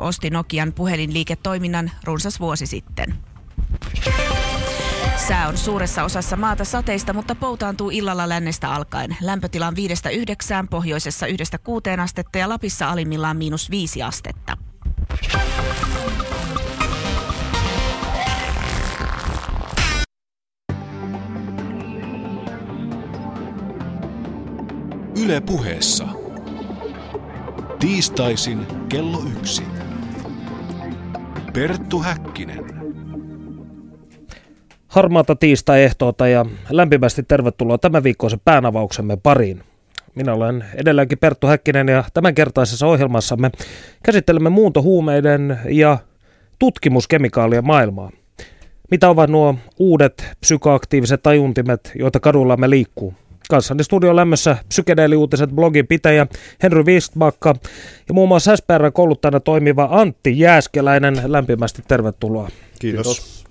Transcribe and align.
osti 0.00 0.30
Nokian 0.30 0.72
puhelinliiketoiminnan 0.72 1.90
runsas 2.04 2.40
vuosi 2.40 2.66
sitten. 2.66 3.14
Sää 5.28 5.48
on 5.48 5.58
suuressa 5.58 6.04
osassa 6.04 6.36
maata 6.36 6.64
sateista, 6.64 7.12
mutta 7.12 7.34
poutaantuu 7.34 7.90
illalla 7.90 8.28
lännestä 8.28 8.74
alkaen. 8.74 9.16
Lämpötila 9.20 9.66
on 9.66 9.74
5-9, 9.74 9.76
pohjoisessa 10.70 11.26
1-6 11.26 11.30
astetta 12.00 12.38
ja 12.38 12.48
Lapissa 12.48 12.90
alimmillaan 12.90 13.36
miinus 13.36 13.70
5 13.70 14.02
astetta. 14.02 14.56
Yle 25.24 25.40
puheessa. 25.40 26.08
Tiistaisin 27.78 28.66
kello 28.88 29.22
yksi. 29.38 29.79
Perttu 31.52 31.98
Häkkinen. 31.98 32.64
Harmaata 34.88 35.36
tiistai-ehtoota 35.36 36.28
ja 36.28 36.46
lämpimästi 36.70 37.22
tervetuloa 37.22 37.78
tämän 37.78 38.02
viikkoisen 38.02 38.40
päänavauksemme 38.44 39.16
pariin. 39.16 39.62
Minä 40.14 40.34
olen 40.34 40.64
edelläkin 40.74 41.18
Perttu 41.18 41.46
Häkkinen 41.46 41.88
ja 41.88 42.04
tämänkertaisessa 42.14 42.86
ohjelmassamme 42.86 43.50
käsittelemme 44.02 44.50
muuntohuumeiden 44.50 45.58
ja 45.68 45.98
tutkimuskemikaalien 46.58 47.66
maailmaa. 47.66 48.10
Mitä 48.90 49.08
ovat 49.08 49.30
nuo 49.30 49.54
uudet 49.78 50.26
psykoaktiiviset 50.40 51.22
tajuntimet, 51.22 51.92
joita 51.94 52.20
kadullamme 52.20 52.70
liikkuu? 52.70 53.14
Kanssani 53.50 53.84
studion 53.84 54.16
lämmössä 54.16 54.56
psykedeeliuutiset 54.68 55.50
blogin 55.50 55.86
pitäjä 55.86 56.26
Henry 56.62 56.82
Wistbakka 56.82 57.54
ja 58.08 58.14
muun 58.14 58.28
muassa 58.28 58.56
SPR 58.56 58.90
kouluttajana 58.92 59.40
toimiva 59.40 59.88
Antti 59.90 60.38
Jääskeläinen. 60.38 61.22
Lämpimästi 61.26 61.82
tervetuloa. 61.88 62.48
Kiitos. 62.78 63.06
Kiitos. 63.06 63.44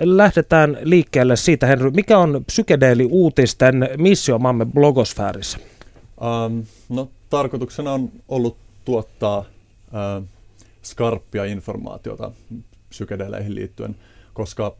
Lähdetään 0.00 0.78
liikkeelle 0.82 1.36
siitä, 1.36 1.66
Henry. 1.66 1.90
Mikä 1.90 2.18
on 2.18 2.44
psykedeeliuutisten 2.46 3.88
missio 3.98 4.38
maamme 4.38 4.66
blogosfäärissä? 4.66 5.58
Um, 5.58 6.64
no, 6.88 7.10
tarkoituksena 7.30 7.92
on 7.92 8.12
ollut 8.28 8.56
tuottaa 8.84 9.38
uh, 9.38 10.26
skarppia 10.82 11.44
informaatiota 11.44 12.30
psykedeeleihin 12.88 13.54
liittyen, 13.54 13.96
koska 14.34 14.74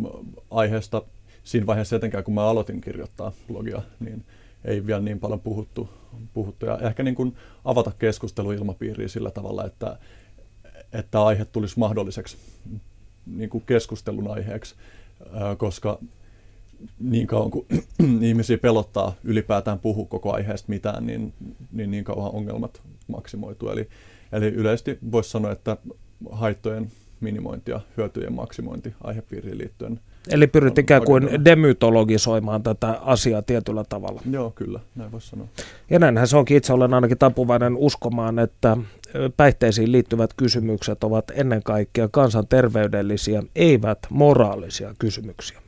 aiheesta 0.50 1.02
siinä 1.44 1.66
vaiheessa 1.66 1.96
etenkään, 1.96 2.24
kun 2.24 2.34
mä 2.34 2.46
aloitin 2.46 2.80
kirjoittaa 2.80 3.32
blogia, 3.48 3.82
niin 4.00 4.24
ei 4.64 4.86
vielä 4.86 5.00
niin 5.00 5.20
paljon 5.20 5.40
puhuttu. 5.40 5.88
puhuttu. 6.34 6.66
Ja 6.66 6.78
ehkä 6.78 7.02
niin 7.02 7.14
kuin 7.14 7.36
avata 7.64 7.92
keskusteluilmapiiriä 7.98 9.08
sillä 9.08 9.30
tavalla, 9.30 9.64
että, 9.64 9.98
että 10.92 11.22
aihe 11.22 11.44
tulisi 11.44 11.78
mahdolliseksi 11.78 12.36
niin 13.26 13.50
kuin 13.50 13.64
keskustelun 13.66 14.30
aiheeksi, 14.30 14.74
koska 15.58 15.98
niin 16.98 17.26
kauan 17.26 17.50
kuin 17.50 17.66
ihmisiä 18.28 18.58
pelottaa 18.58 19.14
ylipäätään 19.24 19.78
puhua 19.78 20.06
koko 20.06 20.34
aiheesta 20.34 20.68
mitään, 20.68 21.06
niin 21.06 21.32
niin, 21.72 21.90
niin 21.90 22.04
kauan 22.04 22.34
ongelmat 22.34 22.82
maksimoituu. 23.08 23.68
Eli, 23.68 23.88
eli 24.32 24.46
yleisesti 24.46 24.98
voisi 25.12 25.30
sanoa, 25.30 25.52
että 25.52 25.76
haittojen 26.30 26.90
minimointi 27.24 27.70
ja 27.70 27.80
hyötyjen 27.96 28.32
maksimointi 28.32 28.94
aihepiiriin 29.04 29.58
liittyen– 29.58 30.00
Eli 30.30 30.46
pyrit 30.46 30.78
ikään 30.78 31.04
kuin 31.04 31.44
demytologisoimaan 31.44 32.62
tätä 32.62 32.90
asiaa 32.90 33.42
tietyllä 33.42 33.84
tavalla. 33.88 34.20
Joo, 34.30 34.50
kyllä, 34.50 34.80
näin 34.94 35.12
voisi 35.12 35.28
sanoa. 35.28 35.46
Ja 35.90 35.98
näinhän 35.98 36.28
se 36.28 36.36
onkin, 36.36 36.56
itse 36.56 36.72
olen 36.72 36.94
ainakin 36.94 37.18
tapuvainen 37.18 37.76
uskomaan, 37.76 38.38
että 38.38 38.76
päihteisiin 39.36 39.92
liittyvät 39.92 40.34
kysymykset 40.34 41.04
ovat 41.04 41.24
ennen 41.34 41.62
kaikkea 41.62 42.08
kansanterveydellisiä, 42.08 43.42
eivät 43.56 43.98
moraalisia 44.10 44.94
kysymyksiä. 44.98 45.63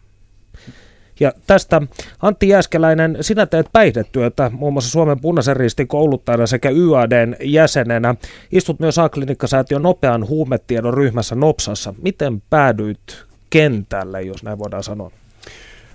Ja 1.20 1.32
tästä 1.46 1.82
Antti 2.22 2.48
Jääskeläinen, 2.48 3.18
sinä 3.20 3.46
teet 3.46 3.66
päihdetyötä 3.72 4.50
muun 4.54 4.72
muassa 4.72 4.90
Suomen 4.90 5.20
punaisen 5.20 5.56
ristin 5.56 5.88
kouluttajana 5.88 6.46
sekä 6.46 6.70
YADn 6.70 7.36
jäsenenä. 7.40 8.14
Istut 8.52 8.80
myös 8.80 8.98
A-klinikkasäätiön 8.98 9.82
nopean 9.82 10.28
huumetiedon 10.28 10.94
ryhmässä 10.94 11.34
NOPSassa. 11.34 11.94
Miten 12.02 12.42
päädyit 12.50 13.24
kentälle, 13.50 14.22
jos 14.22 14.42
näin 14.42 14.58
voidaan 14.58 14.82
sanoa? 14.82 15.10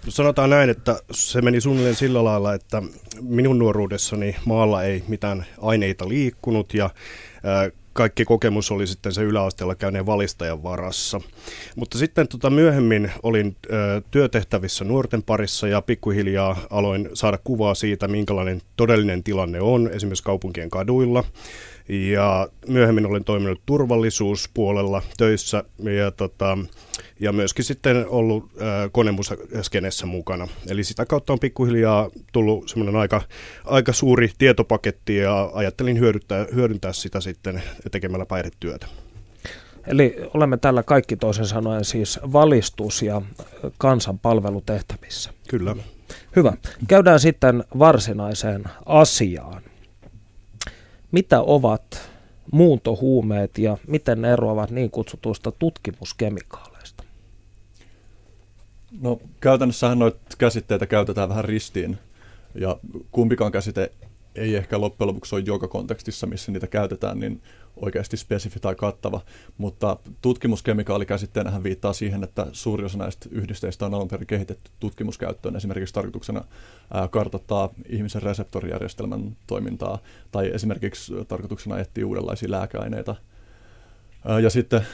No 0.06 0.12
sanotaan 0.12 0.50
näin, 0.50 0.69
että 0.69 1.00
se 1.12 1.41
meni 1.41 1.62
suunnilleen 1.62 1.95
sillä 1.95 2.24
lailla, 2.24 2.53
että 2.53 2.84
minun 3.22 3.59
nuoruudessani 3.59 4.35
maalla 4.45 4.84
ei 4.84 5.03
mitään 5.07 5.45
aineita 5.62 6.09
liikkunut 6.09 6.74
ja 6.74 6.90
kaikki 7.94 8.25
kokemus 8.25 8.72
oli 8.72 8.88
sitten 8.88 9.13
se 9.13 9.24
yläasteella 9.24 9.75
käyneen 9.75 10.06
valistajan 10.06 10.63
varassa. 10.63 11.22
Mutta 11.75 11.97
sitten 11.97 12.28
tota 12.28 12.50
myöhemmin 12.50 13.12
olin 13.24 13.56
ö, 13.66 14.02
työtehtävissä 14.12 14.85
nuorten 14.85 15.24
parissa 15.24 15.68
ja 15.68 15.81
pikkuhiljaa 15.81 16.57
aloin 16.69 17.09
saada 17.13 17.40
kuvaa 17.44 17.75
siitä, 17.75 18.07
minkälainen 18.07 18.62
todellinen 18.75 19.24
tilanne 19.24 19.62
on 19.62 19.90
esimerkiksi 19.94 20.24
kaupunkien 20.24 20.69
kaduilla. 20.69 21.24
Ja 21.90 22.47
myöhemmin 22.68 23.06
olen 23.06 23.24
toiminut 23.24 23.62
turvallisuuspuolella 23.66 25.02
töissä 25.18 25.64
ja, 25.97 26.12
tota, 26.12 26.58
ja 27.19 27.31
myöskin 27.34 27.66
sitten 27.66 28.06
ollut 28.08 28.44
äh, 28.44 28.90
konemusaskenessä 28.92 30.06
mukana. 30.06 30.47
Eli 30.68 30.84
sitä 30.84 31.06
kautta 31.06 31.34
on 31.34 31.40
pikkuhiljaa 31.40 32.09
tullut 32.34 32.69
semmoinen 32.69 32.96
aika, 32.96 33.22
aika 33.66 33.94
suuri 33.94 34.31
tietopaketti 34.38 35.18
ja 35.18 35.50
ajattelin 35.53 36.00
hyödyntää, 36.00 36.46
hyödyntää 36.56 36.94
sitä 36.94 37.22
sitten 37.22 37.64
tekemällä 37.92 38.25
päihdetyötä. 38.25 38.88
Eli 39.88 40.16
olemme 40.34 40.58
täällä 40.58 40.84
kaikki 40.84 41.18
toisen 41.18 41.46
sanoen 41.46 41.86
siis 41.86 42.19
valistus- 42.34 43.02
ja 43.02 43.22
kansanpalvelutehtävissä. 43.78 45.34
Kyllä. 45.50 45.75
Hyvä. 46.36 46.53
Käydään 46.88 47.19
sitten 47.19 47.63
varsinaiseen 47.80 48.63
asiaan 48.86 49.62
mitä 51.11 51.41
ovat 51.41 52.09
muuntohuumeet 52.51 53.57
ja 53.57 53.77
miten 53.88 54.22
ne 54.22 54.33
eroavat 54.33 54.72
niin 54.72 54.91
kutsutuista 54.91 55.51
tutkimuskemikaaleista? 55.51 57.03
No 59.01 59.19
käytännössähän 59.39 60.00
noita 60.00 60.19
käsitteitä 60.38 60.85
käytetään 60.85 61.29
vähän 61.29 61.45
ristiin 61.45 61.97
ja 62.55 62.77
kumpikaan 63.11 63.51
käsite 63.51 63.91
ei 64.35 64.55
ehkä 64.55 64.81
loppujen 64.81 65.07
lopuksi 65.07 65.35
ole 65.35 65.44
joka 65.45 65.67
kontekstissa, 65.67 66.27
missä 66.27 66.51
niitä 66.51 66.67
käytetään, 66.67 67.19
niin 67.19 67.41
oikeasti 67.75 68.17
spesifi 68.17 68.59
tai 68.59 68.75
kattava, 68.75 69.21
mutta 69.57 69.97
tutkimuskemikaalikäsitteenähän 70.21 71.63
viittaa 71.63 71.93
siihen, 71.93 72.23
että 72.23 72.47
suuri 72.51 72.85
osa 72.85 72.97
näistä 72.97 73.29
yhdisteistä 73.31 73.85
on 73.85 73.93
alun 73.93 74.07
perin 74.07 74.27
kehitetty 74.27 74.71
tutkimuskäyttöön, 74.79 75.55
esimerkiksi 75.55 75.93
tarkoituksena 75.93 76.43
kartoittaa 77.11 77.69
ihmisen 77.89 78.21
reseptorijärjestelmän 78.21 79.37
toimintaa, 79.47 79.99
tai 80.31 80.51
esimerkiksi 80.53 81.13
tarkoituksena 81.27 81.79
etsiä 81.79 82.07
uudenlaisia 82.07 82.51
lääkeaineita. 82.51 83.15
Ja 84.43 84.49
sitten 84.49 84.85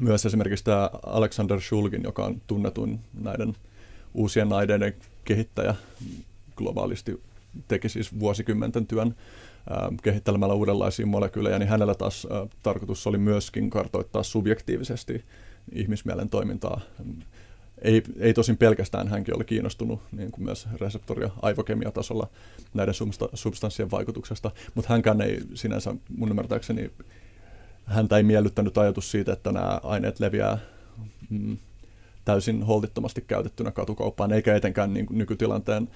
myös 0.00 0.26
esimerkiksi 0.26 0.64
tämä 0.64 0.90
Alexander 1.06 1.60
Shulgin, 1.60 2.02
joka 2.02 2.24
on 2.24 2.42
tunnetuin 2.46 3.00
näiden 3.20 3.56
uusien 4.14 4.52
aineiden 4.52 4.94
kehittäjä 5.24 5.74
globaalisti, 6.56 7.22
teki 7.68 7.88
siis 7.88 8.20
vuosikymmenten 8.20 8.86
työn 8.86 9.14
kehittelemällä 10.02 10.54
uudenlaisia 10.54 11.06
molekyylejä, 11.06 11.58
niin 11.58 11.68
hänellä 11.68 11.94
taas 11.94 12.26
tarkoitus 12.62 13.06
oli 13.06 13.18
myöskin 13.18 13.70
kartoittaa 13.70 14.22
subjektiivisesti 14.22 15.24
ihmismielen 15.72 16.28
toimintaa. 16.28 16.80
Ei, 17.82 18.02
ei 18.18 18.34
tosin 18.34 18.56
pelkästään 18.56 19.08
hänkin 19.08 19.36
oli 19.36 19.44
kiinnostunut 19.44 20.00
niin 20.12 20.30
kuin 20.30 20.44
myös 20.44 20.68
reseptori- 20.80 21.22
ja 21.22 21.30
aivokemiatasolla 21.42 22.26
näiden 22.74 22.94
substanssien 23.34 23.90
vaikutuksesta, 23.90 24.50
mutta 24.74 24.92
hänkään 24.92 25.20
ei 25.20 25.40
sinänsä 25.54 25.94
mun 26.16 26.28
ymmärtääkseni, 26.28 26.90
häntä 27.84 28.16
ei 28.16 28.22
miellyttänyt 28.22 28.78
ajatus 28.78 29.10
siitä, 29.10 29.32
että 29.32 29.52
nämä 29.52 29.80
aineet 29.82 30.20
leviää 30.20 30.58
mm, 31.30 31.56
täysin 32.24 32.62
holtittomasti 32.62 33.24
käytettynä 33.26 33.70
katukauppaan, 33.70 34.32
eikä 34.32 34.56
etenkään 34.56 34.94
niin 34.94 35.06
nykytilanteen 35.10 35.88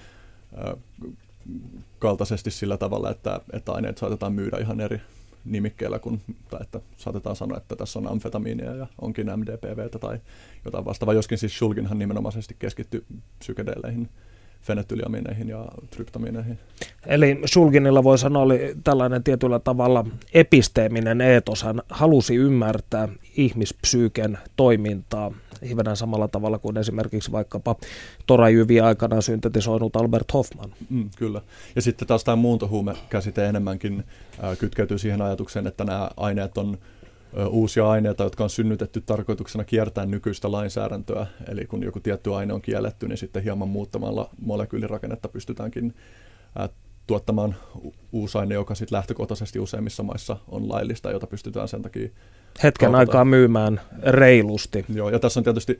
kaltaisesti 1.99 2.51
sillä 2.51 2.77
tavalla, 2.77 3.11
että, 3.11 3.41
että 3.53 3.71
aineet 3.71 3.97
saatetaan 3.97 4.33
myydä 4.33 4.57
ihan 4.57 4.81
eri 4.81 5.01
nimikkeellä, 5.45 5.99
kuin, 5.99 6.21
tai 6.49 6.59
että 6.61 6.81
saatetaan 6.97 7.35
sanoa, 7.35 7.57
että 7.57 7.75
tässä 7.75 7.99
on 7.99 8.07
amfetamiinia 8.07 8.75
ja 8.75 8.87
onkin 9.01 9.27
MDPVtä 9.35 9.99
tai 9.99 10.19
jotain 10.65 10.85
vastaavaa, 10.85 11.13
joskin 11.13 11.37
siis 11.37 11.57
Shulginhan 11.57 11.99
nimenomaisesti 11.99 12.55
keskittyy 12.59 13.05
psykedeleihin 13.39 14.09
fenetyliamineihin 14.65 15.49
ja 15.49 15.65
tryptamineihin. 15.89 16.59
Eli 17.05 17.41
Shulginilla 17.45 18.03
voi 18.03 18.17
sanoa 18.17 18.43
oli 18.43 18.75
tällainen 18.83 19.23
tietyllä 19.23 19.59
tavalla 19.59 20.05
episteeminen 20.33 21.21
eetos. 21.21 21.63
Hän 21.63 21.81
halusi 21.89 22.35
ymmärtää 22.35 23.07
ihmispsyyken 23.37 24.37
toimintaa 24.55 25.31
hivenen 25.67 25.95
samalla 25.95 26.27
tavalla 26.27 26.57
kuin 26.59 26.77
esimerkiksi 26.77 27.31
vaikkapa 27.31 27.75
torajyviä 28.25 28.85
aikana 28.85 29.21
syntetisoinut 29.21 29.95
Albert 29.95 30.33
Hoffman. 30.33 30.73
Mm, 30.89 31.09
kyllä. 31.17 31.41
Ja 31.75 31.81
sitten 31.81 32.07
taas 32.07 32.23
tämä 32.23 32.35
muuntohuume-käsite 32.35 33.45
enemmänkin 33.45 34.03
äh, 34.43 34.57
kytkeytyy 34.57 34.97
siihen 34.97 35.21
ajatukseen, 35.21 35.67
että 35.67 35.83
nämä 35.83 36.09
aineet 36.17 36.57
on 36.57 36.77
uusia 37.49 37.89
aineita, 37.89 38.23
jotka 38.23 38.43
on 38.43 38.49
synnytetty 38.49 39.01
tarkoituksena 39.01 39.63
kiertää 39.63 40.05
nykyistä 40.05 40.51
lainsäädäntöä. 40.51 41.27
Eli 41.49 41.65
kun 41.65 41.83
joku 41.83 41.99
tietty 41.99 42.33
aine 42.33 42.53
on 42.53 42.61
kielletty, 42.61 43.07
niin 43.07 43.17
sitten 43.17 43.43
hieman 43.43 43.67
muuttamalla 43.67 44.29
molekyylirakennetta 44.41 45.29
pystytäänkin 45.29 45.93
tuottamaan 47.07 47.55
uusi 48.11 48.37
aine, 48.37 48.55
joka 48.55 48.75
sitten 48.75 48.95
lähtökohtaisesti 48.95 49.59
useimmissa 49.59 50.03
maissa 50.03 50.37
on 50.47 50.69
laillista, 50.69 51.11
jota 51.11 51.27
pystytään 51.27 51.67
sen 51.67 51.81
takia 51.81 52.09
hetken 52.63 52.85
kaupata. 52.85 52.99
aikaa 52.99 53.25
myymään 53.25 53.81
reilusti. 54.03 54.85
Joo, 54.93 55.09
ja 55.09 55.19
tässä 55.19 55.39
on 55.39 55.43
tietysti 55.43 55.79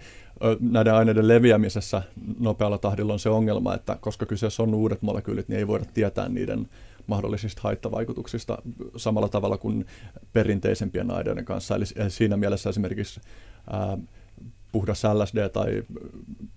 näiden 0.59 0.93
aineiden 0.93 1.27
leviämisessä 1.27 2.01
nopealla 2.39 2.77
tahdilla 2.77 3.13
on 3.13 3.19
se 3.19 3.29
ongelma, 3.29 3.75
että 3.75 3.97
koska 4.01 4.25
kyseessä 4.25 4.63
on 4.63 4.73
uudet 4.73 5.01
molekyylit, 5.01 5.49
niin 5.49 5.57
ei 5.57 5.67
voida 5.67 5.85
tietää 5.93 6.29
niiden 6.29 6.69
mahdollisista 7.07 7.61
haittavaikutuksista 7.63 8.57
samalla 8.97 9.29
tavalla 9.29 9.57
kuin 9.57 9.85
perinteisempien 10.33 11.11
aineiden 11.11 11.45
kanssa. 11.45 11.75
Eli 11.75 11.85
siinä 12.09 12.37
mielessä 12.37 12.69
esimerkiksi 12.69 13.21
ää, 13.69 13.97
puhdas 14.71 15.03
LSD 15.03 15.49
tai 15.49 15.83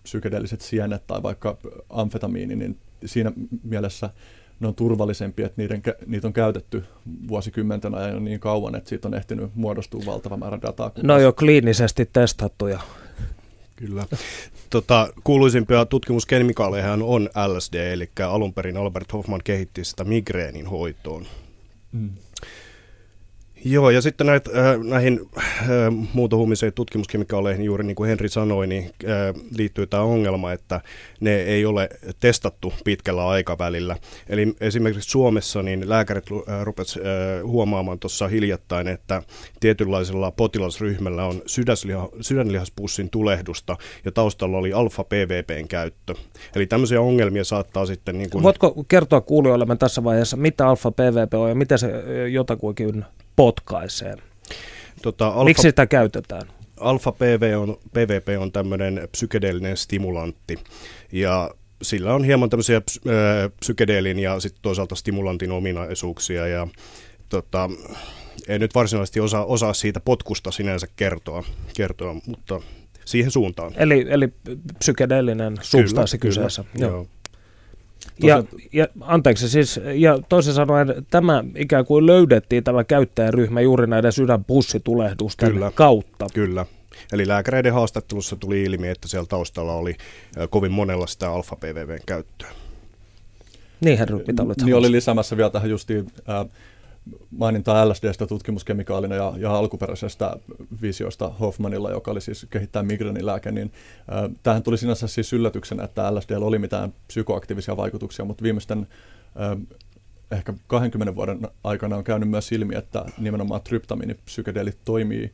psykedeelliset 0.03 0.61
sienet 0.61 1.07
tai 1.07 1.23
vaikka 1.23 1.59
amfetamiini, 1.91 2.57
niin 2.57 2.79
siinä 3.05 3.33
mielessä 3.63 4.11
ne 4.61 4.69
on 4.69 4.75
turvallisempia, 4.75 5.47
että 5.47 5.63
niiden, 5.63 5.83
niitä 6.07 6.27
on 6.27 6.33
käytetty 6.33 6.85
vuosikymmenten 7.29 7.95
ajan 7.95 8.25
niin 8.25 8.41
kauan, 8.41 8.75
että 8.75 8.89
siitä 8.89 9.09
on 9.09 9.15
ehtinyt 9.15 9.51
muodostua 9.55 10.03
valtava 10.07 10.37
määrä 10.37 10.59
dataa. 10.63 10.91
No 11.03 11.19
jo 11.19 11.33
kliinisesti 11.33 12.11
testattuja. 12.13 12.81
Kyllä. 13.79 14.07
Tota, 14.71 15.13
kuuluisimpia 15.25 15.87
tutkimuskemikaaleja 15.87 16.93
on 17.03 17.31
LSD, 17.47 17.75
eli 17.75 18.11
alun 18.29 18.55
perin 18.55 18.77
Albert 18.77 19.13
Hoffman 19.13 19.41
kehitti 19.45 19.85
sitä 19.85 20.05
migreenin 20.05 20.67
hoitoon. 20.67 21.27
Mm. 21.93 22.11
Joo, 23.65 23.91
ja 23.91 24.03
sitten 24.03 24.27
näitä, 24.27 24.51
äh, 24.51 24.79
näihin 24.85 25.21
äh, 25.39 25.45
muuntohuumiseen 26.15 26.73
tutkimuskemikaaleihin, 26.73 27.65
juuri 27.65 27.85
niin 27.85 27.95
kuin 27.95 28.09
Henri 28.09 28.29
sanoi, 28.29 28.67
niin 28.67 28.85
äh, 28.85 29.43
liittyy 29.59 29.87
tämä 29.87 30.03
ongelma, 30.03 30.53
että 30.53 30.81
ne 31.21 31.37
ei 31.37 31.67
ole 31.67 31.89
testattu 32.21 32.73
pitkällä 32.85 33.29
aikavälillä. 33.29 33.97
Eli 34.29 34.55
esimerkiksi 34.61 35.11
Suomessa 35.11 35.63
niin 35.63 35.89
lääkärit 35.89 36.25
äh, 36.33 36.63
rupesivat 36.63 37.07
äh, 37.07 37.43
huomaamaan 37.43 37.99
tuossa 37.99 38.29
hiljattain, 38.29 38.89
että 38.89 39.23
tietynlaisella 39.61 40.31
potilasryhmällä 40.31 41.25
on 41.25 41.43
sydänliha, 41.47 42.09
sydänlihaspussin 42.21 43.11
tulehdusta 43.11 43.77
ja 44.05 44.13
taustalla 44.13 44.59
oli 44.59 44.73
alfa-PVPn 44.73 45.69
käyttö. 45.69 46.15
Eli 46.57 46.67
tämmöisiä 46.67 47.01
ongelmia 47.01 47.45
saattaa 47.45 47.87
sitten... 47.87 48.19
Niin 48.19 48.31
kuin... 48.31 48.43
Voitko 48.43 48.85
kertoa 48.89 49.21
kuulijoillemme 49.21 49.77
tässä 49.77 50.05
vaiheessa, 50.05 50.37
mitä 50.37 50.69
alfa-PVP 50.69 51.35
on 51.35 51.49
ja 51.49 51.55
miten 51.55 51.79
se 51.79 51.87
äh, 51.87 52.33
jotakuinkin 52.33 53.05
potkaisee. 53.39 54.17
Tota, 55.03 55.27
alfa, 55.27 55.45
Miksi 55.45 55.63
sitä 55.63 55.87
käytetään? 55.87 56.43
Alfa-PV 56.81 57.59
on, 57.59 57.79
PVP 57.93 58.29
on 58.41 58.53
tämmöinen 58.53 59.09
psykedeellinen 59.13 59.77
stimulantti 59.77 60.59
ja 61.13 61.51
sillä 61.83 62.15
on 62.15 62.25
hieman 62.25 62.51
tämmöisiä 62.51 62.83
psykedeelin 63.61 64.19
ja 64.19 64.41
sitten 64.41 64.63
toisaalta 64.63 64.95
stimulantin 64.95 65.53
ominaisuuksia 65.53 66.47
ja 66.47 66.69
tota, 67.29 67.71
en 68.49 68.61
nyt 68.61 68.75
varsinaisesti 68.75 69.21
osaa, 69.21 69.45
osaa 69.45 69.75
siitä 69.75 70.01
potkusta 70.01 70.51
sinänsä 70.51 70.87
kertoa, 70.97 71.45
kertoa 71.77 72.17
mutta 72.27 72.61
siihen 73.05 73.31
suuntaan. 73.31 73.73
Eli, 73.77 74.07
eli 74.09 74.29
psykedeellinen 74.79 75.57
substanssi 75.61 76.19
kyseessä. 76.19 76.65
Kyllä, 76.73 76.87
joo. 76.87 76.97
joo. 76.97 77.07
Ja, 78.23 78.45
ja, 78.73 78.89
anteeksi, 79.01 79.49
siis, 79.49 79.81
ja 79.95 80.19
toisin 80.29 80.55
sanoen 80.55 81.07
tämä 81.11 81.45
ikään 81.57 81.85
kuin 81.85 82.07
löydettiin 82.07 82.65
tämä 82.65 82.85
käyttäjäryhmä 82.85 83.61
juuri 83.61 83.87
näiden 83.87 84.13
sydänpussitulehdusten 84.13 85.53
kyllä, 85.53 85.71
kautta. 85.75 86.27
Kyllä. 86.35 86.67
Eli 87.13 87.29
lääkäreiden 87.29 87.73
haastattelussa 87.73 88.37
tuli 88.37 88.63
ilmi, 88.63 88.89
että 88.89 89.09
siellä 89.09 89.27
taustalla 89.27 89.75
oli 89.75 89.97
kovin 90.51 90.73
monella 90.73 91.07
sitä 91.07 91.31
alfa-PVVn 91.31 92.01
käyttöä. 92.07 92.49
Niin, 93.81 93.99
herra, 93.99 94.19
mitä 94.27 94.43
olet 94.43 94.63
Niin 94.63 94.77
oli 94.77 94.93
lisäämässä 94.93 95.37
vielä 95.37 95.51
tähän 95.51 95.71
justiin 95.71 96.07
äh, 96.29 96.47
mainintaa 97.31 97.89
LSDstä 97.89 98.27
tutkimuskemikaalina 98.27 99.15
ja, 99.15 99.33
ja 99.37 99.55
alkuperäisestä 99.55 100.37
visiosta 100.83 101.29
Hoffmanilla, 101.29 101.91
joka 101.91 102.11
oli 102.11 102.21
siis 102.21 102.47
kehittää 102.51 102.83
migreenilääke, 102.83 103.53
niin 103.53 103.73
äh, 104.13 104.31
tähän 104.43 104.63
tuli 104.63 104.79
sinänsä 104.79 105.07
siis 105.07 105.33
yllätyksenä, 105.33 105.85
että 105.85 106.15
LSDllä 106.15 106.47
oli 106.47 106.59
mitään 106.59 106.93
psykoaktiivisia 107.07 107.77
vaikutuksia, 107.77 108.25
mutta 108.25 108.43
viimeisten 108.43 108.87
äh, 109.41 109.79
ehkä 110.31 110.55
20 110.67 111.15
vuoden 111.15 111.41
aikana 111.65 111.97
on 111.97 112.05
käynyt 112.05 112.29
myös 112.29 112.53
ilmi, 112.53 112.75
että 112.77 113.05
nimenomaan 113.19 113.63
tryptamiinipsykedeelit 113.63 114.79
toimii 114.85 115.33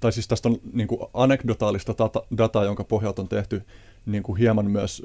tai 0.00 0.12
siis 0.12 0.28
tästä 0.28 0.48
on 0.48 0.56
niin 0.72 0.88
anekdotaalista 1.14 1.94
data, 1.98 2.22
dataa, 2.38 2.64
jonka 2.64 2.84
pohjalta 2.84 3.22
on 3.22 3.28
tehty 3.28 3.62
niin 4.06 4.36
hieman 4.38 4.70
myös 4.70 5.02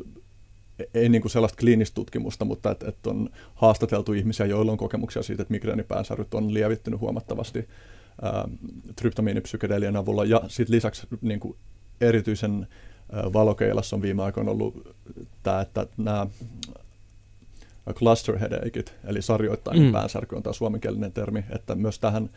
ei 0.94 1.10
niin 1.10 1.22
kuin 1.22 1.32
sellaista 1.32 1.60
kliinistä 1.60 1.96
tutkimusta, 1.96 2.46
mutta 2.46 2.72
että, 2.72 2.90
että 2.90 3.10
on 3.10 3.30
haastateltu 3.56 4.14
ihmisiä, 4.14 4.46
joilla 4.46 4.72
on 4.72 4.78
kokemuksia 4.78 5.24
siitä, 5.24 5.42
että 5.42 5.52
migreenipäänsärryt 5.52 6.34
on 6.34 6.54
lievittynyt 6.54 7.00
huomattavasti 7.00 7.68
ää, 8.22 8.48
tryptamiinipsykedelien 8.96 9.96
avulla. 9.96 10.26
Ja 10.26 10.42
sitten 10.48 10.76
lisäksi 10.76 11.08
niin 11.22 11.40
kuin 11.40 11.58
erityisen 12.02 12.68
ää, 13.12 13.34
valokeilassa 13.34 13.96
on 13.96 14.02
viime 14.02 14.24
aikoina 14.24 14.52
ollut 14.52 14.96
tämä, 15.44 15.62
että 15.62 15.88
nämä 15.98 16.28
cluster 17.94 18.38
headacheit, 18.38 18.94
eli 19.04 19.22
sarjoittainen 19.22 19.84
mm. 19.84 19.92
päänsärky 19.92 20.36
on 20.36 20.44
tämä 20.44 20.54
suomenkielinen 20.54 21.12
termi, 21.12 21.46
että 21.50 21.76
myös 21.76 22.00
tähän 22.00 22.30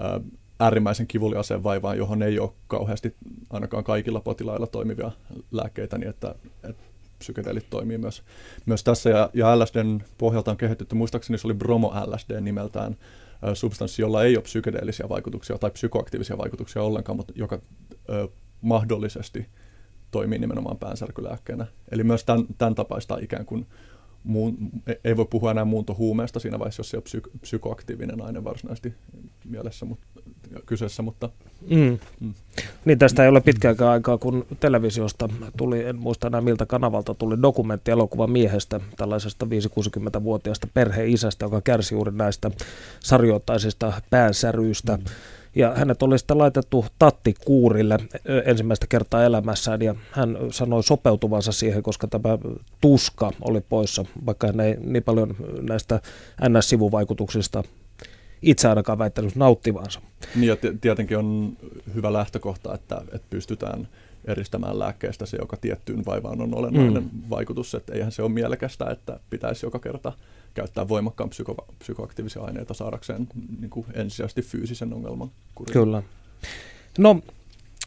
ää, 0.00 0.20
äärimmäisen 0.60 1.06
kivuliaseen 1.06 1.62
vaivaan, 1.62 1.98
johon 1.98 2.22
ei 2.22 2.38
ole 2.38 2.50
kauheasti 2.66 3.14
ainakaan 3.50 3.84
kaikilla 3.84 4.20
potilailla 4.20 4.66
toimivia 4.66 5.10
lääkkeitä, 5.50 5.98
niin 5.98 6.08
että, 6.10 6.34
että 6.62 6.91
psykedeelit 7.22 7.66
toimii 7.70 7.98
myös, 7.98 8.22
myös 8.66 8.84
tässä. 8.84 9.10
Ja, 9.10 9.30
ja 9.34 9.58
LSDn 9.58 10.00
pohjalta 10.18 10.50
on 10.50 10.56
kehitetty, 10.56 10.94
muistaakseni 10.94 11.38
se 11.38 11.46
oli 11.46 11.54
bromo 11.54 11.92
LSD 12.06 12.40
nimeltään, 12.40 12.96
substanssi, 13.54 14.02
jolla 14.02 14.24
ei 14.24 14.36
ole 14.36 14.42
psykedeellisiä 14.42 15.08
vaikutuksia 15.08 15.58
tai 15.58 15.70
psykoaktiivisia 15.70 16.38
vaikutuksia 16.38 16.82
ollenkaan, 16.82 17.16
mutta 17.16 17.32
joka 17.36 17.60
ö, 18.10 18.28
mahdollisesti 18.60 19.46
toimii 20.10 20.38
nimenomaan 20.38 20.78
päänsärkylääkkeenä. 20.78 21.66
Eli 21.90 22.04
myös 22.04 22.24
tämän, 22.24 22.46
tämän 22.58 22.74
tapaista 22.74 23.18
ikään 23.22 23.46
kuin 23.46 23.66
muun, 24.24 24.56
e, 24.86 24.94
ei 25.04 25.16
voi 25.16 25.26
puhua 25.30 25.50
enää 25.50 25.64
muuntohuumeesta 25.64 26.40
siinä 26.40 26.58
vaiheessa, 26.58 26.80
jos 26.80 26.90
se 26.90 26.96
on 26.96 27.02
psyk- 27.02 27.38
psykoaktiivinen 27.40 28.22
aine 28.22 28.44
varsinaisesti 28.44 28.94
mielessä, 29.44 29.86
mutta 29.86 30.06
kyseessä, 30.66 31.02
mutta... 31.02 31.28
Mm. 31.70 31.98
Mm. 32.20 32.34
Niin 32.84 32.98
tästä 32.98 33.22
ei 33.22 33.28
ole 33.28 33.40
pitkäänkään 33.40 33.90
aikaa, 33.90 34.18
kun 34.18 34.46
televisiosta 34.60 35.28
tuli, 35.56 35.84
en 35.84 35.96
muista 35.96 36.26
enää 36.26 36.40
miltä 36.40 36.66
kanavalta 36.66 37.14
tuli 37.14 37.42
dokumenttielokuva 37.42 38.26
miehestä, 38.26 38.80
tällaisesta 38.96 39.46
5-60-vuotiaasta 39.46 40.68
perheisästä, 40.74 41.44
joka 41.44 41.60
kärsi 41.60 41.94
juuri 41.94 42.12
näistä 42.12 42.50
sarjoittaisista 43.00 43.92
päänsäryistä. 44.10 44.96
Mm. 44.96 45.04
Ja 45.54 45.74
hänet 45.74 46.02
oli 46.02 46.18
sitten 46.18 46.38
laitettu 46.38 46.86
tattikuurille 46.98 47.98
ensimmäistä 48.44 48.86
kertaa 48.86 49.24
elämässään 49.24 49.82
ja 49.82 49.94
hän 50.10 50.36
sanoi 50.50 50.82
sopeutuvansa 50.82 51.52
siihen, 51.52 51.82
koska 51.82 52.06
tämä 52.06 52.38
tuska 52.80 53.30
oli 53.40 53.60
poissa, 53.60 54.04
vaikka 54.26 54.46
hän 54.46 54.60
ei 54.60 54.76
niin 54.80 55.02
paljon 55.02 55.36
näistä 55.60 56.00
NS-sivuvaikutuksista 56.48 57.62
itse 58.42 58.68
ainakaan 58.68 58.98
väittänyt 58.98 59.36
nauttivansa. 59.36 60.00
Niin 60.34 60.48
ja 60.48 60.56
tietenkin 60.80 61.18
on 61.18 61.56
hyvä 61.94 62.12
lähtökohta, 62.12 62.74
että, 62.74 63.02
että 63.12 63.26
pystytään 63.30 63.88
eristämään 64.24 64.78
lääkkeestä 64.78 65.26
se, 65.26 65.36
joka 65.40 65.56
tiettyyn 65.56 66.04
vaivaan 66.06 66.40
on 66.40 66.54
olennainen 66.54 67.02
mm. 67.02 67.30
vaikutus. 67.30 67.74
Että 67.74 67.94
eihän 67.94 68.12
se 68.12 68.22
ole 68.22 68.30
mielekästä, 68.30 68.90
että 68.90 69.20
pitäisi 69.30 69.66
joka 69.66 69.78
kerta 69.78 70.12
käyttää 70.54 70.88
voimakkaan 70.88 71.30
psyko- 71.30 71.74
psykoaktiivisia 71.78 72.42
aineita 72.42 72.74
saadakseen 72.74 73.28
niin 73.60 73.70
kuin 73.70 73.86
ensisijaisesti 73.94 74.42
fyysisen 74.42 74.92
ongelman 74.92 75.30
kuriin. 75.54 75.72
Kyllä. 75.72 76.02
No, 76.98 77.20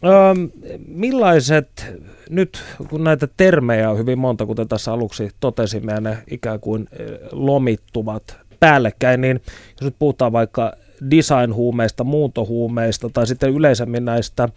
ähm, 0.05 0.45
millaiset, 0.87 1.85
nyt 2.29 2.63
kun 2.89 3.03
näitä 3.03 3.27
termejä 3.37 3.91
on 3.91 3.97
hyvin 3.97 4.19
monta, 4.19 4.45
kuten 4.45 4.67
tässä 4.67 4.93
aluksi 4.93 5.29
totesimme, 5.39 5.91
ja 5.91 6.01
ne 6.01 6.17
ikään 6.31 6.59
kuin 6.59 6.89
lomittuvat 7.31 8.37
päällekkäin, 8.59 9.21
niin 9.21 9.41
jos 9.71 9.81
nyt 9.81 9.95
puhutaan 9.99 10.31
vaikka 10.31 10.73
design-huumeista, 11.11 12.03
muuntohuumeista 12.03 13.09
tai 13.09 13.27
sitten 13.27 13.49
yleisemmin 13.53 14.05
näistä 14.05 14.49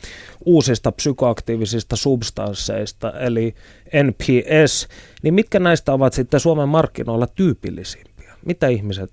uusista 0.45 0.93
psykoaktiivisista 0.93 1.97
substansseista, 1.97 3.13
eli 3.13 3.55
NPS, 4.03 4.89
niin 5.23 5.35
mitkä 5.35 5.59
näistä 5.59 5.93
ovat 5.93 6.13
sitten 6.13 6.41
Suomen 6.41 6.69
markkinoilla 6.69 7.27
tyypillisimpiä? 7.27 8.35
Mitä 8.47 8.69
ihmiset 8.69 9.13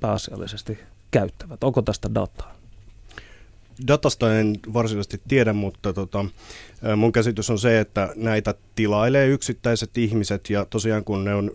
pääasiallisesti 0.00 0.78
käyttävät? 1.10 1.64
Onko 1.64 1.82
tästä 1.82 2.08
dataa? 2.14 2.61
Datasta 3.88 4.38
en 4.38 4.56
varsinaisesti 4.72 5.20
tiedä, 5.28 5.52
mutta 5.52 5.92
tota, 5.92 6.24
mun 6.96 7.12
käsitys 7.12 7.50
on 7.50 7.58
se, 7.58 7.80
että 7.80 8.12
näitä 8.16 8.54
tilailee 8.74 9.26
yksittäiset 9.26 9.98
ihmiset 9.98 10.50
ja 10.50 10.64
tosiaan 10.64 11.04
kun 11.04 11.24
ne 11.24 11.34
on 11.34 11.50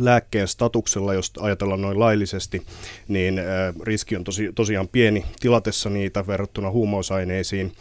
lääkkeen 0.00 0.48
statuksella, 0.48 1.14
jos 1.14 1.32
ajatellaan 1.40 1.82
noin 1.82 2.00
laillisesti, 2.00 2.62
niin 3.08 3.40
riski 3.82 4.16
on 4.16 4.24
tosi, 4.24 4.52
tosiaan 4.54 4.88
pieni 4.88 5.24
tilatessa 5.40 5.90
niitä 5.90 6.26
verrattuna 6.26 6.70
huumausaineisiin. 6.70 7.72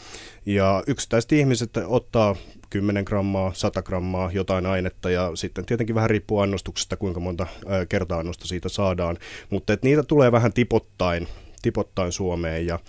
Ja 0.46 0.84
yksittäiset 0.88 1.32
ihmiset 1.32 1.72
ottaa 1.88 2.36
10 2.70 3.04
grammaa, 3.04 3.54
100 3.54 3.82
grammaa 3.84 4.32
jotain 4.32 4.66
ainetta 4.66 5.10
ja 5.10 5.32
sitten 5.36 5.66
tietenkin 5.66 5.96
vähän 5.96 6.10
riippuu 6.10 6.40
annostuksesta, 6.40 6.98
kuinka 6.98 7.20
monta 7.20 7.48
kerta-annosta 7.90 8.48
siitä 8.48 8.70
saadaan. 8.70 9.18
Mutta 9.50 9.78
niitä 9.82 10.04
tulee 10.04 10.32
vähän 10.32 10.54
tipottain 10.54 11.28
tipottain 11.66 12.12
Suomeen 12.12 12.68
ja 12.68 12.80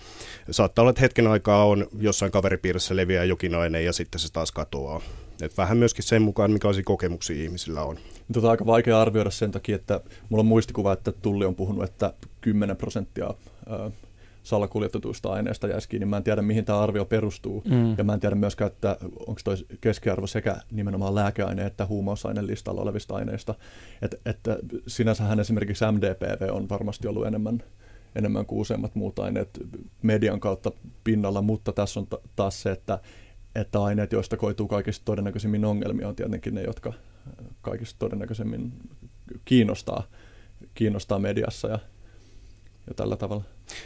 saattaa 0.51 0.83
olla, 0.83 0.89
että 0.89 1.01
hetken 1.01 1.27
aikaa 1.27 1.65
on 1.65 1.87
jossain 1.99 2.31
kaveripiirissä 2.31 2.95
leviää 2.95 3.23
jokin 3.23 3.55
aine 3.55 3.81
ja 3.81 3.93
sitten 3.93 4.19
se 4.19 4.33
taas 4.33 4.51
katoaa. 4.51 5.01
Et 5.41 5.57
vähän 5.57 5.77
myöskin 5.77 6.03
sen 6.03 6.21
mukaan, 6.21 6.51
mikä 6.51 6.67
kokemuksia 6.85 7.43
ihmisillä 7.43 7.83
on. 7.83 7.97
Tota 8.33 8.47
on 8.47 8.51
aika 8.51 8.65
vaikea 8.65 9.01
arvioida 9.01 9.31
sen 9.31 9.51
takia, 9.51 9.75
että 9.75 10.01
mulla 10.29 10.41
on 10.41 10.47
muistikuva, 10.47 10.93
että 10.93 11.11
Tulli 11.11 11.45
on 11.45 11.55
puhunut, 11.55 11.83
että 11.83 12.13
10 12.41 12.77
prosenttia 12.77 13.33
salakuljetetuista 14.43 15.31
aineista 15.31 15.67
jäisi 15.67 15.89
kiinni. 15.89 16.05
Mä 16.05 16.17
en 16.17 16.23
tiedä, 16.23 16.41
mihin 16.41 16.65
tämä 16.65 16.79
arvio 16.79 17.05
perustuu. 17.05 17.63
Mm. 17.69 17.95
Ja 17.97 18.03
mä 18.03 18.13
en 18.13 18.19
tiedä 18.19 18.35
myöskään, 18.35 18.71
että 18.71 18.97
onko 19.27 19.41
toi 19.43 19.55
keskiarvo 19.81 20.27
sekä 20.27 20.57
nimenomaan 20.71 21.15
lääkeaine- 21.15 21.65
että 21.65 21.85
huumausaineen 21.85 22.47
listalla 22.47 22.81
olevista 22.81 23.15
aineista. 23.15 23.55
Et, 24.01 24.21
että 24.25 24.57
sinänsähän 24.87 25.39
esimerkiksi 25.39 25.85
MDPV 25.91 26.49
on 26.51 26.69
varmasti 26.69 27.07
ollut 27.07 27.27
enemmän, 27.27 27.63
enemmän 28.15 28.45
kuin 28.45 28.59
useimmat 28.59 28.95
muut 28.95 29.19
aineet 29.19 29.49
median 30.01 30.39
kautta 30.39 30.71
pinnalla, 31.03 31.41
mutta 31.41 31.71
tässä 31.71 31.99
on 31.99 32.07
taas 32.35 32.61
se, 32.61 32.71
että, 32.71 32.99
että 33.55 33.83
aineet, 33.83 34.11
joista 34.11 34.37
koituu 34.37 34.67
kaikista 34.67 35.05
todennäköisimmin 35.05 35.65
ongelmia, 35.65 36.07
on 36.07 36.15
tietenkin 36.15 36.55
ne, 36.55 36.61
jotka 36.61 36.93
kaikista 37.61 37.99
todennäköisemmin 37.99 38.73
kiinnostaa, 39.45 40.03
kiinnostaa 40.73 41.19
mediassa. 41.19 41.67
Ja, 41.67 41.79
ja 42.87 42.93
tällä 42.93 43.17
tavalla. 43.17 43.43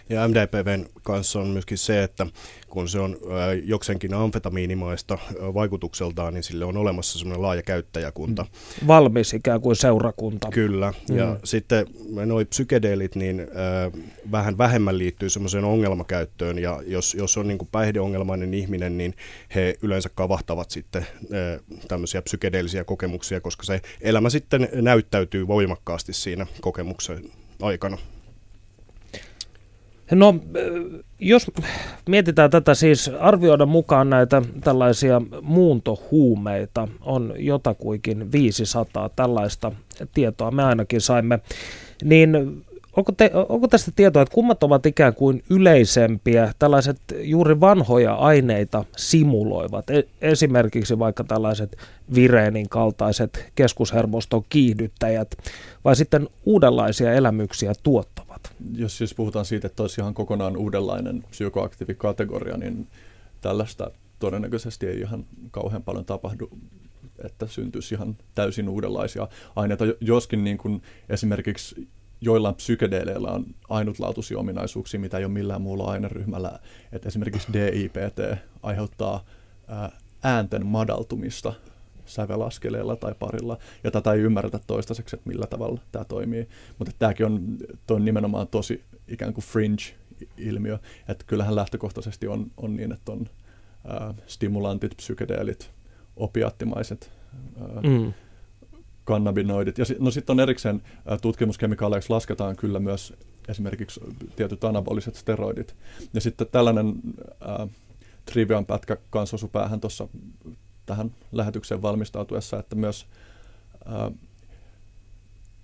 Ja 0.10 0.27
MDPVn 0.27 0.86
kanssa 1.03 1.39
on 1.39 1.48
myöskin 1.48 1.77
se, 1.77 2.03
että 2.03 2.27
kun 2.70 2.89
se 2.89 3.00
on 3.00 3.17
joksenkin 3.63 4.13
amfetamiinimaista 4.13 5.17
vaikutukseltaan, 5.53 6.34
niin 6.34 6.43
sille 6.43 6.65
on 6.65 6.77
olemassa 6.77 7.20
semmoinen 7.20 7.41
laaja 7.41 7.62
käyttäjäkunta. 7.62 8.43
Mm. 8.43 8.88
Valmis 8.88 9.34
ikään 9.34 9.62
kuin 9.62 9.75
seurakunta. 9.75 10.50
Kyllä. 10.50 10.93
Mm. 11.10 11.17
Ja 11.17 11.39
sitten 11.43 11.86
noi 12.25 12.46
psykedeelit, 12.46 13.15
niin 13.15 13.39
äh, 13.39 14.01
vähän 14.31 14.58
vähemmän 14.58 14.98
liittyy 14.98 15.29
semmoiseen 15.29 15.63
ongelmakäyttöön. 15.63 16.60
Ja 16.60 16.84
jos, 16.86 17.15
jos 17.15 17.38
on 17.38 17.48
niin 17.48 17.58
kuin 17.58 17.70
päihdeongelmainen 17.72 18.53
ihminen, 18.53 18.98
niin 18.98 19.13
he 19.55 19.75
yleensä 19.81 20.10
kavahtavat 20.15 20.72
sitten 20.72 21.05
tämmöisiä 21.88 22.22
psykedeellisiä 22.22 22.84
kokemuksia, 22.84 23.41
koska 23.41 23.63
se 23.63 23.81
elämä 24.01 24.29
sitten 24.29 24.70
näyttäytyy 24.74 25.48
voimakkaasti 25.48 26.13
siinä 26.13 26.48
kokemuksen 26.62 27.24
aikana. 27.62 27.98
No, 30.12 30.36
jos 31.20 31.51
mietitään 32.10 32.51
tätä 32.51 32.75
siis, 32.75 33.12
arvioida 33.20 33.65
mukaan 33.65 34.10
näitä 34.10 34.41
tällaisia 34.63 35.22
muuntohuumeita 35.41 36.88
on 37.01 37.34
jotakuinkin 37.38 38.32
500 38.32 39.10
tällaista 39.10 39.72
tietoa, 40.13 40.51
me 40.51 40.63
ainakin 40.63 41.01
saimme, 41.01 41.39
niin 42.03 42.63
onko, 42.98 43.12
te, 43.12 43.32
onko 43.50 43.68
tästä 43.68 43.92
tietoa, 43.96 44.22
että 44.22 44.34
kummat 44.34 44.64
ovat 44.64 44.86
ikään 44.86 45.16
kuin 45.16 45.44
yleisempiä, 45.50 46.54
tällaiset 46.60 46.98
juuri 47.22 47.60
vanhoja 47.60 48.14
aineita 48.14 48.86
simuloivat, 48.98 49.90
e, 49.90 50.04
esimerkiksi 50.22 51.00
vaikka 51.00 51.24
tällaiset 51.24 51.78
vireenin 52.16 52.70
kaltaiset 52.70 53.52
keskushermoston 53.56 54.44
kiihdyttäjät, 54.50 55.38
vai 55.86 55.96
sitten 55.96 56.30
uudenlaisia 56.46 57.14
elämyksiä 57.14 57.74
tuottavat? 57.84 58.42
Jos 58.76 58.98
siis 58.98 59.16
puhutaan 59.16 59.46
siitä, 59.46 59.68
että 59.68 59.84
olisi 59.84 60.02
ihan 60.02 60.14
kokonaan 60.14 60.58
uudenlainen 60.58 61.24
psykoaktiivikategoria, 61.30 62.58
niin 62.58 62.88
tällaista 63.42 63.92
todennäköisesti 64.20 64.88
ei 64.88 65.00
ihan 65.00 65.26
kauhean 65.52 65.84
paljon 65.84 66.06
tapahdu, 66.06 66.50
että 67.26 67.48
syntyisi 67.48 67.96
ihan 67.96 68.18
täysin 68.36 68.70
uudenlaisia 68.70 69.28
aineita, 69.56 69.86
joskin 70.02 70.44
niin 70.44 70.58
kuin 70.58 70.82
esimerkiksi 71.10 71.88
joillain 72.22 72.56
psykedeeleillä 72.56 73.32
on 73.32 73.46
ainutlaatuisia 73.70 74.40
ominaisuuksia, 74.40 75.00
mitä 75.00 75.18
ei 75.18 75.25
ole 75.25 75.34
millään 75.34 75.62
muulla 75.62 75.92
aineryhmällä. 75.92 76.60
Että 76.92 77.08
esimerkiksi 77.08 77.54
DIPT 77.54 78.40
aiheuttaa 78.63 79.25
äänten 80.24 80.66
madaltumista 80.66 81.54
sävelaskeleella 82.06 82.96
tai 82.96 83.16
parilla, 83.20 83.58
ja 83.84 83.92
tätä 83.92 84.13
ei 84.13 84.20
ymmärretä 84.20 84.60
toistaiseksi, 84.68 85.16
että 85.16 85.30
millä 85.30 85.48
tavalla 85.48 85.82
tämä 85.92 86.06
toimii. 86.06 86.48
Mutta 86.78 86.94
tämäkin 87.00 87.25
on, 87.25 87.58
on 87.92 88.06
nimenomaan 88.06 88.48
tosi 88.48 88.84
ikään 89.08 89.34
kuin 89.34 89.46
fringe-ilmiö, 89.46 90.80
että 91.08 91.25
kyllähän 91.28 91.56
lähtökohtaisesti 91.56 92.28
on, 92.28 92.51
on 92.58 92.75
niin, 92.75 92.92
että 92.92 93.12
on 93.12 93.30
ää, 93.88 94.13
stimulantit, 94.28 94.98
psykedeelit, 94.98 95.72
opiattimaiset 96.16 97.12
ää, 97.62 97.82
mm. 97.82 98.13
Kannabinoidit. 99.12 99.77
Ja 99.77 99.86
no 100.00 100.12
sitten 100.12 100.34
on 100.34 100.39
erikseen 100.39 100.82
tutkimuskemikaaleiksi 101.22 102.10
lasketaan 102.10 102.56
kyllä 102.56 102.80
myös 102.80 103.13
esimerkiksi 103.50 104.00
tietyt 104.36 104.63
anaboliset 104.63 105.15
steroidit. 105.15 105.75
Ja 106.13 106.22
sitten 106.22 106.48
tällainen 106.51 106.94
ää, 107.41 107.68
trivian 108.25 108.65
pätkä 108.65 108.98
kanssa 109.10 109.36
osui 109.36 109.50
päähän 109.51 109.82
tuossa 109.82 110.08
tähän 110.86 111.12
lähetykseen 111.32 111.82
valmistautuessa, 111.82 112.60
että 112.60 112.75
myös 112.75 113.06
ää, 113.86 114.12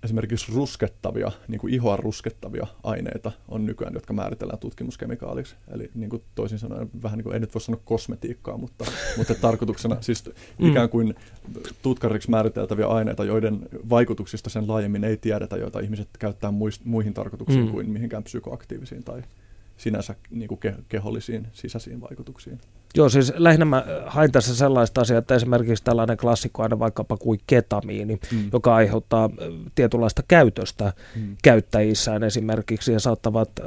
esimerkiksi 0.02 0.52
ruskettavia, 0.54 1.32
niin 1.48 1.60
kuin 1.60 1.74
ihoa 1.74 1.96
ruskettavia 1.96 2.66
aineita 2.82 3.32
on 3.48 3.66
nykyään, 3.66 3.94
jotka 3.94 4.12
määritellään 4.12 4.58
tutkimuskemikaaliksi. 4.58 5.56
Eli 5.68 5.90
niin 5.94 6.10
kuin 6.10 6.22
toisin 6.34 6.58
sanoen, 6.58 6.90
vähän 7.02 7.18
niin 7.18 7.24
kuin, 7.24 7.34
ei 7.34 7.40
nyt 7.40 7.54
voi 7.54 7.60
sanoa 7.60 7.80
kosmetiikkaa, 7.84 8.56
mutta, 8.56 8.84
mutta 9.16 9.34
tarkoituksena 9.34 9.96
siis 10.00 10.24
mm. 10.58 10.70
ikään 10.70 10.88
kuin 10.88 11.14
tutkariksi 11.82 12.30
määriteltäviä 12.30 12.86
aineita, 12.86 13.24
joiden 13.24 13.68
vaikutuksista 13.90 14.50
sen 14.50 14.68
laajemmin 14.68 15.04
ei 15.04 15.16
tiedetä, 15.16 15.56
joita 15.56 15.80
ihmiset 15.80 16.08
käyttää 16.18 16.52
muihin 16.84 17.14
tarkoituksiin 17.14 17.64
mm. 17.64 17.70
kuin 17.70 17.90
mihinkään 17.90 18.24
psykoaktiivisiin 18.24 19.04
tai 19.04 19.22
sinänsä 19.76 20.14
niin 20.30 20.48
kuin 20.48 20.60
kehollisiin 20.88 21.46
sisäisiin 21.52 22.00
vaikutuksiin. 22.00 22.60
Joo, 22.96 23.08
siis 23.08 23.32
lähinnä 23.36 23.64
mä 23.64 23.84
hain 24.06 24.32
tässä 24.32 24.56
sellaista 24.56 25.00
asiaa, 25.00 25.18
että 25.18 25.34
esimerkiksi 25.34 25.84
tällainen 25.84 26.16
klassikkoaine 26.16 26.78
vaikkapa 26.78 27.16
kuin 27.16 27.40
ketamiini, 27.46 28.18
mm. 28.32 28.50
joka 28.52 28.74
aiheuttaa 28.74 29.30
tietynlaista 29.74 30.22
käytöstä 30.28 30.92
mm. 31.16 31.36
käyttäjissään 31.42 32.22
esimerkiksi 32.22 32.92
ja 32.92 33.00
saattavat 33.00 33.50
ö, 33.58 33.64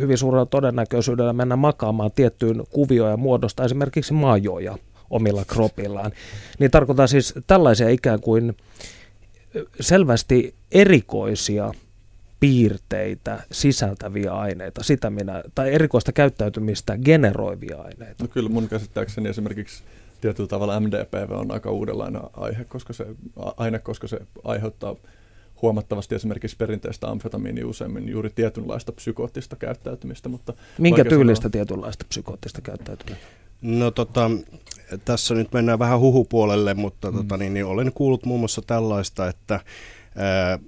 hyvin 0.00 0.18
suurella 0.18 0.46
todennäköisyydellä 0.46 1.32
mennä 1.32 1.56
makaamaan 1.56 2.10
tiettyyn 2.14 2.64
kuvioon 2.70 3.10
ja 3.10 3.16
muodosta 3.16 3.64
esimerkiksi 3.64 4.12
majoja 4.12 4.78
omilla 5.10 5.44
kropillaan. 5.44 6.12
Niin 6.58 6.70
tarkoittaa 6.70 7.06
siis 7.06 7.34
tällaisia 7.46 7.88
ikään 7.88 8.20
kuin 8.20 8.56
selvästi 9.80 10.54
erikoisia 10.72 11.72
piirteitä 12.40 13.42
sisältäviä 13.52 14.32
aineita, 14.32 14.82
sitä 14.82 15.10
minä, 15.10 15.42
tai 15.54 15.74
erikoista 15.74 16.12
käyttäytymistä 16.12 16.98
generoivia 16.98 17.76
aineita. 17.76 18.24
No 18.24 18.28
kyllä 18.28 18.48
mun 18.48 18.68
käsittääkseni 18.68 19.28
esimerkiksi 19.28 19.82
tietyllä 20.20 20.48
tavalla 20.48 20.80
MDPV 20.80 21.30
on 21.30 21.50
aika 21.50 21.70
uudenlainen 21.70 22.22
aihe, 22.32 22.64
koska 22.64 22.92
se, 22.92 23.06
aine, 23.56 23.78
koska 23.78 24.08
se 24.08 24.18
aiheuttaa 24.44 24.96
huomattavasti 25.62 26.14
esimerkiksi 26.14 26.56
perinteistä 26.56 27.08
amfetamiinia 27.08 27.66
useammin 27.66 28.08
juuri 28.08 28.30
tietynlaista 28.30 28.92
psykoottista 28.92 29.56
käyttäytymistä. 29.56 30.28
Mutta 30.28 30.52
Minkä 30.78 31.04
tyylistä 31.04 31.42
sanoa... 31.42 31.50
tietynlaista 31.50 32.04
psykoottista 32.08 32.60
käyttäytymistä? 32.60 33.26
No 33.62 33.90
tota, 33.90 34.30
tässä 35.04 35.34
nyt 35.34 35.52
mennään 35.52 35.78
vähän 35.78 36.00
huhupuolelle, 36.00 36.74
mutta 36.74 37.10
mm. 37.10 37.16
tota, 37.16 37.36
niin, 37.36 37.54
niin 37.54 37.66
olen 37.66 37.92
kuullut 37.94 38.24
muun 38.24 38.40
muassa 38.40 38.62
tällaista, 38.66 39.28
että 39.28 39.60
ää, 40.16 40.58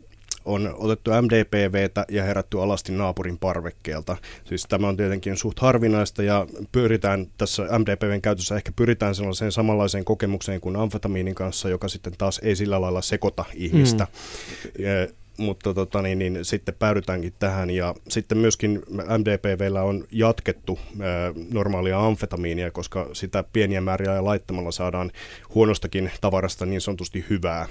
on 0.50 0.74
otettu 0.78 1.10
MDPVtä 1.10 2.04
ja 2.08 2.24
herätty 2.24 2.62
alasti 2.62 2.92
naapurin 2.92 3.38
parvekkeelta. 3.38 4.16
Siis 4.44 4.66
tämä 4.68 4.88
on 4.88 4.96
tietenkin 4.96 5.36
suht 5.36 5.58
harvinaista 5.58 6.22
ja 6.22 6.46
pyritään 6.72 7.26
tässä 7.38 7.62
MDPVn 7.78 8.22
käytössä 8.22 8.56
ehkä 8.56 8.72
pyritään 8.76 9.14
sellaiseen 9.14 9.52
samanlaiseen 9.52 10.04
kokemukseen 10.04 10.60
kuin 10.60 10.76
amfetamiinin 10.76 11.34
kanssa, 11.34 11.68
joka 11.68 11.88
sitten 11.88 12.12
taas 12.18 12.40
ei 12.42 12.56
sillä 12.56 12.80
lailla 12.80 13.02
sekota 13.02 13.44
ihmistä. 13.54 14.04
Mm. 14.04 14.84
Ja, 14.84 15.20
mutta 15.40 15.74
tota, 15.74 16.02
niin, 16.02 16.18
niin, 16.18 16.44
sitten 16.44 16.74
päädytäänkin 16.78 17.32
tähän 17.38 17.70
ja 17.70 17.94
sitten 18.08 18.38
myöskin 18.38 18.82
MDPVllä 19.18 19.82
on 19.82 20.04
jatkettu 20.12 20.78
ää, 21.00 21.32
normaalia 21.52 22.06
amfetamiinia, 22.06 22.70
koska 22.70 23.08
sitä 23.12 23.44
pieniä 23.52 23.80
määriä 23.80 24.14
ja 24.14 24.24
laittamalla 24.24 24.70
saadaan 24.70 25.10
huonostakin 25.54 26.10
tavarasta 26.20 26.66
niin 26.66 26.80
sanotusti 26.80 27.24
hyvää. 27.30 27.66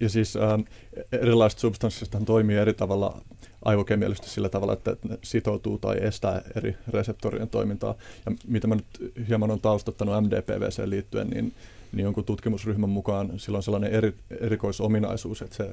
Ja 0.00 0.08
siis 0.08 0.36
äh, 0.36 0.64
erilaiset 1.12 1.58
substanssista 1.58 2.20
toimii 2.26 2.56
eri 2.56 2.74
tavalla 2.74 3.22
aivokemiallisesti 3.64 4.30
sillä 4.30 4.48
tavalla, 4.48 4.72
että 4.72 4.96
ne 5.08 5.18
sitoutuu 5.22 5.78
tai 5.78 5.96
estää 6.00 6.42
eri 6.56 6.76
reseptorien 6.88 7.48
toimintaa. 7.48 7.94
Ja 8.26 8.32
mitä 8.46 8.66
mä 8.66 8.74
nyt 8.74 9.12
hieman 9.28 9.50
on 9.50 9.60
taustattanut 9.60 10.24
MDPVC 10.24 10.82
liittyen, 10.84 11.30
niin, 11.30 11.52
niin 11.92 12.04
jonkun 12.04 12.24
tutkimusryhmän 12.24 12.90
mukaan 12.90 13.32
sillä 13.40 13.56
on 13.56 13.62
sellainen 13.62 13.92
eri, 13.92 14.14
erikoisominaisuus, 14.40 15.42
että 15.42 15.56
se 15.56 15.70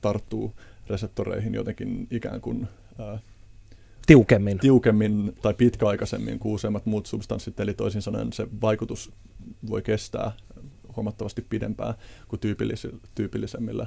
tarttuu 0.00 0.52
reseptoreihin 0.88 1.54
jotenkin 1.54 2.06
ikään 2.10 2.40
kuin 2.40 2.68
äh, 3.00 3.20
tiukemmin. 4.06 4.58
tiukemmin 4.58 5.36
tai 5.42 5.54
pitkäaikaisemmin 5.54 6.38
kuin 6.38 6.54
useimmat 6.54 6.86
muut 6.86 7.06
substanssit, 7.06 7.60
eli 7.60 7.74
toisin 7.74 8.02
sanoen 8.02 8.32
se 8.32 8.46
vaikutus 8.60 9.12
voi 9.70 9.82
kestää 9.82 10.32
huomattavasti 10.96 11.46
pidempään 11.48 11.94
kuin 12.28 12.40
tyypillis- 12.40 12.98
tyypillisemmillä 13.14 13.86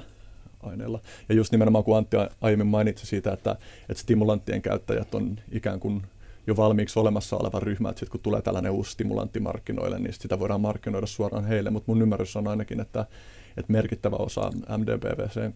aineilla. 0.62 1.00
Ja 1.28 1.34
just 1.34 1.52
nimenomaan 1.52 1.84
kun 1.84 1.96
Antti 1.96 2.16
aiemmin 2.40 2.66
mainitsi 2.66 3.06
siitä, 3.06 3.32
että, 3.32 3.56
että 3.88 4.02
stimulanttien 4.02 4.62
käyttäjät 4.62 5.14
on 5.14 5.40
ikään 5.52 5.80
kuin 5.80 6.02
jo 6.46 6.56
valmiiksi 6.56 6.98
olemassa 6.98 7.36
oleva 7.36 7.60
ryhmä, 7.60 7.88
että 7.88 8.00
sitten 8.00 8.12
kun 8.12 8.20
tulee 8.20 8.42
tällainen 8.42 8.72
uusi 8.72 8.92
stimulantti 8.92 9.40
markkinoille, 9.40 9.98
niin 9.98 10.12
sitä 10.12 10.38
voidaan 10.38 10.60
markkinoida 10.60 11.06
suoraan 11.06 11.44
heille, 11.44 11.70
mutta 11.70 11.92
mun 11.92 12.02
ymmärrys 12.02 12.36
on 12.36 12.48
ainakin, 12.48 12.80
että, 12.80 13.06
että 13.56 13.72
merkittävä 13.72 14.16
osa 14.16 14.50
MDPVC 14.78 15.52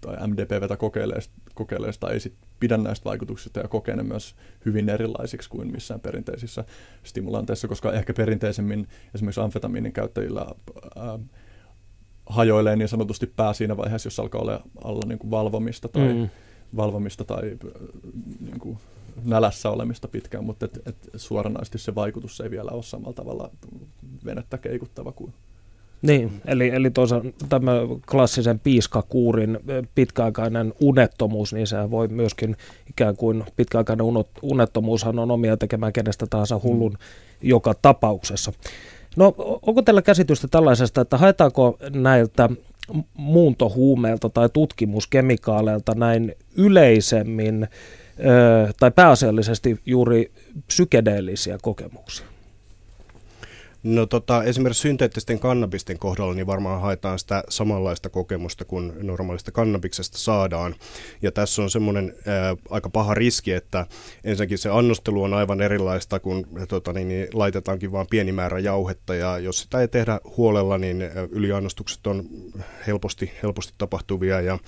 tai 0.00 0.28
MDPVtä 0.28 0.76
kokeileista, 0.76 1.34
kokeileista 1.54 2.10
ei 2.10 2.20
sit 2.20 2.34
pidä 2.60 2.76
näistä 2.76 3.04
vaikutuksista 3.04 3.60
ja 3.60 3.68
kokee 3.68 3.96
ne 3.96 4.02
myös 4.02 4.34
hyvin 4.64 4.88
erilaisiksi 4.88 5.50
kuin 5.50 5.72
missään 5.72 6.00
perinteisissä 6.00 6.64
stimulanteissa, 7.02 7.68
koska 7.68 7.92
ehkä 7.92 8.14
perinteisemmin 8.14 8.88
esimerkiksi 9.14 9.40
amfetamiinin 9.40 9.92
käyttäjillä 9.92 10.46
ää, 10.96 11.18
hajoilee 12.26 12.76
niin 12.76 12.88
sanotusti 12.88 13.26
pää 13.26 13.52
siinä 13.52 13.76
vaiheessa, 13.76 14.06
jos 14.06 14.20
alkaa 14.20 14.40
olla 14.40 14.62
alla 14.84 15.02
niin 15.06 15.18
kuin 15.18 15.30
valvomista 15.30 15.88
tai, 15.88 16.14
mm. 16.14 16.28
valvomista 16.76 17.24
tai 17.24 17.58
niin 18.40 18.60
kuin 18.60 18.78
nälässä 19.24 19.70
olemista 19.70 20.08
pitkään, 20.08 20.44
mutta 20.44 20.64
et, 20.64 20.80
et 20.86 21.10
suoranaisesti 21.16 21.78
se 21.78 21.94
vaikutus 21.94 22.40
ei 22.40 22.50
vielä 22.50 22.70
ole 22.70 22.82
samalla 22.82 23.14
tavalla 23.14 23.50
venettä 24.24 24.58
keikuttava 24.58 25.12
kuin 25.12 25.32
niin, 26.06 26.40
eli, 26.44 26.68
eli 26.68 26.90
toisaalta 26.90 27.28
tämä 27.48 27.72
klassisen 28.10 28.58
piiskakuurin 28.58 29.58
pitkäaikainen 29.94 30.72
unettomuus, 30.80 31.52
niin 31.52 31.66
se 31.66 31.90
voi 31.90 32.08
myöskin 32.08 32.56
ikään 32.90 33.16
kuin 33.16 33.44
pitkäaikainen 33.56 34.06
unettomuushan 34.42 35.18
on 35.18 35.30
omia 35.30 35.56
tekemään 35.56 35.92
kenestä 35.92 36.26
tahansa 36.30 36.60
hullun 36.62 36.92
mm. 36.92 36.98
joka 37.48 37.74
tapauksessa. 37.74 38.52
No 39.16 39.34
onko 39.62 39.82
teillä 39.82 40.02
käsitystä 40.02 40.48
tällaisesta, 40.48 41.00
että 41.00 41.18
haetaanko 41.18 41.78
näiltä 41.90 42.48
muuntohuumeilta 43.14 44.28
tai 44.28 44.48
tutkimuskemikaaleilta 44.52 45.94
näin 45.94 46.34
yleisemmin 46.56 47.68
ö, 48.18 48.72
tai 48.80 48.90
pääasiallisesti 48.90 49.80
juuri 49.86 50.32
psykedeellisiä 50.66 51.58
kokemuksia? 51.62 52.26
No 53.86 54.06
tota, 54.06 54.44
esimerkiksi 54.44 54.80
synteettisten 54.80 55.38
kannabisten 55.38 55.98
kohdalla 55.98 56.34
niin 56.34 56.46
varmaan 56.46 56.80
haetaan 56.80 57.18
sitä 57.18 57.44
samanlaista 57.48 58.08
kokemusta 58.08 58.64
kuin 58.64 58.92
normaalista 59.02 59.52
kannabiksesta 59.52 60.18
saadaan. 60.18 60.74
Ja 61.22 61.32
tässä 61.32 61.62
on 61.62 61.70
semmoinen 61.70 62.14
ää, 62.26 62.56
aika 62.70 62.88
paha 62.88 63.14
riski, 63.14 63.52
että 63.52 63.86
ensinnäkin 64.24 64.58
se 64.58 64.70
annostelu 64.70 65.22
on 65.22 65.34
aivan 65.34 65.60
erilaista, 65.60 66.20
kun 66.20 66.46
tota, 66.68 66.92
niin, 66.92 67.08
niin, 67.08 67.28
laitetaankin 67.32 67.92
vain 67.92 68.06
pieni 68.10 68.32
määrä 68.32 68.58
jauhetta. 68.58 69.14
Ja 69.14 69.38
jos 69.38 69.58
sitä 69.58 69.80
ei 69.80 69.88
tehdä 69.88 70.20
huolella, 70.36 70.78
niin 70.78 71.02
yliannostukset 71.30 72.06
on 72.06 72.24
helposti, 72.86 73.30
helposti 73.42 73.74
tapahtuvia. 73.78 74.40
Ja 74.40 74.58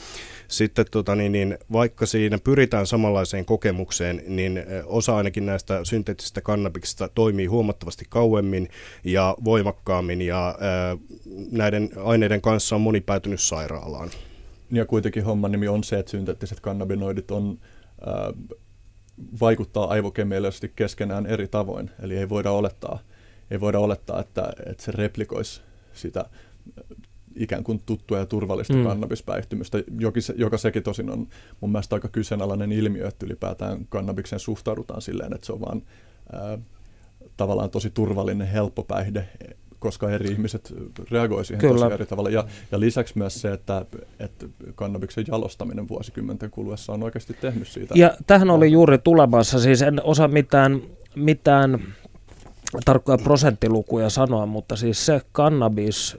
sitten 0.48 0.87
tota, 0.90 1.14
niin, 1.14 1.32
niin, 1.32 1.58
vaikka 1.72 2.06
siinä 2.06 2.38
pyritään 2.44 2.87
samanlaiseen 2.87 3.44
kokemukseen, 3.44 4.22
niin 4.26 4.64
osa 4.87 5.16
ainakin 5.16 5.46
näistä 5.46 5.80
synteettisistä 5.84 6.40
kannabiksista 6.40 7.08
toimii 7.08 7.46
huomattavasti 7.46 8.04
kauemmin 8.08 8.68
ja 9.12 9.36
voimakkaammin 9.44 10.22
ja 10.22 10.46
ää, 10.60 10.96
näiden 11.50 11.90
aineiden 12.04 12.40
kanssa 12.40 12.76
on 12.76 12.80
moni 12.80 13.00
päätynyt 13.00 13.40
sairaalaan. 13.40 14.10
Ja 14.70 14.86
kuitenkin 14.86 15.24
homman 15.24 15.52
nimi 15.52 15.68
on 15.68 15.84
se, 15.84 15.98
että 15.98 16.10
synteettiset 16.10 16.60
kannabinoidit 16.60 17.30
on, 17.30 17.58
ää, 18.06 18.32
vaikuttaa 19.40 19.88
aivokemiallisesti 19.88 20.72
keskenään 20.76 21.26
eri 21.26 21.48
tavoin. 21.48 21.90
Eli 22.02 22.16
ei 22.16 22.28
voida 22.28 22.50
olettaa, 22.50 22.98
ei 23.50 23.60
voida 23.60 23.78
olettaa 23.78 24.21
että, 24.21 24.52
että 24.66 24.82
se 24.82 24.92
replikoisi 24.92 25.60
sitä 25.92 26.25
ikään 27.36 27.64
kuin 27.64 27.82
tuttua 27.86 28.18
ja 28.18 28.26
turvallista 28.26 28.75
mm. 28.75 28.84
kannabispäihtymystä, 28.84 29.78
joka, 29.99 30.21
joka 30.36 30.58
sekin 30.58 30.82
tosin 30.82 31.10
on 31.10 31.28
mun 31.60 31.73
mielestä 31.73 31.97
aika 31.97 32.08
kyseenalainen 32.08 32.73
ilmiö, 32.73 33.08
että 33.08 33.26
ylipäätään 33.26 33.86
kannabikseen 33.88 34.40
suhtaudutaan 34.40 35.02
silleen, 35.02 35.32
että 35.32 35.47
se 35.47 35.52
on 35.52 35.60
vaan 35.60 35.82
ää, 36.32 36.58
tavallaan 37.38 37.70
tosi 37.70 37.90
turvallinen, 37.90 38.46
helppo 38.46 38.82
päihde, 38.82 39.28
koska 39.78 40.10
eri 40.10 40.30
ihmiset 40.30 40.74
reagoivat 41.10 41.46
siihen 41.46 41.60
Kyllä. 41.60 41.80
tosi 41.80 41.94
eri 41.94 42.06
tavalla. 42.06 42.30
Ja, 42.30 42.44
ja 42.72 42.80
lisäksi 42.80 43.18
myös 43.18 43.40
se, 43.40 43.52
että, 43.52 43.84
että 44.18 44.46
kannabiksen 44.74 45.24
jalostaminen 45.28 45.88
vuosikymmenten 45.88 46.50
kuluessa 46.50 46.92
on 46.92 47.02
oikeasti 47.02 47.36
tehnyt 47.40 47.68
siitä. 47.68 47.94
Ja 47.96 48.14
tähän 48.26 48.50
oli 48.50 48.72
juuri 48.72 48.98
tulemassa, 48.98 49.60
siis 49.60 49.82
en 49.82 50.04
osaa 50.04 50.28
mitään, 50.28 50.82
mitään 51.14 51.80
tarkkoja 52.85 53.19
prosenttilukuja 53.19 54.11
sanoa, 54.11 54.47
mutta 54.47 54.76
siis 54.76 55.07
se 55.07 55.21
kannabis, 55.33 56.17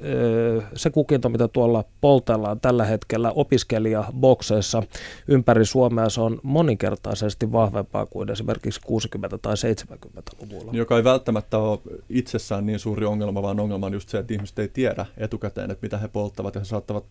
se 0.75 0.89
kukinto, 0.89 1.29
mitä 1.29 1.47
tuolla 1.47 1.83
poltellaan 2.01 2.59
tällä 2.59 2.85
hetkellä 2.85 3.31
opiskelijabokseissa 3.31 4.83
ympäri 5.27 5.65
Suomea, 5.65 6.09
se 6.09 6.21
on 6.21 6.39
moninkertaisesti 6.43 7.51
vahvempaa 7.51 8.05
kuin 8.05 8.29
esimerkiksi 8.29 8.81
60- 8.81 9.37
tai 9.41 9.53
70-luvulla. 9.53 10.71
Joka 10.73 10.97
ei 10.97 11.03
välttämättä 11.03 11.57
ole 11.57 11.79
itsessään 12.09 12.65
niin 12.65 12.79
suuri 12.79 13.05
ongelma, 13.05 13.41
vaan 13.41 13.59
ongelma 13.59 13.85
on 13.85 13.93
just 13.93 14.09
se, 14.09 14.17
että 14.17 14.33
ihmiset 14.33 14.59
ei 14.59 14.67
tiedä 14.67 15.05
etukäteen, 15.17 15.71
että 15.71 15.85
mitä 15.85 15.97
he 15.97 16.07
polttavat 16.07 16.55
ja 16.55 16.61
he 16.61 16.65
saattavat 16.65 17.05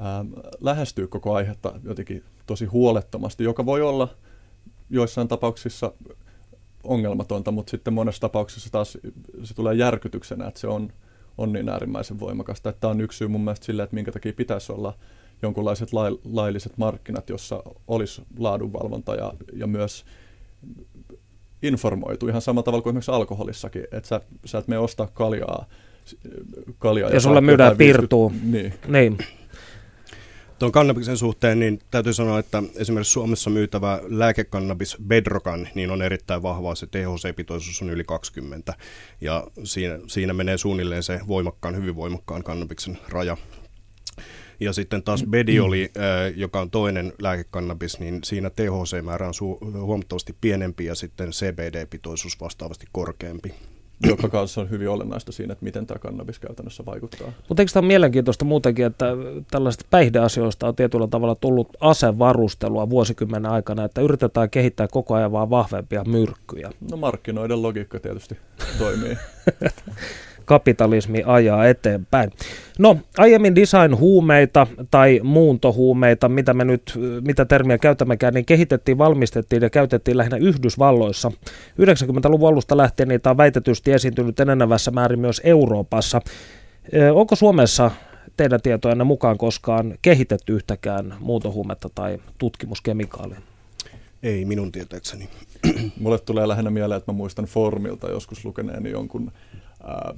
ähm, 0.00 0.32
lähestyä 0.60 1.06
koko 1.06 1.34
aihetta 1.34 1.72
jotenkin 1.84 2.24
tosi 2.46 2.64
huolettomasti, 2.64 3.44
joka 3.44 3.66
voi 3.66 3.82
olla 3.82 4.08
joissain 4.90 5.28
tapauksissa 5.28 5.92
ongelmatonta, 6.84 7.50
mutta 7.50 7.70
sitten 7.70 7.94
monessa 7.94 8.20
tapauksessa 8.20 8.72
taas 8.72 8.98
se 9.44 9.54
tulee 9.54 9.74
järkytyksenä, 9.74 10.46
että 10.46 10.60
se 10.60 10.66
on, 10.66 10.92
on 11.38 11.52
niin 11.52 11.68
äärimmäisen 11.68 12.20
voimakasta. 12.20 12.72
Tämä 12.72 12.90
on 12.90 13.00
yksi 13.00 13.18
syy 13.18 13.28
mun 13.28 13.40
mielestä 13.40 13.66
sille, 13.66 13.82
että 13.82 13.94
minkä 13.94 14.12
takia 14.12 14.32
pitäisi 14.32 14.72
olla 14.72 14.94
jonkunlaiset 15.42 15.88
lailliset 16.24 16.78
markkinat, 16.78 17.28
jossa 17.28 17.62
olisi 17.88 18.22
laadunvalvonta 18.38 19.14
ja, 19.14 19.32
ja 19.52 19.66
myös 19.66 20.04
informoitu 21.62 22.28
ihan 22.28 22.42
samalla 22.42 22.62
tavalla 22.62 22.82
kuin 22.82 22.90
esimerkiksi 22.90 23.10
alkoholissakin, 23.10 23.84
että 23.92 24.08
sä, 24.08 24.20
sä 24.44 24.58
et 24.58 24.68
mene 24.68 24.78
ostaa 24.78 25.06
kaljaa, 25.06 25.66
kaljaa 26.78 27.08
ja, 27.08 27.14
ja 27.14 27.20
sulle 27.20 27.40
myydään 27.40 27.76
pirtuu. 27.76 28.32
Niin. 28.42 28.74
niin. 28.88 29.18
Tuon 30.60 30.72
kannabiksen 30.72 31.16
suhteen 31.16 31.58
niin 31.60 31.78
täytyy 31.90 32.12
sanoa, 32.12 32.38
että 32.38 32.62
esimerkiksi 32.76 33.12
Suomessa 33.12 33.50
myytävä 33.50 34.00
lääkekannabis 34.08 34.96
Bedrocan 35.06 35.68
niin 35.74 35.90
on 35.90 36.02
erittäin 36.02 36.42
vahvaa. 36.42 36.74
Se 36.74 36.86
THC-pitoisuus 36.86 37.82
on 37.82 37.90
yli 37.90 38.04
20 38.04 38.74
ja 39.20 39.46
siinä, 39.64 39.98
siinä 40.06 40.32
menee 40.32 40.58
suunnilleen 40.58 41.02
se 41.02 41.20
voimakkaan, 41.28 41.76
hyvin 41.76 41.96
voimakkaan 41.96 42.42
kannabiksen 42.42 42.98
raja. 43.08 43.36
Ja 44.60 44.72
sitten 44.72 45.02
taas 45.02 45.24
Bedioli, 45.30 45.90
äh, 45.96 46.38
joka 46.38 46.60
on 46.60 46.70
toinen 46.70 47.12
lääkekannabis, 47.22 48.00
niin 48.00 48.24
siinä 48.24 48.50
THC-määrä 48.50 49.28
on 49.28 49.34
su- 49.34 49.80
huomattavasti 49.80 50.36
pienempi 50.40 50.84
ja 50.84 50.94
sitten 50.94 51.30
CBD-pitoisuus 51.30 52.40
vastaavasti 52.40 52.86
korkeampi 52.92 53.54
joka 54.06 54.28
kanssa 54.28 54.60
on 54.60 54.70
hyvin 54.70 54.88
olennaista 54.88 55.32
siinä, 55.32 55.52
että 55.52 55.64
miten 55.64 55.86
tämä 55.86 55.98
kannabis 55.98 56.38
käytännössä 56.38 56.86
vaikuttaa. 56.86 57.32
Mutta 57.48 57.62
eikö 57.62 57.72
tämä 57.72 57.80
ole 57.80 57.88
mielenkiintoista 57.88 58.44
muutenkin, 58.44 58.86
että 58.86 59.06
tällaista 59.50 59.84
päihdeasioista 59.90 60.68
on 60.68 60.76
tietyllä 60.76 61.06
tavalla 61.06 61.34
tullut 61.34 61.68
asevarustelua 61.80 62.90
vuosikymmenen 62.90 63.50
aikana, 63.50 63.84
että 63.84 64.00
yritetään 64.00 64.50
kehittää 64.50 64.88
koko 64.88 65.14
ajan 65.14 65.32
vaan 65.32 65.50
vahvempia 65.50 66.04
myrkkyjä? 66.04 66.70
No 66.90 66.96
markkinoiden 66.96 67.62
logiikka 67.62 68.00
tietysti 68.00 68.36
toimii. 68.78 69.16
kapitalismi 70.50 71.22
ajaa 71.26 71.66
eteenpäin. 71.66 72.30
No, 72.78 72.98
aiemmin 73.18 73.54
design-huumeita 73.54 74.66
tai 74.90 75.20
muuntohuumeita, 75.22 76.28
mitä 76.28 76.54
me 76.54 76.64
nyt, 76.64 76.98
mitä 77.26 77.44
termiä 77.44 77.78
käytämmekään, 77.78 78.34
niin 78.34 78.44
kehitettiin, 78.44 78.98
valmistettiin 78.98 79.62
ja 79.62 79.70
käytettiin 79.70 80.16
lähinnä 80.16 80.36
Yhdysvalloissa. 80.36 81.32
90-luvun 81.80 82.48
alusta 82.48 82.76
lähtien 82.76 83.08
niitä 83.08 83.30
on 83.30 83.36
väitetysti 83.36 83.92
esiintynyt 83.92 84.40
enenevässä 84.40 84.90
määrin 84.90 85.20
myös 85.20 85.40
Euroopassa. 85.44 86.20
Onko 87.14 87.36
Suomessa 87.36 87.90
teidän 88.36 88.62
tietojanne 88.62 89.04
mukaan 89.04 89.38
koskaan 89.38 89.94
kehitetty 90.02 90.54
yhtäkään 90.54 91.14
muuntohuumetta 91.20 91.88
tai 91.94 92.18
tutkimuskemikaalia? 92.38 93.40
Ei 94.22 94.44
minun 94.44 94.72
tietääkseni. 94.72 95.28
Mulle 96.00 96.18
tulee 96.18 96.48
lähinnä 96.48 96.70
mieleen, 96.70 96.98
että 96.98 97.12
mä 97.12 97.16
muistan 97.16 97.44
Formilta 97.44 98.10
joskus 98.10 98.44
lukeneeni 98.44 98.90
jonkun 98.90 99.32
ää, 99.84 100.14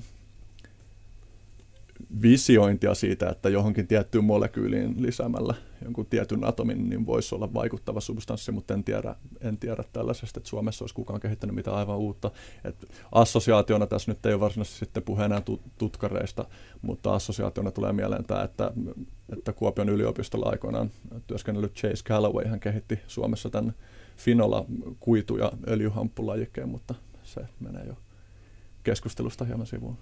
visiointia 2.23 2.95
siitä, 2.95 3.29
että 3.29 3.49
johonkin 3.49 3.87
tiettyyn 3.87 4.25
molekyyliin 4.25 5.03
lisäämällä 5.03 5.55
jonkun 5.85 6.07
tietyn 6.07 6.45
atomin, 6.45 6.89
niin 6.89 7.07
voisi 7.07 7.35
olla 7.35 7.55
vaikuttava 7.55 8.01
substanssi, 8.01 8.53
mutta 8.53 8.75
en 8.75 8.85
tiedä, 8.85 9.15
en 9.41 9.59
tiedä 9.59 9.85
tällaisesta, 9.93 10.39
että 10.39 10.49
Suomessa 10.49 10.83
olisi 10.83 10.95
kukaan 10.95 11.21
kehittänyt 11.21 11.57
mitään 11.57 11.77
aivan 11.77 11.99
uutta. 11.99 12.31
Et 12.65 12.89
assosiaationa 13.13 13.87
tässä 13.87 14.11
nyt 14.11 14.27
ei 14.27 14.33
ole 14.33 14.41
varsinaisesti 14.41 14.79
sitten 14.79 15.03
puhe 15.03 15.25
enää 15.25 15.43
tutkareista, 15.79 16.45
mutta 16.83 17.15
assosiaationa 17.15 17.71
tulee 17.71 17.93
mieleen 17.93 18.25
tämä, 18.25 18.43
että, 18.43 18.73
että 19.33 19.53
Kuopion 19.53 19.89
yliopistolla 19.89 20.51
aikoinaan 20.51 20.91
työskennellyt 21.27 21.75
Chase 21.75 22.05
Calloway 22.05 22.47
hän 22.47 22.61
kehitti 22.61 22.99
Suomessa 23.07 23.51
tämän 23.51 23.75
Finola 24.17 24.65
kuitu- 25.01 25.37
ja 25.37 25.53
öljyhamppulajikkeen, 25.69 26.69
mutta 26.69 26.95
se 27.23 27.41
menee 27.61 27.85
jo 27.87 27.95
keskustelusta 28.83 29.45
hieman 29.45 29.67
sivuun. 29.67 29.97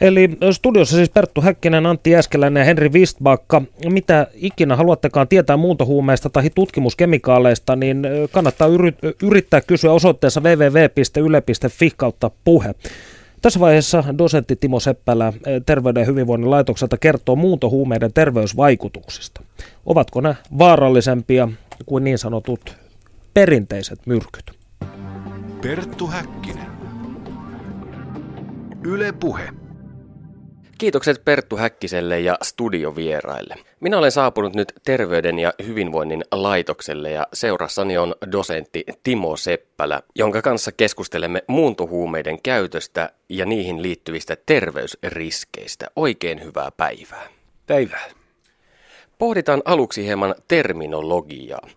Eli 0.00 0.30
studiossa 0.52 0.96
siis 0.96 1.10
Perttu 1.10 1.40
Häkkinen, 1.40 1.86
Antti 1.86 2.10
Jäskeläinen 2.10 2.60
ja 2.60 2.64
Henri 2.64 2.92
Vistbakka. 2.92 3.62
Mitä 3.90 4.26
ikinä 4.34 4.76
haluattekaan 4.76 5.28
tietää 5.28 5.56
muuntohuumeista 5.56 6.30
tai 6.30 6.50
tutkimuskemikaaleista, 6.54 7.76
niin 7.76 8.02
kannattaa 8.32 8.68
yrittää 9.22 9.60
kysyä 9.60 9.92
osoitteessa 9.92 10.40
www.yle.fi 10.40 11.90
kautta 11.96 12.30
puhe. 12.44 12.74
Tässä 13.42 13.60
vaiheessa 13.60 14.04
dosentti 14.18 14.56
Timo 14.56 14.80
Seppälä 14.80 15.32
Terveyden 15.66 16.00
ja 16.00 16.06
hyvinvoinnin 16.06 16.50
laitokselta 16.50 16.98
kertoo 16.98 17.36
muuntohuumeiden 17.36 18.12
terveysvaikutuksista. 18.12 19.42
Ovatko 19.86 20.20
ne 20.20 20.36
vaarallisempia 20.58 21.48
kuin 21.86 22.04
niin 22.04 22.18
sanotut 22.18 22.76
perinteiset 23.34 23.98
myrkyt? 24.06 24.52
Perttu 25.62 26.06
Häkkinen. 26.06 26.66
Yle 28.84 29.12
Puhe. 29.12 29.48
Kiitokset 30.78 31.24
Perttu 31.24 31.56
Häkkiselle 31.56 32.20
ja 32.20 32.38
studiovieraille. 32.42 33.54
Minä 33.80 33.98
olen 33.98 34.12
saapunut 34.12 34.54
nyt 34.54 34.72
Terveyden 34.84 35.38
ja 35.38 35.52
hyvinvoinnin 35.66 36.24
laitokselle 36.32 37.10
ja 37.10 37.26
seurassani 37.32 37.98
on 37.98 38.14
dosentti 38.32 38.84
Timo 39.02 39.36
Seppälä, 39.36 40.02
jonka 40.14 40.42
kanssa 40.42 40.72
keskustelemme 40.72 41.42
muuntohuumeiden 41.48 42.42
käytöstä 42.42 43.10
ja 43.28 43.46
niihin 43.46 43.82
liittyvistä 43.82 44.36
terveysriskeistä. 44.46 45.86
Oikein 45.96 46.44
hyvää 46.44 46.70
päivää. 46.76 47.28
Päivää. 47.66 48.10
Pohditaan 49.18 49.62
aluksi 49.64 50.04
hieman 50.04 50.34
terminologiaa. 50.48 51.68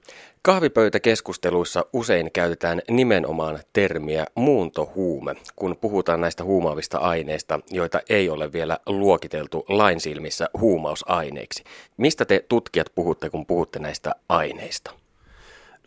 Kahvipöytäkeskusteluissa 0.49 1.85
usein 1.93 2.31
käytetään 2.31 2.81
nimenomaan 2.89 3.59
termiä 3.73 4.25
muuntohuume, 4.35 5.35
kun 5.55 5.77
puhutaan 5.81 6.21
näistä 6.21 6.43
huumaavista 6.43 6.97
aineista, 6.97 7.59
joita 7.71 8.01
ei 8.09 8.29
ole 8.29 8.53
vielä 8.53 8.77
luokiteltu 8.85 9.65
lain 9.67 9.99
silmissä 9.99 10.49
huumausaineiksi. 10.59 11.63
Mistä 11.97 12.25
te 12.25 12.45
tutkijat 12.49 12.87
puhutte, 12.95 13.29
kun 13.29 13.45
puhutte 13.45 13.79
näistä 13.79 14.11
aineista? 14.29 14.91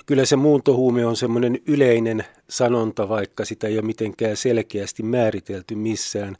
Kyllä 0.07 0.25
se 0.25 0.37
muuntohuume 0.37 1.07
on 1.07 1.17
semmoinen 1.17 1.59
yleinen 1.67 2.25
sanonta, 2.49 3.09
vaikka 3.09 3.45
sitä 3.45 3.67
ei 3.67 3.79
ole 3.79 3.87
mitenkään 3.87 4.37
selkeästi 4.37 5.03
määritelty 5.03 5.75
missään. 5.75 6.37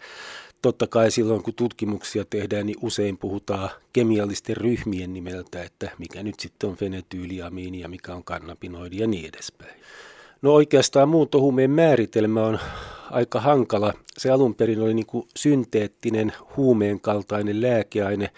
Totta 0.63 0.87
kai 0.87 1.11
silloin, 1.11 1.43
kun 1.43 1.55
tutkimuksia 1.55 2.25
tehdään, 2.25 2.67
niin 2.67 2.79
usein 2.83 3.19
puhutaan 3.19 3.71
kemiallisten 3.93 4.57
ryhmien 4.57 5.13
nimeltä, 5.13 5.63
että 5.63 5.91
mikä 5.99 6.23
nyt 6.23 6.41
sitten 6.41 6.71
on 6.71 6.77
fenetyyliamiini 6.77 7.81
ja 7.81 7.89
mikä 7.89 8.15
on 8.15 8.25
kannabinoidi 8.25 8.99
ja 8.99 9.07
niin 9.07 9.29
edespäin. 9.29 9.81
No 10.43 10.53
oikeastaan 10.53 11.09
muuntohuumeen 11.09 11.71
määritelmä 11.71 12.47
on 12.47 12.59
aika 13.11 13.41
hankala. 13.41 13.95
Se 14.19 14.31
alun 14.31 14.55
perin 14.55 14.81
oli 14.81 14.95
niin 14.95 15.07
kuin 15.07 15.29
synteettinen 15.37 16.33
huumeen 16.57 17.01
kaltainen 17.01 17.63
lääkeaine, 17.63 18.31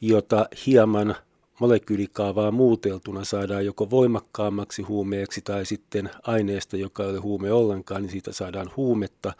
jota 0.00 0.48
hieman– 0.66 1.14
molekyylikaavaa 1.60 2.50
muuteltuna 2.50 3.24
saadaan 3.24 3.66
joko 3.66 3.90
voimakkaammaksi 3.90 4.82
huumeeksi 4.82 5.40
tai 5.40 5.66
sitten 5.66 6.10
aineesta, 6.22 6.76
joka 6.76 7.02
ei 7.02 7.10
ole 7.10 7.18
huume 7.18 7.52
ollenkaan, 7.52 8.02
niin 8.02 8.10
siitä 8.10 8.32
saadaan 8.32 8.70
huumetta. 8.76 9.32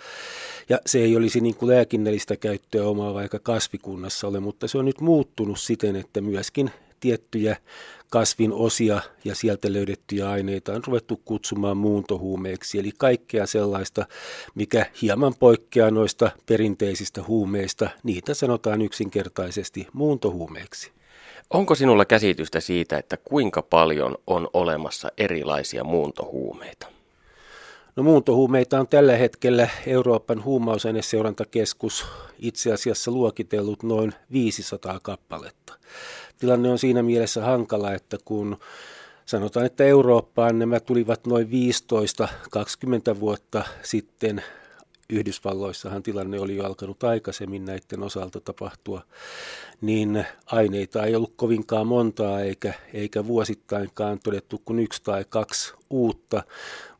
Ja 0.68 0.80
se 0.86 0.98
ei 0.98 1.16
olisi 1.16 1.40
niin 1.40 1.54
kuin 1.54 1.70
lääkinnällistä 1.74 2.36
käyttöä 2.36 2.88
omaa 2.88 3.14
vaikka 3.14 3.38
kasvikunnassa 3.38 4.28
ole, 4.28 4.40
mutta 4.40 4.68
se 4.68 4.78
on 4.78 4.84
nyt 4.84 5.00
muuttunut 5.00 5.60
siten, 5.60 5.96
että 5.96 6.20
myöskin 6.20 6.70
tiettyjä 7.00 7.56
kasvin 8.10 8.52
osia 8.52 9.00
ja 9.24 9.34
sieltä 9.34 9.72
löydettyjä 9.72 10.30
aineita 10.30 10.72
on 10.72 10.84
ruvettu 10.86 11.20
kutsumaan 11.24 11.76
muuntohuumeeksi. 11.76 12.78
Eli 12.78 12.90
kaikkea 12.98 13.46
sellaista, 13.46 14.06
mikä 14.54 14.86
hieman 15.02 15.34
poikkeaa 15.38 15.90
noista 15.90 16.30
perinteisistä 16.46 17.22
huumeista, 17.28 17.90
niitä 18.02 18.34
sanotaan 18.34 18.82
yksinkertaisesti 18.82 19.86
muuntohuumeiksi. 19.92 20.97
Onko 21.50 21.74
sinulla 21.74 22.04
käsitystä 22.04 22.60
siitä, 22.60 22.98
että 22.98 23.16
kuinka 23.16 23.62
paljon 23.62 24.16
on 24.26 24.48
olemassa 24.52 25.08
erilaisia 25.18 25.84
muuntohuumeita? 25.84 26.86
No 27.96 28.02
muuntohuumeita 28.02 28.80
on 28.80 28.88
tällä 28.88 29.16
hetkellä 29.16 29.68
Euroopan 29.86 30.44
huumausaineseurantakeskus 30.44 32.06
itse 32.38 32.72
asiassa 32.72 33.10
luokitellut 33.10 33.82
noin 33.82 34.12
500 34.32 35.00
kappaletta. 35.02 35.74
Tilanne 36.38 36.70
on 36.70 36.78
siinä 36.78 37.02
mielessä 37.02 37.44
hankala, 37.44 37.92
että 37.92 38.16
kun 38.24 38.56
sanotaan, 39.26 39.66
että 39.66 39.84
Eurooppaan 39.84 40.58
nämä 40.58 40.80
tulivat 40.80 41.26
noin 41.26 41.48
15-20 43.16 43.20
vuotta 43.20 43.64
sitten 43.82 44.42
Yhdysvalloissahan 45.12 46.02
tilanne 46.02 46.40
oli 46.40 46.56
jo 46.56 46.64
alkanut 46.64 47.04
aikaisemmin 47.04 47.64
näiden 47.64 48.02
osalta 48.02 48.40
tapahtua, 48.40 49.02
niin 49.80 50.26
aineita 50.46 51.04
ei 51.04 51.16
ollut 51.16 51.32
kovinkaan 51.36 51.86
montaa 51.86 52.40
eikä, 52.40 52.74
eikä 52.94 53.26
vuosittainkaan 53.26 54.20
todettu 54.24 54.62
kuin 54.64 54.78
yksi 54.78 55.02
tai 55.02 55.24
kaksi 55.28 55.72
uutta, 55.90 56.42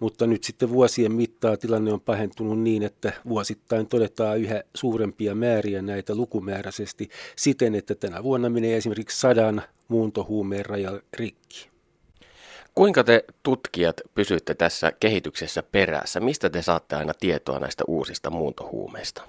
mutta 0.00 0.26
nyt 0.26 0.44
sitten 0.44 0.70
vuosien 0.70 1.12
mittaa 1.12 1.56
tilanne 1.56 1.92
on 1.92 2.00
pahentunut 2.00 2.60
niin, 2.60 2.82
että 2.82 3.12
vuosittain 3.28 3.86
todetaan 3.86 4.40
yhä 4.40 4.62
suurempia 4.74 5.34
määriä 5.34 5.82
näitä 5.82 6.14
lukumääräisesti 6.14 7.08
siten, 7.36 7.74
että 7.74 7.94
tänä 7.94 8.22
vuonna 8.22 8.48
menee 8.48 8.76
esimerkiksi 8.76 9.20
sadan 9.20 9.62
muuntohuumeen 9.88 10.66
raja 10.66 11.00
rikki. 11.16 11.77
Kuinka 12.78 13.04
te 13.04 13.24
tutkijat 13.42 14.00
pysytte 14.14 14.54
tässä 14.54 14.92
kehityksessä 15.00 15.62
perässä? 15.62 16.20
Mistä 16.20 16.50
te 16.50 16.62
saatte 16.62 16.96
aina 16.96 17.12
tietoa 17.20 17.58
näistä 17.58 17.84
uusista 17.88 18.30
muuntohuumeista? 18.30 19.22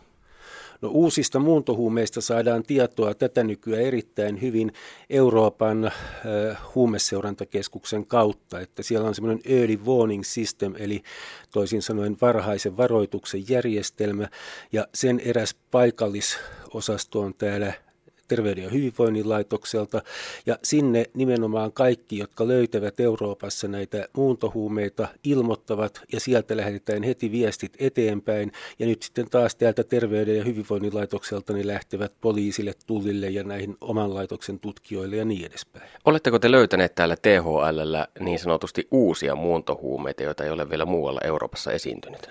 No, 0.82 0.90
uusista 0.90 1.40
muuntohuumeista 1.40 2.22
saadaan 2.22 2.64
tietoa 2.64 3.14
tätä 3.14 3.44
nykyään 3.44 3.84
erittäin 3.84 4.42
hyvin 4.42 4.74
Euroopan 5.10 5.86
äh, 5.86 5.94
huumeseurantakeskuksen 6.76 8.06
kautta, 8.06 8.60
että 8.60 8.84
siellä 8.84 9.08
on 9.08 9.16
semmoinen 9.16 9.42
early 9.46 9.78
warning 9.86 10.24
system, 10.24 10.74
eli 10.78 11.04
toisin 11.54 11.82
sanoen 11.82 12.18
varhaisen 12.22 12.78
varoituksen 12.78 13.50
järjestelmä, 13.50 14.28
ja 14.72 14.88
sen 14.94 15.20
eräs 15.20 15.56
paikallisosasto 15.72 17.20
on 17.22 17.34
täällä 17.34 17.74
Terveyden 18.30 18.64
ja 18.64 18.70
hyvinvoinnin 18.70 19.30
laitokselta. 19.30 20.02
Ja 20.46 20.58
sinne 20.64 21.06
nimenomaan 21.14 21.72
kaikki, 21.72 22.18
jotka 22.18 22.48
löytävät 22.48 23.00
Euroopassa 23.00 23.68
näitä 23.68 24.08
muuntohuumeita, 24.18 25.08
ilmoittavat 25.24 26.02
ja 26.14 26.20
sieltä 26.20 26.58
lähetetään 26.58 27.04
heti 27.04 27.32
viestit 27.32 27.74
eteenpäin. 27.80 28.52
Ja 28.80 28.88
nyt 28.88 29.04
sitten 29.04 29.30
taas 29.30 29.56
täältä 29.56 29.84
Terveyden 29.84 30.38
ja 30.38 30.44
hyvinvoinnin 30.44 30.96
laitokselta 30.96 31.54
ne 31.54 31.68
lähtevät 31.68 32.14
poliisille, 32.22 32.74
tullille 32.88 33.30
ja 33.30 33.44
näihin 33.44 33.78
oman 33.82 34.14
laitoksen 34.14 34.60
tutkijoille 34.60 35.16
ja 35.16 35.26
niin 35.26 35.46
edespäin. 35.46 35.90
Oletteko 36.06 36.40
te 36.40 36.52
löytäneet 36.52 36.96
täällä 36.96 37.16
THL 37.16 37.96
niin 38.20 38.40
sanotusti 38.40 38.88
uusia 38.92 39.36
muuntohuumeita, 39.36 40.24
joita 40.24 40.44
ei 40.44 40.52
ole 40.52 40.70
vielä 40.70 40.86
muualla 40.86 41.20
Euroopassa 41.24 41.72
esiintynyt? 41.72 42.30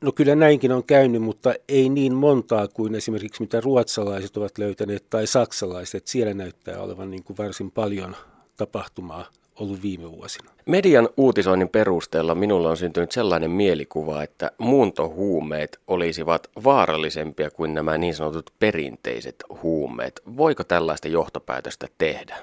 No 0.00 0.12
kyllä 0.12 0.34
näinkin 0.34 0.72
on 0.72 0.84
käynyt, 0.84 1.22
mutta 1.22 1.54
ei 1.68 1.88
niin 1.88 2.14
montaa 2.14 2.68
kuin 2.68 2.94
esimerkiksi 2.94 3.42
mitä 3.42 3.60
ruotsalaiset 3.60 4.36
ovat 4.36 4.58
löytäneet 4.58 5.04
tai 5.10 5.26
saksalaiset. 5.26 6.06
Siellä 6.06 6.34
näyttää 6.34 6.82
olevan 6.82 7.10
niin 7.10 7.24
kuin 7.24 7.36
varsin 7.38 7.70
paljon 7.70 8.16
tapahtumaa 8.56 9.26
ollut 9.56 9.82
viime 9.82 10.10
vuosina. 10.10 10.50
Median 10.66 11.08
uutisoinnin 11.16 11.68
perusteella 11.68 12.34
minulla 12.34 12.70
on 12.70 12.76
syntynyt 12.76 13.12
sellainen 13.12 13.50
mielikuva, 13.50 14.22
että 14.22 14.50
muuntohuumeet 14.58 15.80
olisivat 15.86 16.50
vaarallisempia 16.64 17.50
kuin 17.50 17.74
nämä 17.74 17.98
niin 17.98 18.14
sanotut 18.14 18.50
perinteiset 18.58 19.44
huumeet. 19.62 20.22
Voiko 20.36 20.64
tällaista 20.64 21.08
johtopäätöstä 21.08 21.88
tehdä? 21.98 22.36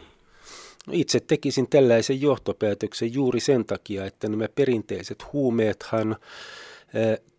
No 0.88 0.93
itse 0.93 1.20
tekisin 1.20 1.70
tällaisen 1.70 2.22
johtopäätöksen 2.22 3.13
juuri 3.13 3.39
sen 3.39 3.65
takia, 3.65 4.06
että 4.06 4.30
nämä 4.30 4.48
perinteiset 4.56 5.34
huumeethan 5.34 6.15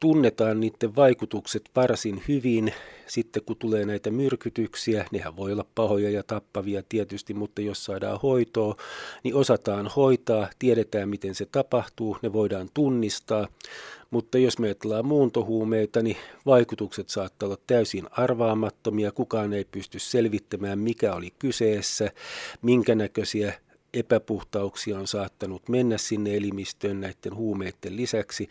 tunnetaan 0.01 0.61
niiden 0.61 0.97
vaikutukset 0.97 1.71
varsin 1.77 2.23
hyvin. 2.29 2.73
Sitten 3.07 3.43
kun 3.47 3.57
tulee 3.57 3.85
näitä 3.85 4.11
myrkytyksiä, 4.11 5.07
nehän 5.13 5.37
voi 5.37 5.53
olla 5.53 5.67
pahoja 5.75 6.11
ja 6.11 6.23
tappavia 6.23 6.83
tietysti, 6.89 7.35
mutta 7.35 7.61
jos 7.61 7.85
saadaan 7.85 8.21
hoitoa, 8.23 8.77
niin 9.25 9.35
osataan 9.35 9.91
hoitaa, 9.97 10.51
tiedetään 10.59 11.09
miten 11.09 11.35
se 11.35 11.47
tapahtuu, 11.47 12.17
ne 12.23 12.33
voidaan 12.33 12.69
tunnistaa. 12.75 13.49
Mutta 14.11 14.39
jos 14.39 14.59
me 14.59 14.67
ajatellaan 14.67 15.07
muuntohuumeita, 15.07 16.03
niin 16.03 16.17
vaikutukset 16.47 17.09
saattaa 17.09 17.47
olla 17.47 17.59
täysin 17.67 18.07
arvaamattomia. 18.11 19.13
Kukaan 19.13 19.53
ei 19.53 19.65
pysty 19.65 19.99
selvittämään, 19.99 20.79
mikä 20.79 21.15
oli 21.15 21.33
kyseessä, 21.39 22.11
minkä 22.63 22.95
näköisiä 22.95 23.53
epäpuhtauksia 23.95 24.99
on 24.99 25.07
saattanut 25.07 25.69
mennä 25.69 25.99
sinne 25.99 26.37
elimistöön 26.37 27.01
näiden 27.01 27.35
huumeiden 27.35 27.97
lisäksi. 27.97 28.49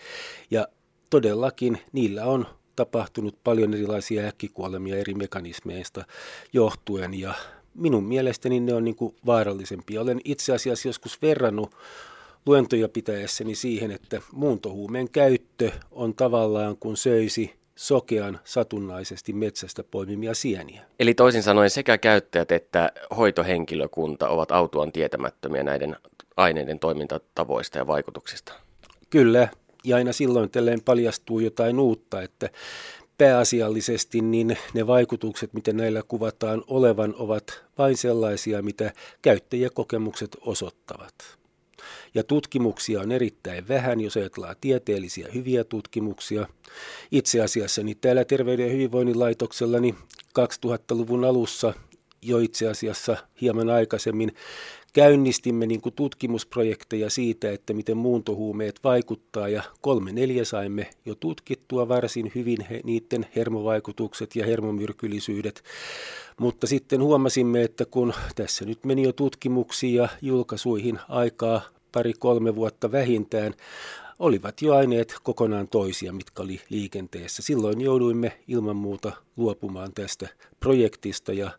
Ja 0.51 0.67
todellakin 1.09 1.77
niillä 1.91 2.25
on 2.25 2.45
tapahtunut 2.75 3.35
paljon 3.43 3.73
erilaisia 3.73 4.27
äkkikuolemia 4.27 4.97
eri 4.97 5.13
mekanismeista 5.13 6.05
johtuen 6.53 7.19
ja 7.19 7.33
minun 7.75 8.03
mielestäni 8.03 8.59
ne 8.59 8.73
on 8.73 8.83
niin 8.83 8.95
kuin 8.95 9.15
vaarallisempia. 9.25 10.01
Olen 10.01 10.21
itse 10.23 10.53
asiassa 10.53 10.87
joskus 10.87 11.21
verrannut 11.21 11.75
luentoja 12.45 12.89
pitäessäni 12.89 13.55
siihen, 13.55 13.91
että 13.91 14.21
muuntohuumeen 14.31 15.09
käyttö 15.09 15.71
on 15.91 16.15
tavallaan 16.15 16.77
kuin 16.77 16.97
söisi 16.97 17.53
sokean 17.75 18.39
satunnaisesti 18.43 19.33
metsästä 19.33 19.83
poimimia 19.83 20.33
sieniä. 20.33 20.81
Eli 20.99 21.13
toisin 21.13 21.43
sanoen 21.43 21.69
sekä 21.69 21.97
käyttäjät 21.97 22.51
että 22.51 22.91
hoitohenkilökunta 23.17 24.29
ovat 24.29 24.51
autuaan 24.51 24.91
tietämättömiä 24.91 25.63
näiden 25.63 25.95
aineiden 26.37 26.79
toimintatavoista 26.79 27.77
ja 27.77 27.87
vaikutuksista. 27.87 28.53
Kyllä, 29.09 29.47
ja 29.87 29.95
aina 29.95 30.13
silloin 30.13 30.49
tälleen 30.49 30.81
paljastuu 30.81 31.39
jotain 31.39 31.79
uutta, 31.79 32.21
että 32.21 32.49
pääasiallisesti 33.17 34.21
niin 34.21 34.57
ne 34.73 34.87
vaikutukset, 34.87 35.53
miten 35.53 35.77
näillä 35.77 36.03
kuvataan 36.07 36.63
olevan, 36.67 37.15
ovat 37.17 37.63
vain 37.77 37.97
sellaisia, 37.97 38.61
mitä 38.61 38.93
käyttäjäkokemukset 39.21 40.37
osoittavat. 40.41 41.13
Ja 42.15 42.23
tutkimuksia 42.23 43.01
on 43.01 43.11
erittäin 43.11 43.67
vähän, 43.67 44.01
jos 44.01 44.17
ajatellaan 44.17 44.55
tieteellisiä 44.61 45.27
hyviä 45.33 45.63
tutkimuksia. 45.63 46.47
Itse 47.11 47.41
asiassa 47.41 47.83
niin 47.83 47.97
täällä 48.01 48.25
Terveyden 48.25 48.65
ja 48.65 48.73
hyvinvoinnin 48.73 49.19
laitoksella 49.19 49.79
niin 49.79 49.95
2000-luvun 50.39 51.25
alussa 51.25 51.73
jo 52.21 52.39
itse 52.39 52.67
asiassa 52.67 53.17
hieman 53.41 53.69
aikaisemmin 53.69 54.31
käynnistimme 54.93 55.65
niin 55.65 55.81
kuin 55.81 55.95
tutkimusprojekteja 55.95 57.09
siitä, 57.09 57.51
että 57.51 57.73
miten 57.73 57.97
muuntohuumeet 57.97 58.79
vaikuttaa 58.83 59.49
ja 59.49 59.63
kolme 59.81 60.11
neljä 60.11 60.45
saimme 60.45 60.89
jo 61.05 61.15
tutkittua 61.15 61.87
varsin 61.87 62.31
hyvin 62.35 62.61
he, 62.69 62.81
niiden 62.83 63.25
hermovaikutukset 63.35 64.35
ja 64.35 64.45
hermomyrkyllisyydet. 64.45 65.63
Mutta 66.39 66.67
sitten 66.67 67.01
huomasimme, 67.01 67.63
että 67.63 67.85
kun 67.85 68.13
tässä 68.35 68.65
nyt 68.65 68.85
meni 68.85 69.03
jo 69.03 69.13
tutkimuksiin 69.13 69.95
ja 69.95 70.09
julkaisuihin 70.21 70.99
aikaa 71.09 71.61
pari-kolme 71.91 72.55
vuotta 72.55 72.91
vähintään, 72.91 73.53
olivat 74.19 74.61
jo 74.61 74.75
aineet 74.75 75.15
kokonaan 75.23 75.67
toisia, 75.67 76.13
mitkä 76.13 76.43
oli 76.43 76.61
liikenteessä. 76.69 77.41
Silloin 77.41 77.81
jouduimme 77.81 78.39
ilman 78.47 78.75
muuta 78.75 79.11
luopumaan 79.35 79.93
tästä 79.93 80.27
projektista 80.59 81.33
ja 81.33 81.51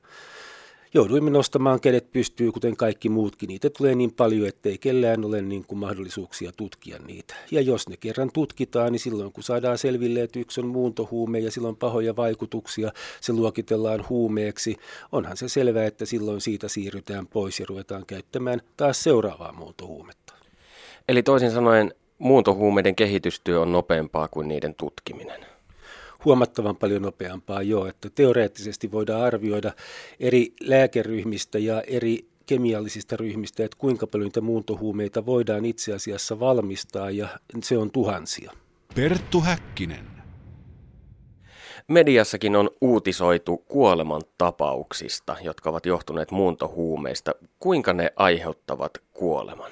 jouduimme 0.94 1.30
nostamaan 1.30 1.80
kädet 1.80 2.12
pystyy, 2.12 2.52
kuten 2.52 2.76
kaikki 2.76 3.08
muutkin. 3.08 3.48
Niitä 3.48 3.70
tulee 3.70 3.94
niin 3.94 4.12
paljon, 4.12 4.48
ettei 4.48 4.78
kellään 4.78 5.24
ole 5.24 5.42
niin 5.42 5.64
kuin 5.64 5.78
mahdollisuuksia 5.78 6.52
tutkia 6.56 6.98
niitä. 6.98 7.34
Ja 7.50 7.60
jos 7.60 7.88
ne 7.88 7.96
kerran 7.96 8.30
tutkitaan, 8.32 8.92
niin 8.92 9.00
silloin 9.00 9.32
kun 9.32 9.44
saadaan 9.44 9.78
selville, 9.78 10.22
että 10.22 10.38
yksi 10.38 10.60
on 10.60 10.66
muuntohuume 10.66 11.38
ja 11.38 11.50
silloin 11.50 11.76
pahoja 11.76 12.16
vaikutuksia, 12.16 12.92
se 13.20 13.32
luokitellaan 13.32 14.04
huumeeksi, 14.08 14.76
onhan 15.12 15.36
se 15.36 15.48
selvää, 15.48 15.86
että 15.86 16.06
silloin 16.06 16.40
siitä 16.40 16.68
siirrytään 16.68 17.26
pois 17.26 17.60
ja 17.60 17.66
ruvetaan 17.68 18.06
käyttämään 18.06 18.60
taas 18.76 19.02
seuraavaa 19.02 19.52
muuntohuumetta. 19.52 20.34
Eli 21.08 21.22
toisin 21.22 21.50
sanoen 21.50 21.94
muuntohuumeiden 22.18 22.96
kehitystyö 22.96 23.60
on 23.60 23.72
nopeampaa 23.72 24.28
kuin 24.28 24.48
niiden 24.48 24.74
tutkiminen 24.74 25.57
huomattavan 26.24 26.76
paljon 26.76 27.02
nopeampaa 27.02 27.62
jo, 27.62 27.86
että 27.86 28.10
teoreettisesti 28.14 28.92
voidaan 28.92 29.22
arvioida 29.22 29.72
eri 30.20 30.52
lääkeryhmistä 30.60 31.58
ja 31.58 31.82
eri 31.82 32.28
kemiallisista 32.46 33.16
ryhmistä, 33.16 33.64
että 33.64 33.78
kuinka 33.80 34.06
paljon 34.06 34.26
niitä 34.26 34.40
muuntohuumeita 34.40 35.26
voidaan 35.26 35.64
itse 35.64 35.94
asiassa 35.94 36.40
valmistaa 36.40 37.10
ja 37.10 37.28
se 37.62 37.78
on 37.78 37.90
tuhansia. 37.90 38.52
Perttu 38.94 39.40
Häkkinen. 39.40 40.18
Mediassakin 41.88 42.56
on 42.56 42.70
uutisoitu 42.80 43.56
kuoleman 43.56 44.22
tapauksista, 44.38 45.36
jotka 45.42 45.70
ovat 45.70 45.86
johtuneet 45.86 46.30
muuntohuumeista. 46.30 47.32
Kuinka 47.60 47.92
ne 47.92 48.12
aiheuttavat 48.16 48.92
kuoleman? 49.12 49.70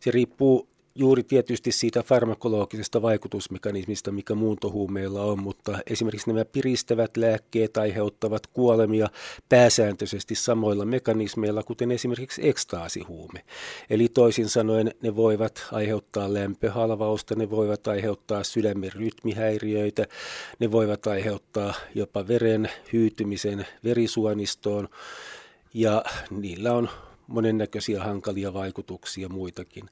Se 0.00 0.10
riippuu 0.10 0.68
juuri 0.94 1.22
tietysti 1.22 1.72
siitä 1.72 2.02
farmakologisesta 2.02 3.02
vaikutusmekanismista, 3.02 4.12
mikä 4.12 4.34
muuntohuumeilla 4.34 5.22
on, 5.22 5.42
mutta 5.42 5.78
esimerkiksi 5.86 6.30
nämä 6.30 6.44
piristävät 6.44 7.16
lääkkeet 7.16 7.76
aiheuttavat 7.76 8.46
kuolemia 8.46 9.08
pääsääntöisesti 9.48 10.34
samoilla 10.34 10.84
mekanismeilla, 10.84 11.62
kuten 11.62 11.90
esimerkiksi 11.90 12.48
ekstaasihuume. 12.48 13.44
Eli 13.90 14.08
toisin 14.08 14.48
sanoen 14.48 14.94
ne 15.02 15.16
voivat 15.16 15.66
aiheuttaa 15.72 16.34
lämpöhalvausta, 16.34 17.34
ne 17.34 17.50
voivat 17.50 17.88
aiheuttaa 17.88 18.44
sydämen 18.44 18.92
rytmihäiriöitä, 18.92 20.06
ne 20.58 20.72
voivat 20.72 21.06
aiheuttaa 21.06 21.74
jopa 21.94 22.28
veren 22.28 22.70
hyytymisen 22.92 23.66
verisuonistoon 23.84 24.88
ja 25.74 26.04
niillä 26.30 26.72
on 26.72 26.88
monennäköisiä 27.26 28.02
hankalia 28.02 28.54
vaikutuksia 28.54 29.28
muitakin. 29.28 29.90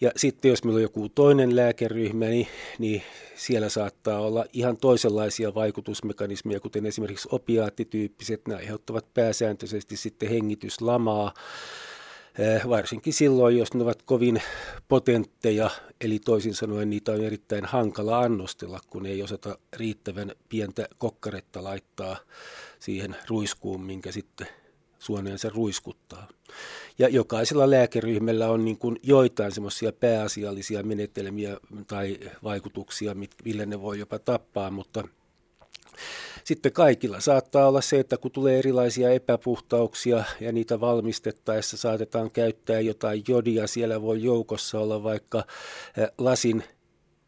Ja 0.00 0.10
sitten 0.16 0.48
jos 0.48 0.64
meillä 0.64 0.76
on 0.78 0.82
joku 0.82 1.08
toinen 1.08 1.56
lääkeryhmä, 1.56 2.24
niin, 2.24 2.46
niin 2.78 3.02
siellä 3.34 3.68
saattaa 3.68 4.20
olla 4.20 4.44
ihan 4.52 4.76
toisenlaisia 4.76 5.54
vaikutusmekanismeja, 5.54 6.60
kuten 6.60 6.86
esimerkiksi 6.86 7.28
opiaattityyppiset. 7.32 8.48
Ne 8.48 8.54
aiheuttavat 8.54 9.14
pääsääntöisesti 9.14 9.96
sitten 9.96 10.28
hengityslamaa, 10.28 11.34
eh, 12.38 12.68
varsinkin 12.68 13.12
silloin, 13.12 13.58
jos 13.58 13.74
ne 13.74 13.82
ovat 13.82 14.02
kovin 14.02 14.42
potentteja, 14.88 15.70
eli 16.00 16.18
toisin 16.18 16.54
sanoen 16.54 16.90
niitä 16.90 17.12
on 17.12 17.24
erittäin 17.24 17.64
hankala 17.64 18.18
annostella, 18.18 18.80
kun 18.90 19.06
ei 19.06 19.22
osata 19.22 19.58
riittävän 19.76 20.32
pientä 20.48 20.88
kokkaretta 20.98 21.64
laittaa 21.64 22.16
siihen 22.78 23.16
ruiskuun, 23.28 23.80
minkä 23.80 24.12
sitten 24.12 24.46
suoneensa 24.98 25.48
ruiskuttaa. 25.48 26.28
Ja 26.98 27.08
jokaisella 27.08 27.70
lääkeryhmällä 27.70 28.48
on 28.50 28.64
niin 28.64 28.78
kuin 28.78 28.96
joitain 29.02 29.52
semmoisia 29.52 29.92
pääasiallisia 29.92 30.82
menetelmiä 30.82 31.56
tai 31.86 32.18
vaikutuksia, 32.44 33.16
millä 33.44 33.66
ne 33.66 33.82
voi 33.82 33.98
jopa 33.98 34.18
tappaa, 34.18 34.70
mutta 34.70 35.08
sitten 36.44 36.72
kaikilla 36.72 37.20
saattaa 37.20 37.68
olla 37.68 37.80
se, 37.80 38.00
että 38.00 38.16
kun 38.16 38.30
tulee 38.30 38.58
erilaisia 38.58 39.10
epäpuhtauksia 39.10 40.24
ja 40.40 40.52
niitä 40.52 40.80
valmistettaessa 40.80 41.76
saatetaan 41.76 42.30
käyttää 42.30 42.80
jotain 42.80 43.24
jodia, 43.28 43.66
siellä 43.66 44.02
voi 44.02 44.22
joukossa 44.22 44.80
olla 44.80 45.02
vaikka 45.02 45.44
lasin 46.18 46.64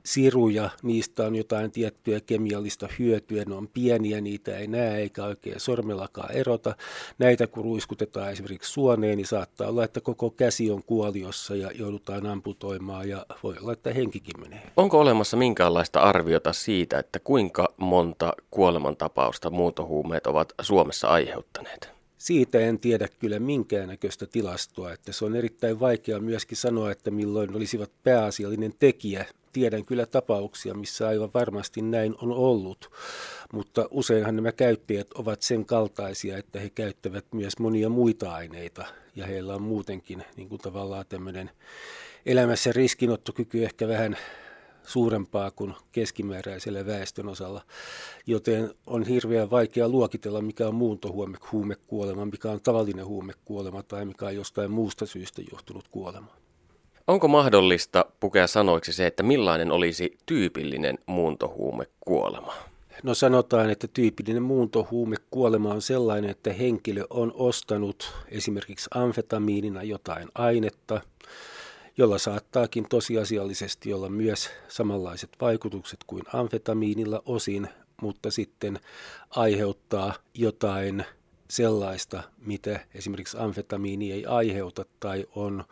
siruja, 0.04 0.70
niistä 0.82 1.26
on 1.26 1.36
jotain 1.36 1.72
tiettyä 1.72 2.20
kemiallista 2.20 2.88
hyötyä, 2.98 3.44
ne 3.44 3.54
on 3.54 3.68
pieniä, 3.68 4.20
niitä 4.20 4.56
ei 4.56 4.66
näe 4.66 4.98
eikä 4.98 5.24
oikein 5.24 5.60
sormellakaan 5.60 6.32
erota. 6.32 6.74
Näitä 7.18 7.46
kun 7.46 7.64
ruiskutetaan 7.64 8.32
esimerkiksi 8.32 8.72
suoneen, 8.72 9.16
niin 9.16 9.26
saattaa 9.26 9.68
olla, 9.68 9.84
että 9.84 10.00
koko 10.00 10.30
käsi 10.30 10.70
on 10.70 10.82
kuoliossa 10.82 11.56
ja 11.56 11.70
joudutaan 11.74 12.26
amputoimaan 12.26 13.08
ja 13.08 13.26
voi 13.42 13.54
olla, 13.60 13.72
että 13.72 13.92
henkikin 13.92 14.40
menee. 14.40 14.62
Onko 14.76 15.00
olemassa 15.00 15.36
minkäänlaista 15.36 16.00
arviota 16.00 16.52
siitä, 16.52 16.98
että 16.98 17.18
kuinka 17.18 17.74
monta 17.76 18.32
kuolemantapausta 18.50 19.50
muuntohuumeet 19.50 20.26
ovat 20.26 20.52
Suomessa 20.60 21.08
aiheuttaneet? 21.08 21.99
Siitä 22.20 22.58
en 22.58 22.80
tiedä 22.80 23.08
kyllä 23.18 23.38
minkäännäköistä 23.38 24.26
tilastoa, 24.26 24.92
että 24.92 25.12
se 25.12 25.24
on 25.24 25.36
erittäin 25.36 25.80
vaikea 25.80 26.20
myöskin 26.20 26.56
sanoa, 26.56 26.90
että 26.90 27.10
milloin 27.10 27.56
olisivat 27.56 27.90
pääasiallinen 28.04 28.74
tekijä. 28.78 29.26
Tiedän 29.52 29.84
kyllä 29.84 30.06
tapauksia, 30.06 30.74
missä 30.74 31.08
aivan 31.08 31.30
varmasti 31.34 31.82
näin 31.82 32.14
on 32.22 32.32
ollut, 32.32 32.90
mutta 33.52 33.88
useinhan 33.90 34.36
nämä 34.36 34.52
käyttäjät 34.52 35.12
ovat 35.12 35.42
sen 35.42 35.64
kaltaisia, 35.64 36.38
että 36.38 36.60
he 36.60 36.70
käyttävät 36.70 37.24
myös 37.34 37.58
monia 37.58 37.88
muita 37.88 38.32
aineita 38.32 38.84
ja 39.16 39.26
heillä 39.26 39.54
on 39.54 39.62
muutenkin 39.62 40.24
niin 40.36 40.48
kuin 40.48 40.60
tavallaan 40.60 41.04
tämmöinen 41.08 41.50
elämässä 42.26 42.72
riskinottokyky 42.72 43.64
ehkä 43.64 43.88
vähän 43.88 44.16
suurempaa 44.84 45.50
kuin 45.50 45.74
keskimääräisellä 45.92 46.86
väestön 46.86 47.28
osalla, 47.28 47.62
joten 48.26 48.74
on 48.86 49.02
hirveän 49.02 49.50
vaikea 49.50 49.88
luokitella, 49.88 50.40
mikä 50.40 50.68
on 50.68 50.74
muuntohuumekuolema, 50.74 52.24
mikä 52.24 52.50
on 52.50 52.60
tavallinen 52.60 53.06
huumekuolema 53.06 53.82
tai 53.82 54.04
mikä 54.04 54.26
on 54.26 54.36
jostain 54.36 54.70
muusta 54.70 55.06
syystä 55.06 55.42
johtunut 55.52 55.88
kuolema. 55.88 56.26
Onko 57.06 57.28
mahdollista 57.28 58.04
pukea 58.20 58.46
sanoiksi 58.46 58.92
se, 58.92 59.06
että 59.06 59.22
millainen 59.22 59.72
olisi 59.72 60.18
tyypillinen 60.26 60.98
muuntohuumekuolema? 61.06 62.54
No 63.02 63.14
sanotaan, 63.14 63.70
että 63.70 63.88
tyypillinen 63.88 64.42
muuntohuumekuolema 64.42 65.72
on 65.72 65.82
sellainen, 65.82 66.30
että 66.30 66.52
henkilö 66.52 67.04
on 67.10 67.32
ostanut 67.34 68.12
esimerkiksi 68.28 68.90
amfetamiinina 68.94 69.82
jotain 69.82 70.28
ainetta, 70.34 71.00
jolla 72.00 72.18
saattaakin 72.18 72.88
tosiasiallisesti 72.88 73.92
olla 73.92 74.08
myös 74.08 74.50
samanlaiset 74.68 75.30
vaikutukset 75.40 76.00
kuin 76.06 76.22
amfetamiinilla 76.32 77.22
osin, 77.26 77.68
mutta 78.02 78.30
sitten 78.30 78.80
aiheuttaa 79.30 80.14
jotain 80.34 81.04
sellaista, 81.50 82.22
mitä 82.38 82.80
esimerkiksi 82.94 83.36
amfetamiini 83.40 84.12
ei 84.12 84.26
aiheuta 84.26 84.84
tai 85.00 85.26
on 85.34 85.64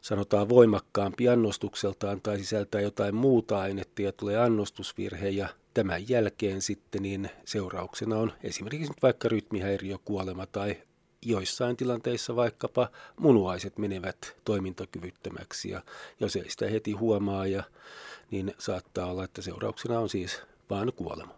sanotaan 0.00 0.48
voimakkaampi 0.48 1.28
annostukseltaan 1.28 2.20
tai 2.20 2.38
sisältää 2.38 2.80
jotain 2.80 3.14
muuta 3.14 3.58
ainetta 3.58 4.02
ja 4.02 4.12
tulee 4.12 4.36
annostusvirhe 4.36 5.28
ja 5.28 5.48
tämän 5.74 6.08
jälkeen 6.08 6.62
sitten 6.62 7.02
niin 7.02 7.30
seurauksena 7.44 8.16
on 8.16 8.32
esimerkiksi 8.42 8.92
vaikka 9.02 9.28
rytmihäiriökuolema 9.28 10.46
tai 10.46 10.76
joissain 11.22 11.76
tilanteissa 11.76 12.36
vaikkapa 12.36 12.88
munuaiset 13.20 13.78
menevät 13.78 14.36
toimintakyvyttömäksi 14.44 15.70
ja 15.70 15.82
jos 16.20 16.36
ei 16.36 16.50
sitä 16.50 16.70
heti 16.70 16.92
huomaa, 16.92 17.46
ja, 17.46 17.62
niin 18.30 18.54
saattaa 18.58 19.06
olla, 19.06 19.24
että 19.24 19.42
seurauksena 19.42 20.00
on 20.00 20.08
siis 20.08 20.42
vain 20.70 20.92
kuolema. 20.92 21.34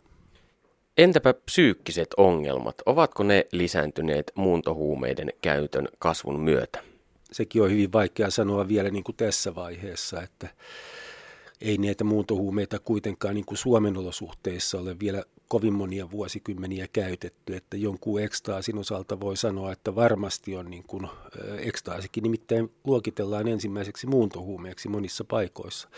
Entäpä 0.98 1.34
psyykkiset 1.34 2.08
ongelmat, 2.16 2.74
ovatko 2.86 3.22
ne 3.22 3.46
lisääntyneet 3.52 4.32
muuntohuumeiden 4.34 5.32
käytön 5.42 5.88
kasvun 5.98 6.40
myötä? 6.40 6.82
Sekin 7.32 7.62
on 7.62 7.70
hyvin 7.70 7.92
vaikea 7.92 8.30
sanoa 8.30 8.68
vielä 8.68 8.90
niin 8.90 9.04
kuin 9.04 9.16
tässä 9.16 9.54
vaiheessa, 9.54 10.22
että 10.22 10.48
ei 11.60 11.78
näitä 11.78 12.04
muuntohuumeita 12.04 12.78
kuitenkaan 12.78 13.34
niin 13.34 13.44
kuin 13.44 13.58
Suomen 13.58 13.96
olosuhteissa 13.96 14.78
ole 14.78 14.96
vielä 15.00 15.22
kovin 15.48 15.74
monia 15.74 16.10
vuosikymmeniä 16.10 16.88
käytetty, 16.92 17.56
että 17.56 17.76
jonkun 17.76 18.22
ekstaasin 18.22 18.78
osalta 18.78 19.20
voi 19.20 19.36
sanoa, 19.36 19.72
että 19.72 19.94
varmasti 19.94 20.56
on 20.56 20.70
niin 20.70 20.84
kuin, 20.86 21.08
ekstaasikin 21.58 22.22
nimittäin 22.22 22.72
luokitellaan 22.84 23.48
ensimmäiseksi 23.48 24.06
muuntohuumeeksi 24.06 24.88
monissa 24.88 25.24
paikoissa. 25.24 25.88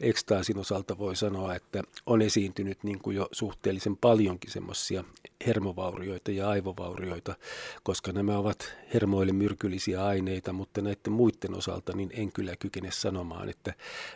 Ekstaasin 0.00 0.58
osalta 0.58 0.98
voi 0.98 1.16
sanoa, 1.16 1.54
että 1.54 1.82
on 2.06 2.22
esiintynyt 2.22 2.84
niin 2.84 2.98
kuin 2.98 3.16
jo 3.16 3.28
suhteellisen 3.32 3.96
paljonkin 3.96 4.50
semmoisia 4.50 5.04
hermovaurioita 5.46 6.30
ja 6.30 6.48
aivovaurioita, 6.48 7.34
koska 7.82 8.12
nämä 8.12 8.38
ovat 8.38 8.74
hermoille 8.94 9.32
myrkyllisiä 9.32 10.04
aineita, 10.04 10.52
mutta 10.52 10.82
näiden 10.82 11.12
muiden 11.12 11.54
osalta 11.54 11.96
niin 11.96 12.10
en 12.12 12.32
kyllä 12.32 12.56
kykene 12.56 12.90
sanomaan, 12.90 13.48
että 13.48 13.74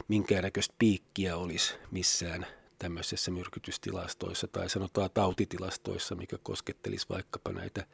minkäännäköistä 0.09 0.75
piikkiä 0.79 1.37
olisi 1.37 1.75
missään 1.90 2.46
tämmöisissä 2.79 3.31
myrkytystilastoissa 3.31 4.47
tai 4.49 4.69
sanotaan 4.69 5.11
tautitilastoissa, 5.15 6.15
mikä 6.15 6.39
koskettelisi 6.43 7.07
vaikkapa 7.11 7.53
näitä, 7.53 7.87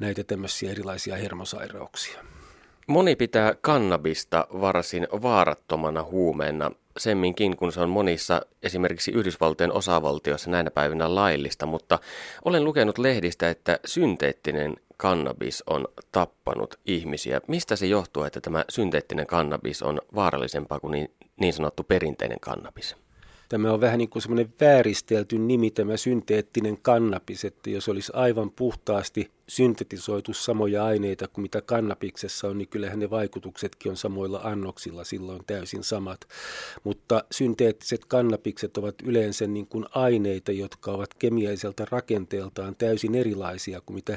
näitä 0.00 0.24
tämmöisiä 0.24 0.70
erilaisia 0.70 1.16
hermosairauksia. 1.16 2.24
Moni 2.86 3.16
pitää 3.16 3.54
kannabista 3.60 4.46
varsin 4.52 5.08
vaarattomana 5.22 6.02
huumeena, 6.02 6.70
semminkin 6.98 7.56
kun 7.56 7.72
se 7.72 7.80
on 7.80 7.90
monissa 7.90 8.42
esimerkiksi 8.62 9.10
Yhdysvaltojen 9.10 9.72
osavaltioissa 9.72 10.50
näinä 10.50 10.70
päivinä 10.70 11.14
laillista, 11.14 11.66
mutta 11.66 11.98
olen 12.44 12.64
lukenut 12.64 12.98
lehdistä, 12.98 13.50
että 13.50 13.78
synteettinen 13.84 14.76
kannabis 14.96 15.64
on 15.66 15.88
tappanut 16.12 16.80
ihmisiä. 16.86 17.40
Mistä 17.48 17.76
se 17.76 17.86
johtuu, 17.86 18.22
että 18.24 18.40
tämä 18.40 18.64
synteettinen 18.68 19.26
kannabis 19.26 19.82
on 19.82 20.00
vaarallisempaa 20.14 20.80
kuin 20.80 20.92
niin, 20.92 21.10
niin 21.40 21.52
sanottu 21.52 21.82
perinteinen 21.82 22.40
kannabis? 22.40 22.96
Tämä 23.52 23.72
on 23.72 23.80
vähän 23.80 23.98
niin 23.98 24.08
kuin 24.08 24.22
semmoinen 24.22 24.52
vääristelty 24.60 25.38
nimi, 25.38 25.70
tämä 25.70 25.96
synteettinen 25.96 26.78
kannabis, 26.82 27.44
että 27.44 27.70
jos 27.70 27.88
olisi 27.88 28.12
aivan 28.14 28.50
puhtaasti 28.50 29.30
syntetisoitu 29.52 30.34
samoja 30.34 30.84
aineita 30.84 31.28
kuin 31.28 31.42
mitä 31.42 31.62
kannabiksessa 31.62 32.48
on, 32.48 32.58
niin 32.58 32.68
kyllähän 32.68 32.98
ne 32.98 33.10
vaikutuksetkin 33.10 33.90
on 33.90 33.96
samoilla 33.96 34.40
annoksilla 34.44 35.04
silloin 35.04 35.42
täysin 35.46 35.84
samat. 35.84 36.28
Mutta 36.84 37.24
synteettiset 37.30 38.04
kannabikset 38.04 38.76
ovat 38.76 38.94
yleensä 39.04 39.46
niin 39.46 39.66
kuin 39.66 39.84
aineita, 39.94 40.52
jotka 40.52 40.92
ovat 40.92 41.14
kemiaiselta 41.14 41.86
rakenteeltaan 41.90 42.76
täysin 42.76 43.14
erilaisia 43.14 43.80
kuin 43.80 43.94
mitä 43.94 44.12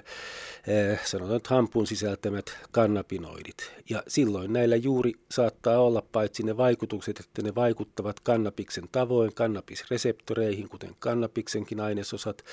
eh, 0.68 1.00
sanotaan 1.06 1.38
että 1.38 1.56
hampun 1.56 1.88
sisältämät 1.88 2.58
kannabinoidit. 2.72 3.72
Ja 3.90 4.04
silloin 4.08 4.54
näillä 4.54 4.76
juuri 4.76 5.14
saattaa 5.32 5.80
olla 5.80 6.04
paitsi 6.12 6.44
ne 6.44 6.58
vaikutukset, 6.58 7.20
että 7.20 7.42
ne 7.42 7.56
vaikuttavat 7.56 8.20
kannabiksen 8.20 8.90
tavoin, 8.92 9.34
kannabisreseptoreihin, 9.34 10.70
kuten 10.70 10.96
kannabiksenkin 11.00 11.80
ainesosat, 11.80 12.46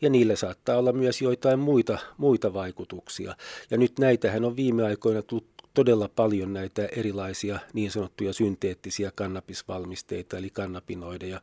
ja 0.00 0.10
niillä 0.10 0.36
saattaa 0.36 0.76
olla 0.76 0.92
myös 0.92 1.22
joitain 1.22 1.58
muita 1.58 1.98
muita 2.18 2.52
vaikutuksia. 2.54 3.36
Ja 3.70 3.78
nyt 3.78 3.98
näitähän 3.98 4.44
on 4.44 4.56
viime 4.56 4.84
aikoina 4.84 5.22
tullut 5.22 5.48
todella 5.74 6.08
paljon 6.16 6.52
näitä 6.52 6.86
erilaisia 6.86 7.58
niin 7.72 7.90
sanottuja 7.90 8.32
synteettisiä 8.32 9.12
kannabisvalmisteita, 9.14 10.38
eli 10.38 10.50
kannabinoideja 10.50 11.40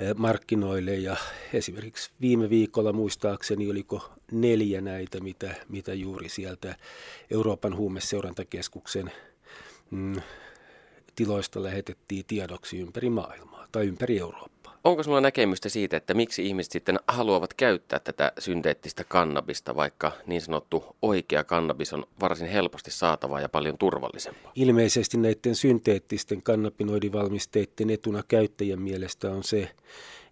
eh, 0.00 0.14
markkinoille 0.16 0.94
ja 0.94 1.16
esimerkiksi 1.52 2.10
viime 2.20 2.50
viikolla 2.50 2.92
muistaakseni 2.92 3.70
oliko 3.70 4.12
neljä 4.32 4.80
näitä, 4.80 5.20
mitä, 5.20 5.54
mitä 5.68 5.94
juuri 5.94 6.28
sieltä 6.28 6.76
Euroopan 7.30 7.76
huumeseurantakeskuksen 7.76 9.12
mm, 9.90 10.16
tiloista 11.16 11.62
lähetettiin 11.62 12.24
tiedoksi 12.26 12.78
ympäri 12.78 13.10
maailmaa 13.10 13.68
tai 13.72 13.86
ympäri 13.86 14.18
Eurooppaa. 14.18 14.55
Onko 14.86 15.02
sinulla 15.02 15.20
näkemystä 15.20 15.68
siitä, 15.68 15.96
että 15.96 16.14
miksi 16.14 16.46
ihmiset 16.46 16.72
sitten 16.72 16.98
haluavat 17.08 17.54
käyttää 17.54 17.98
tätä 17.98 18.32
synteettistä 18.38 19.04
kannabista, 19.04 19.76
vaikka 19.76 20.12
niin 20.26 20.40
sanottu 20.40 20.96
oikea 21.02 21.44
kannabis 21.44 21.92
on 21.92 22.06
varsin 22.20 22.48
helposti 22.48 22.90
saatavaa 22.90 23.40
ja 23.40 23.48
paljon 23.48 23.78
turvallisempaa? 23.78 24.52
Ilmeisesti 24.54 25.16
näiden 25.16 25.54
synteettisten 25.54 26.42
kannabinoidivalmisteiden 26.42 27.90
etuna 27.90 28.22
käyttäjän 28.28 28.82
mielestä 28.82 29.30
on 29.30 29.44
se, 29.44 29.70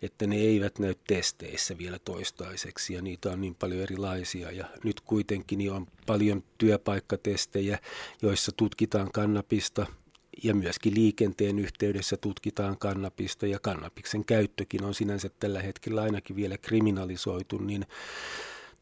että 0.03 0.27
ne 0.27 0.37
eivät 0.37 0.79
näy 0.79 0.95
testeissä 1.07 1.79
vielä 1.79 1.99
toistaiseksi 2.05 2.95
ja 2.95 3.03
niitä 3.03 3.31
on 3.31 3.41
niin 3.41 3.55
paljon 3.55 3.81
erilaisia. 3.81 4.51
Ja 4.51 4.65
nyt 4.85 5.01
kuitenkin 5.01 5.73
on 5.73 5.87
paljon 6.07 6.45
työpaikkatestejä, 6.59 7.79
joissa 8.23 8.53
tutkitaan 8.57 9.13
kannabista– 9.13 9.87
ja 10.43 10.55
myöskin 10.55 10.95
liikenteen 10.95 11.59
yhteydessä 11.59 12.17
tutkitaan 12.17 12.79
kannabista 12.79 13.47
ja 13.47 13.59
kannabiksen 13.59 14.25
käyttökin 14.25 14.85
on 14.85 14.95
sinänsä 14.95 15.31
tällä 15.41 15.63
hetkellä 15.63 16.03
ainakin 16.03 16.37
vielä 16.37 16.59
kriminalisoitu, 16.59 17.59
niin 17.59 17.87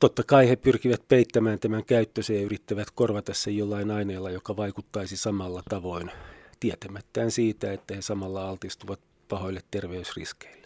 totta 0.01 0.23
kai 0.23 0.49
he 0.49 0.57
pyrkivät 0.57 1.09
peittämään 1.09 1.59
tämän 1.59 1.85
käyttönsä 1.85 2.33
ja 2.33 2.41
yrittävät 2.41 2.91
korvata 2.91 3.35
sen 3.35 3.57
jollain 3.57 3.91
aineella, 3.91 4.31
joka 4.31 4.57
vaikuttaisi 4.57 5.17
samalla 5.17 5.63
tavoin 5.69 6.11
tietämättään 6.61 7.31
siitä, 7.31 7.73
että 7.73 7.95
he 7.95 8.03
samalla 8.03 8.49
altistuvat 8.49 9.01
pahoille 9.29 9.61
terveysriskeille. 9.71 10.62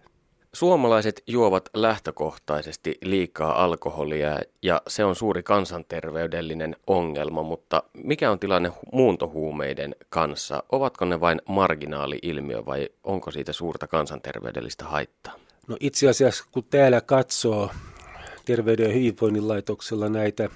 Suomalaiset 0.57 1.23
juovat 1.27 1.69
lähtökohtaisesti 1.75 2.99
liikaa 3.03 3.64
alkoholia 3.64 4.38
ja 4.62 4.83
se 4.88 5.05
on 5.05 5.14
suuri 5.16 5.42
kansanterveydellinen 5.42 6.77
ongelma, 6.87 7.42
mutta 7.42 7.83
mikä 7.95 8.31
on 8.31 8.38
tilanne 8.38 8.73
muuntohuumeiden 8.92 9.97
kanssa? 10.09 10.62
Ovatko 10.73 11.05
ne 11.05 11.21
vain 11.21 11.42
marginaali-ilmiö 11.49 12.66
vai 12.66 12.88
onko 13.05 13.31
siitä 13.31 13.53
suurta 13.53 13.87
kansanterveydellistä 13.87 14.85
haittaa? 14.85 15.35
No 15.69 15.77
itse 15.81 16.09
asiassa 16.09 16.45
kun 16.53 16.64
täällä 16.64 17.01
katsoo 17.01 17.71
Terveyden 18.45 18.87
ja 18.87 18.92
hyvinvoinnin 18.92 19.49
laitoksella 19.49 20.09
näitä 20.09 20.49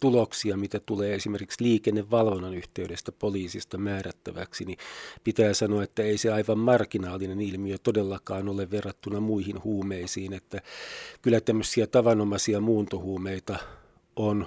tuloksia, 0.00 0.56
mitä 0.56 0.80
tulee 0.80 1.14
esimerkiksi 1.14 1.64
liikennevalvonnan 1.64 2.54
yhteydestä 2.54 3.12
poliisista 3.12 3.78
määrättäväksi, 3.78 4.64
niin 4.64 4.78
pitää 5.24 5.54
sanoa, 5.54 5.82
että 5.82 6.02
ei 6.02 6.18
se 6.18 6.32
aivan 6.32 6.58
marginaalinen 6.58 7.40
ilmiö 7.40 7.78
todellakaan 7.78 8.48
ole 8.48 8.70
verrattuna 8.70 9.20
muihin 9.20 9.64
huumeisiin, 9.64 10.32
että 10.32 10.62
kyllä 11.22 11.40
tämmöisiä 11.40 11.86
tavanomaisia 11.86 12.60
muuntohuumeita 12.60 13.58
on 14.16 14.46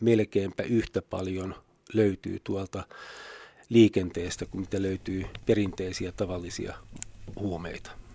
melkeinpä 0.00 0.62
yhtä 0.62 1.02
paljon 1.02 1.54
löytyy 1.94 2.40
tuolta 2.44 2.84
liikenteestä 3.68 4.46
kuin 4.46 4.60
mitä 4.60 4.82
löytyy 4.82 5.24
perinteisiä 5.46 6.12
tavallisia 6.12 6.74
huumeita. 7.40 8.05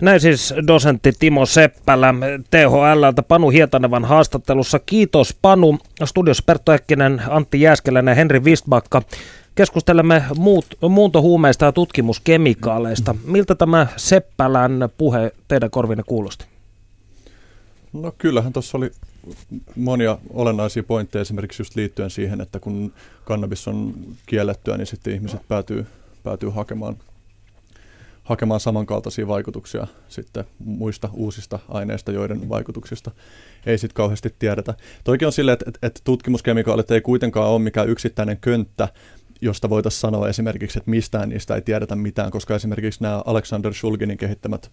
Näin 0.00 0.20
siis 0.20 0.54
dosentti 0.66 1.12
Timo 1.18 1.46
Seppälä 1.46 2.14
THLltä 2.50 3.22
Panu 3.22 3.50
Hietanevan 3.50 4.04
haastattelussa. 4.04 4.78
Kiitos 4.78 5.38
Panu. 5.42 5.78
Studiossa 6.04 6.42
Pertto 6.46 6.72
Häkkinen, 6.72 7.22
Antti 7.28 7.60
Jääskeläinen 7.60 8.12
ja 8.12 8.16
Henri 8.16 8.44
Vistbakka. 8.44 9.02
Keskustelemme 9.54 10.24
muut, 10.38 10.66
muuntohuumeista 10.88 11.64
ja 11.64 11.72
tutkimuskemikaaleista. 11.72 13.14
Miltä 13.24 13.54
tämä 13.54 13.86
Seppälän 13.96 14.88
puhe 14.98 15.32
teidän 15.48 15.70
korvinne 15.70 16.02
kuulosti? 16.06 16.44
No 17.92 18.12
kyllähän 18.18 18.52
tuossa 18.52 18.78
oli 18.78 18.90
monia 19.76 20.18
olennaisia 20.30 20.82
pointteja 20.82 21.22
esimerkiksi 21.22 21.60
just 21.60 21.76
liittyen 21.76 22.10
siihen, 22.10 22.40
että 22.40 22.60
kun 22.60 22.92
kannabis 23.24 23.68
on 23.68 23.94
kiellettyä, 24.26 24.76
niin 24.76 24.86
sitten 24.86 25.14
ihmiset 25.14 25.40
päätyy, 25.48 25.86
päätyy 26.22 26.50
hakemaan 26.50 26.96
hakemaan 28.24 28.60
samankaltaisia 28.60 29.28
vaikutuksia 29.28 29.86
sitten 30.08 30.44
muista 30.58 31.08
uusista 31.12 31.58
aineista, 31.68 32.12
joiden 32.12 32.48
vaikutuksista 32.48 33.10
ei 33.66 33.78
sitten 33.78 33.94
kauheasti 33.94 34.34
tiedetä. 34.38 34.74
Toikin 35.04 35.26
on 35.26 35.32
silleen, 35.32 35.58
että, 35.66 35.86
että 35.86 36.00
tutkimuskemikaalit 36.04 36.90
ei 36.90 37.00
kuitenkaan 37.00 37.50
ole 37.50 37.62
mikään 37.62 37.88
yksittäinen 37.88 38.36
könttä, 38.36 38.88
josta 39.40 39.70
voitaisiin 39.70 40.00
sanoa 40.00 40.28
esimerkiksi, 40.28 40.78
että 40.78 40.90
mistään 40.90 41.28
niistä 41.28 41.54
ei 41.54 41.62
tiedetä 41.62 41.96
mitään, 41.96 42.30
koska 42.30 42.54
esimerkiksi 42.54 43.02
nämä 43.02 43.22
Alexander 43.26 43.74
Shulginin 43.74 44.18
kehittämät 44.18 44.70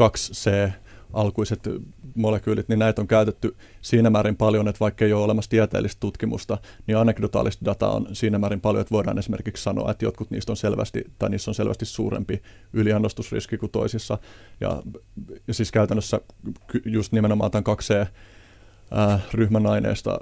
2C 0.00 0.70
alkuiset 1.12 1.60
molekyylit, 2.14 2.68
niin 2.68 2.78
näitä 2.78 3.02
on 3.02 3.08
käytetty 3.08 3.56
siinä 3.82 4.10
määrin 4.10 4.36
paljon, 4.36 4.68
että 4.68 4.80
vaikka 4.80 5.04
ei 5.04 5.12
ole 5.12 5.24
olemassa 5.24 5.50
tieteellistä 5.50 6.00
tutkimusta, 6.00 6.58
niin 6.86 6.98
anekdotaalista 6.98 7.64
dataa 7.64 7.90
on 7.90 8.06
siinä 8.12 8.38
määrin 8.38 8.60
paljon, 8.60 8.80
että 8.80 8.94
voidaan 8.94 9.18
esimerkiksi 9.18 9.62
sanoa, 9.62 9.90
että 9.90 10.04
jotkut 10.04 10.30
niistä 10.30 10.52
on 10.52 10.56
selvästi, 10.56 11.04
tai 11.18 11.30
niissä 11.30 11.50
on 11.50 11.54
selvästi 11.54 11.84
suurempi 11.84 12.42
yliannostusriski 12.72 13.58
kuin 13.58 13.72
toisissa. 13.72 14.18
Ja, 14.60 14.82
ja 15.48 15.54
siis 15.54 15.72
käytännössä 15.72 16.20
just 16.84 17.12
nimenomaan 17.12 17.50
tämän 17.50 17.64
2C 17.76 18.08
ryhmän 19.34 19.66
aineista 19.66 20.18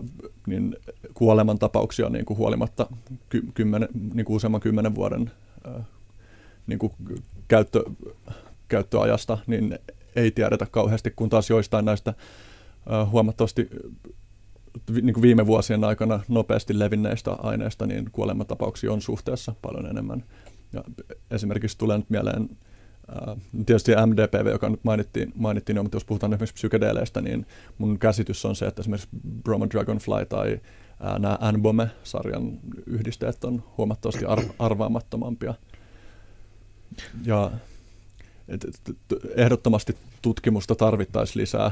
niin 0.46 0.76
kuolemantapauksia 1.14 2.08
niin 2.08 2.24
kuin 2.24 2.38
huolimatta 2.38 2.86
ky, 3.28 3.42
kymmenen, 3.54 3.88
niin 4.14 4.24
kuin 4.24 4.36
useamman 4.36 4.60
kymmenen 4.60 4.94
vuoden 4.94 5.30
niin 6.66 6.78
kuin 6.78 6.92
käyttö, 7.48 7.84
käyttöajasta, 8.68 9.38
niin 9.46 9.78
ei 10.16 10.30
tiedetä 10.30 10.66
kauheasti, 10.70 11.10
kun 11.10 11.28
taas 11.28 11.50
joistain 11.50 11.84
näistä 11.84 12.14
huomattavasti 13.10 13.68
niin 15.02 15.14
kuin 15.14 15.22
viime 15.22 15.46
vuosien 15.46 15.84
aikana 15.84 16.20
nopeasti 16.28 16.78
levinneistä 16.78 17.32
aineista, 17.32 17.86
niin 17.86 18.10
kuolematapauksia 18.12 18.92
on 18.92 19.00
suhteessa 19.00 19.54
paljon 19.62 19.86
enemmän. 19.86 20.24
Ja 20.72 20.84
esimerkiksi 21.30 21.78
tulee 21.78 21.98
nyt 21.98 22.10
mieleen 22.10 22.48
tietysti 23.66 23.92
MDPV, 24.06 24.46
joka 24.46 24.68
nyt 24.68 24.84
mainittiin, 24.84 25.32
mainittiin 25.34 25.76
jo, 25.76 25.82
mutta 25.82 25.96
jos 25.96 26.04
puhutaan 26.04 26.32
esimerkiksi 26.32 26.54
psykedeleistä, 26.54 27.20
niin 27.20 27.46
mun 27.78 27.98
käsitys 27.98 28.44
on 28.44 28.56
se, 28.56 28.66
että 28.66 28.82
esimerkiksi 28.82 29.08
Broma 29.42 29.66
Dragonfly 29.70 30.26
tai 30.28 30.60
nämä 31.18 31.38
Anbome-sarjan 31.40 32.58
yhdisteet 32.86 33.44
on 33.44 33.62
huomattavasti 33.76 34.24
ar- 34.24 34.44
arvaamattomampia. 34.58 35.54
Ja 37.24 37.50
et, 38.50 38.64
et, 38.64 38.96
ehdottomasti 39.36 39.96
tutkimusta 40.22 40.74
tarvittaisiin 40.74 41.40
lisää, 41.40 41.70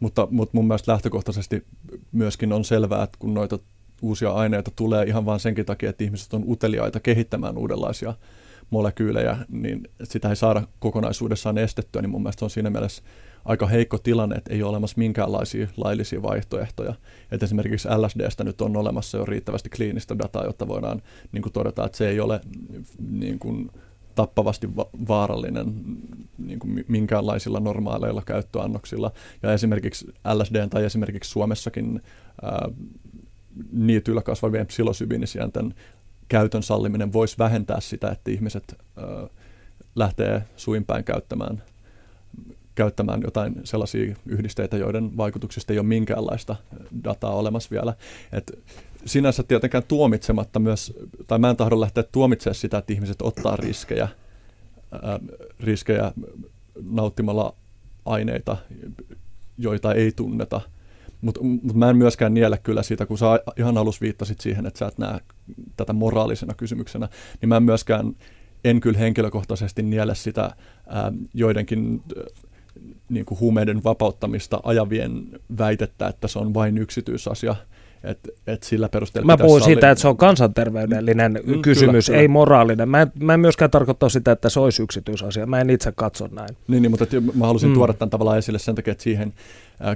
mutta, 0.00 0.28
mutta 0.30 0.56
mun 0.56 0.66
mielestä 0.66 0.92
lähtökohtaisesti 0.92 1.64
myöskin 2.12 2.52
on 2.52 2.64
selvää, 2.64 3.02
että 3.02 3.16
kun 3.18 3.34
noita 3.34 3.58
uusia 4.02 4.32
aineita 4.32 4.70
tulee 4.76 5.04
ihan 5.06 5.26
vain 5.26 5.40
senkin 5.40 5.66
takia, 5.66 5.90
että 5.90 6.04
ihmiset 6.04 6.34
on 6.34 6.44
uteliaita 6.46 7.00
kehittämään 7.00 7.58
uudenlaisia 7.58 8.14
molekyylejä, 8.70 9.36
niin 9.48 9.88
sitä 10.04 10.28
ei 10.28 10.36
saada 10.36 10.62
kokonaisuudessaan 10.78 11.58
estettyä, 11.58 12.02
niin 12.02 12.10
mun 12.10 12.22
mielestä 12.22 12.44
on 12.44 12.50
siinä 12.50 12.70
mielessä 12.70 13.02
aika 13.44 13.66
heikko 13.66 13.98
tilanne, 13.98 14.36
että 14.36 14.54
ei 14.54 14.62
ole 14.62 14.70
olemassa 14.70 14.98
minkäänlaisia 14.98 15.68
laillisia 15.76 16.22
vaihtoehtoja. 16.22 16.94
Et 17.30 17.42
esimerkiksi 17.42 17.88
LSDstä 17.88 18.44
nyt 18.44 18.60
on 18.60 18.76
olemassa 18.76 19.18
jo 19.18 19.24
riittävästi 19.24 19.68
kliinistä 19.68 20.18
dataa, 20.18 20.44
jotta 20.44 20.68
voidaan 20.68 21.02
niin 21.32 21.42
kuin 21.42 21.52
todeta, 21.52 21.86
että 21.86 21.98
se 21.98 22.08
ei 22.08 22.20
ole 22.20 22.40
niin 22.98 23.38
kuin, 23.38 23.70
tappavasti 24.14 24.76
va- 24.76 24.90
vaarallinen 25.08 25.74
niin 26.38 26.58
kuin 26.58 26.84
minkäänlaisilla 26.88 27.60
normaaleilla 27.60 28.22
käyttöannoksilla. 28.26 29.12
Ja 29.42 29.52
esimerkiksi 29.52 30.06
LSD 30.34 30.68
tai 30.68 30.84
esimerkiksi 30.84 31.30
Suomessakin 31.30 32.00
ää, 32.42 32.68
niityillä 33.72 34.22
kasvavien 34.22 34.66
psilosybiinisienten 34.66 35.74
käytön 36.28 36.62
salliminen 36.62 37.12
voisi 37.12 37.38
vähentää 37.38 37.80
sitä, 37.80 38.10
että 38.10 38.30
ihmiset 38.30 38.78
ää, 38.96 39.04
lähtee 39.94 40.42
suinpäin 40.56 41.04
käyttämään 41.04 41.62
käyttämään 42.74 43.20
jotain 43.24 43.54
sellaisia 43.64 44.14
yhdisteitä, 44.26 44.76
joiden 44.76 45.16
vaikutuksista 45.16 45.72
ei 45.72 45.78
ole 45.78 45.86
minkäänlaista 45.86 46.56
dataa 47.04 47.34
olemassa 47.34 47.70
vielä. 47.70 47.94
Et 48.32 48.58
sinänsä 49.04 49.42
tietenkään 49.42 49.84
tuomitsematta 49.88 50.58
myös, 50.58 50.92
tai 51.26 51.38
mä 51.38 51.50
en 51.50 51.56
tahdo 51.56 51.80
lähteä 51.80 52.04
tuomitsemaan 52.12 52.54
sitä, 52.54 52.78
että 52.78 52.92
ihmiset 52.92 53.22
ottaa 53.22 53.56
riskejä, 53.56 54.08
ää, 55.02 55.20
riskejä 55.60 56.12
nauttimalla 56.90 57.54
aineita, 58.04 58.56
joita 59.58 59.94
ei 59.94 60.12
tunneta. 60.12 60.60
Mutta 61.20 61.40
mut 61.42 61.74
mä 61.74 61.90
en 61.90 61.96
myöskään 61.96 62.34
niellä 62.34 62.58
kyllä 62.58 62.82
siitä, 62.82 63.06
kun 63.06 63.18
sä 63.18 63.26
ihan 63.56 63.78
alus 63.78 64.00
viittasit 64.00 64.40
siihen, 64.40 64.66
että 64.66 64.78
sä 64.78 64.86
et 64.86 64.98
näe 64.98 65.20
tätä 65.76 65.92
moraalisena 65.92 66.54
kysymyksenä, 66.54 67.08
niin 67.40 67.48
mä 67.48 67.56
en 67.56 67.62
myöskään, 67.62 68.16
en 68.64 68.80
kyllä 68.80 68.98
henkilökohtaisesti 68.98 69.82
niele 69.82 70.14
sitä 70.14 70.50
ää, 70.88 71.12
joidenkin 71.34 72.02
niin 73.08 73.24
kuin 73.24 73.40
huumeiden 73.40 73.84
vapauttamista 73.84 74.60
ajavien 74.62 75.28
väitettä, 75.58 76.08
että 76.08 76.28
se 76.28 76.38
on 76.38 76.54
vain 76.54 76.78
yksityisasia. 76.78 77.56
Et, 78.04 78.18
et 78.46 78.62
sillä 78.62 78.88
perusteella 78.88 79.26
mä 79.26 79.36
puhun 79.36 79.60
siitä, 79.60 79.90
että 79.90 80.02
se 80.02 80.08
on 80.08 80.16
kansanterveydellinen 80.16 81.40
mm, 81.46 81.62
kysymys, 81.62 82.06
kyllä, 82.06 82.18
ei 82.18 82.24
kyllä. 82.26 82.32
moraalinen. 82.32 82.88
Mä 82.88 83.02
en, 83.02 83.12
mä 83.20 83.34
en 83.34 83.40
myöskään 83.40 83.70
tarkoittaa 83.70 84.08
sitä, 84.08 84.32
että 84.32 84.48
se 84.48 84.60
olisi 84.60 84.82
yksityisasia. 84.82 85.46
Mä 85.46 85.60
en 85.60 85.70
itse 85.70 85.92
katso 85.96 86.28
näin. 86.32 86.56
Niin, 86.68 86.82
niin 86.82 86.90
mutta 86.90 87.06
mä 87.34 87.46
halusin 87.46 87.68
mm. 87.68 87.74
tuoda 87.74 87.92
tämän 87.92 88.10
tavallaan 88.10 88.38
esille 88.38 88.58
sen 88.58 88.74
takia, 88.74 88.92
että 88.92 89.04
siihen 89.04 89.32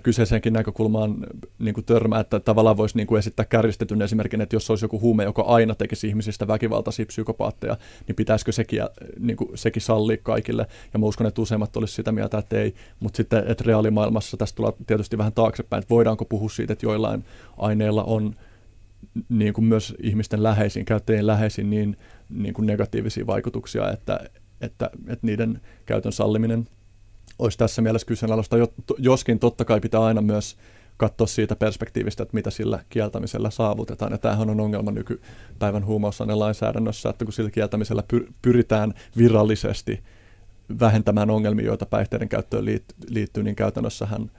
kyseiseenkin 0.03 0.53
näkökulmaan 0.53 1.17
niin 1.59 1.75
kuin 1.75 1.85
törmää, 1.85 2.21
että 2.21 2.41
tavallaan 2.41 2.77
voisi 2.77 2.97
niin 2.97 3.07
kuin 3.07 3.19
esittää 3.19 3.45
kärjistetyn 3.45 4.03
esimerkin, 4.03 4.41
että 4.41 4.57
jos 4.57 4.71
olisi 4.71 4.85
joku 4.85 5.01
huume, 5.01 5.25
joka 5.25 5.43
aina 5.43 5.75
tekisi 5.75 6.09
ihmisistä 6.09 6.49
väkivaltaisia 6.49 7.07
psykopaatteja, 7.07 7.77
niin 8.09 8.17
pitäisikö 8.17 8.53
sekin, 8.53 8.81
niin 9.19 9.37
kuin, 9.37 9.51
sekin 9.55 9.83
sallia 9.83 10.17
kaikille. 10.23 10.67
Ja 10.93 10.99
mä 10.99 11.07
uskon, 11.07 11.27
että 11.27 11.43
useimmat 11.43 11.77
olisi 11.77 11.95
sitä 11.95 12.13
mieltä, 12.13 12.39
että 12.39 12.59
ei. 12.59 12.75
Mutta 13.01 13.17
sitten, 13.17 13.45
että 13.47 13.65
reaalimaailmassa 13.67 14.37
tästä 14.37 14.57
tulee 14.57 14.73
tietysti 14.87 15.19
vähän 15.19 15.33
taaksepäin, 15.33 15.83
että 15.83 15.95
voidaanko 15.95 16.25
puhua 16.25 16.49
siitä, 16.49 16.73
että 16.73 16.87
joillain 16.87 17.25
aineilla 17.57 18.05
on 18.05 18.35
niin 19.29 19.53
kuin 19.53 19.65
myös 19.65 19.95
ihmisten 20.03 20.43
läheisiin, 20.43 20.85
käyttäjien 20.85 21.27
läheisiin 21.27 21.71
niin, 21.71 21.97
niin 22.29 22.55
kuin 22.55 22.67
negatiivisia 22.67 23.27
vaikutuksia, 23.27 23.93
että, 23.93 24.21
että, 24.61 24.91
että 25.09 25.27
niiden 25.27 25.61
käytön 25.87 26.13
salliminen 26.13 26.69
olisi 27.39 27.59
tässä 27.59 27.83
mielessä 27.83 28.07
kyseenalaista, 28.07 28.57
joskin 28.99 29.39
totta 29.39 29.65
kai 29.65 29.81
pitää 29.81 30.05
aina 30.05 30.23
myös 30.23 30.57
katsoa 30.97 31.27
siitä 31.27 31.57
perspektiivistä, 31.57 32.23
että 32.23 32.35
mitä 32.35 32.51
sillä 32.51 32.85
kieltämisellä 32.89 33.51
saavutetaan. 33.51 34.13
Ja 34.13 34.19
tämähän 34.19 34.51
on 34.51 34.61
ongelma 34.61 34.91
nykypäivän 34.91 35.87
huumausaineen 35.87 36.39
lainsäädännössä, 36.39 37.11
että 37.11 37.25
kun 37.25 37.33
sillä 37.33 37.51
kieltämisellä 37.51 38.03
pyritään 38.43 38.95
virallisesti 39.17 40.03
vähentämään 40.81 41.31
ongelmia, 41.31 41.67
joita 41.67 41.87
päihteiden 41.87 42.29
käyttöön 42.29 42.65
liittyy, 43.09 43.43
niin 43.43 43.57
käytännössähän 43.57 44.31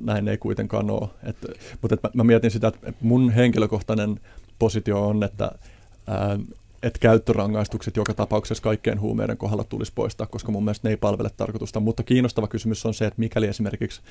näin 0.00 0.28
ei 0.28 0.38
kuitenkaan 0.38 0.90
ole. 0.90 1.08
Et, 1.22 1.36
mutta 1.82 1.94
et 1.94 2.02
mä, 2.02 2.10
mä 2.14 2.24
mietin 2.24 2.50
sitä, 2.50 2.68
että 2.68 2.92
mun 3.00 3.30
henkilökohtainen 3.30 4.20
positio 4.58 5.08
on, 5.08 5.22
että 5.22 5.52
ää, 6.06 6.38
että 6.82 6.98
käyttörangaistukset 6.98 7.96
joka 7.96 8.14
tapauksessa 8.14 8.62
kaikkeen 8.62 9.00
huumeiden 9.00 9.36
kohdalla 9.36 9.64
tulisi 9.64 9.92
poistaa, 9.94 10.26
koska 10.26 10.52
mun 10.52 10.64
mielestä 10.64 10.88
ne 10.88 10.92
ei 10.92 10.96
palvele 10.96 11.30
tarkoitusta. 11.36 11.80
Mutta 11.80 12.02
kiinnostava 12.02 12.46
kysymys 12.46 12.86
on 12.86 12.94
se, 12.94 13.06
että 13.06 13.20
mikäli 13.20 13.46
esimerkiksi 13.46 14.02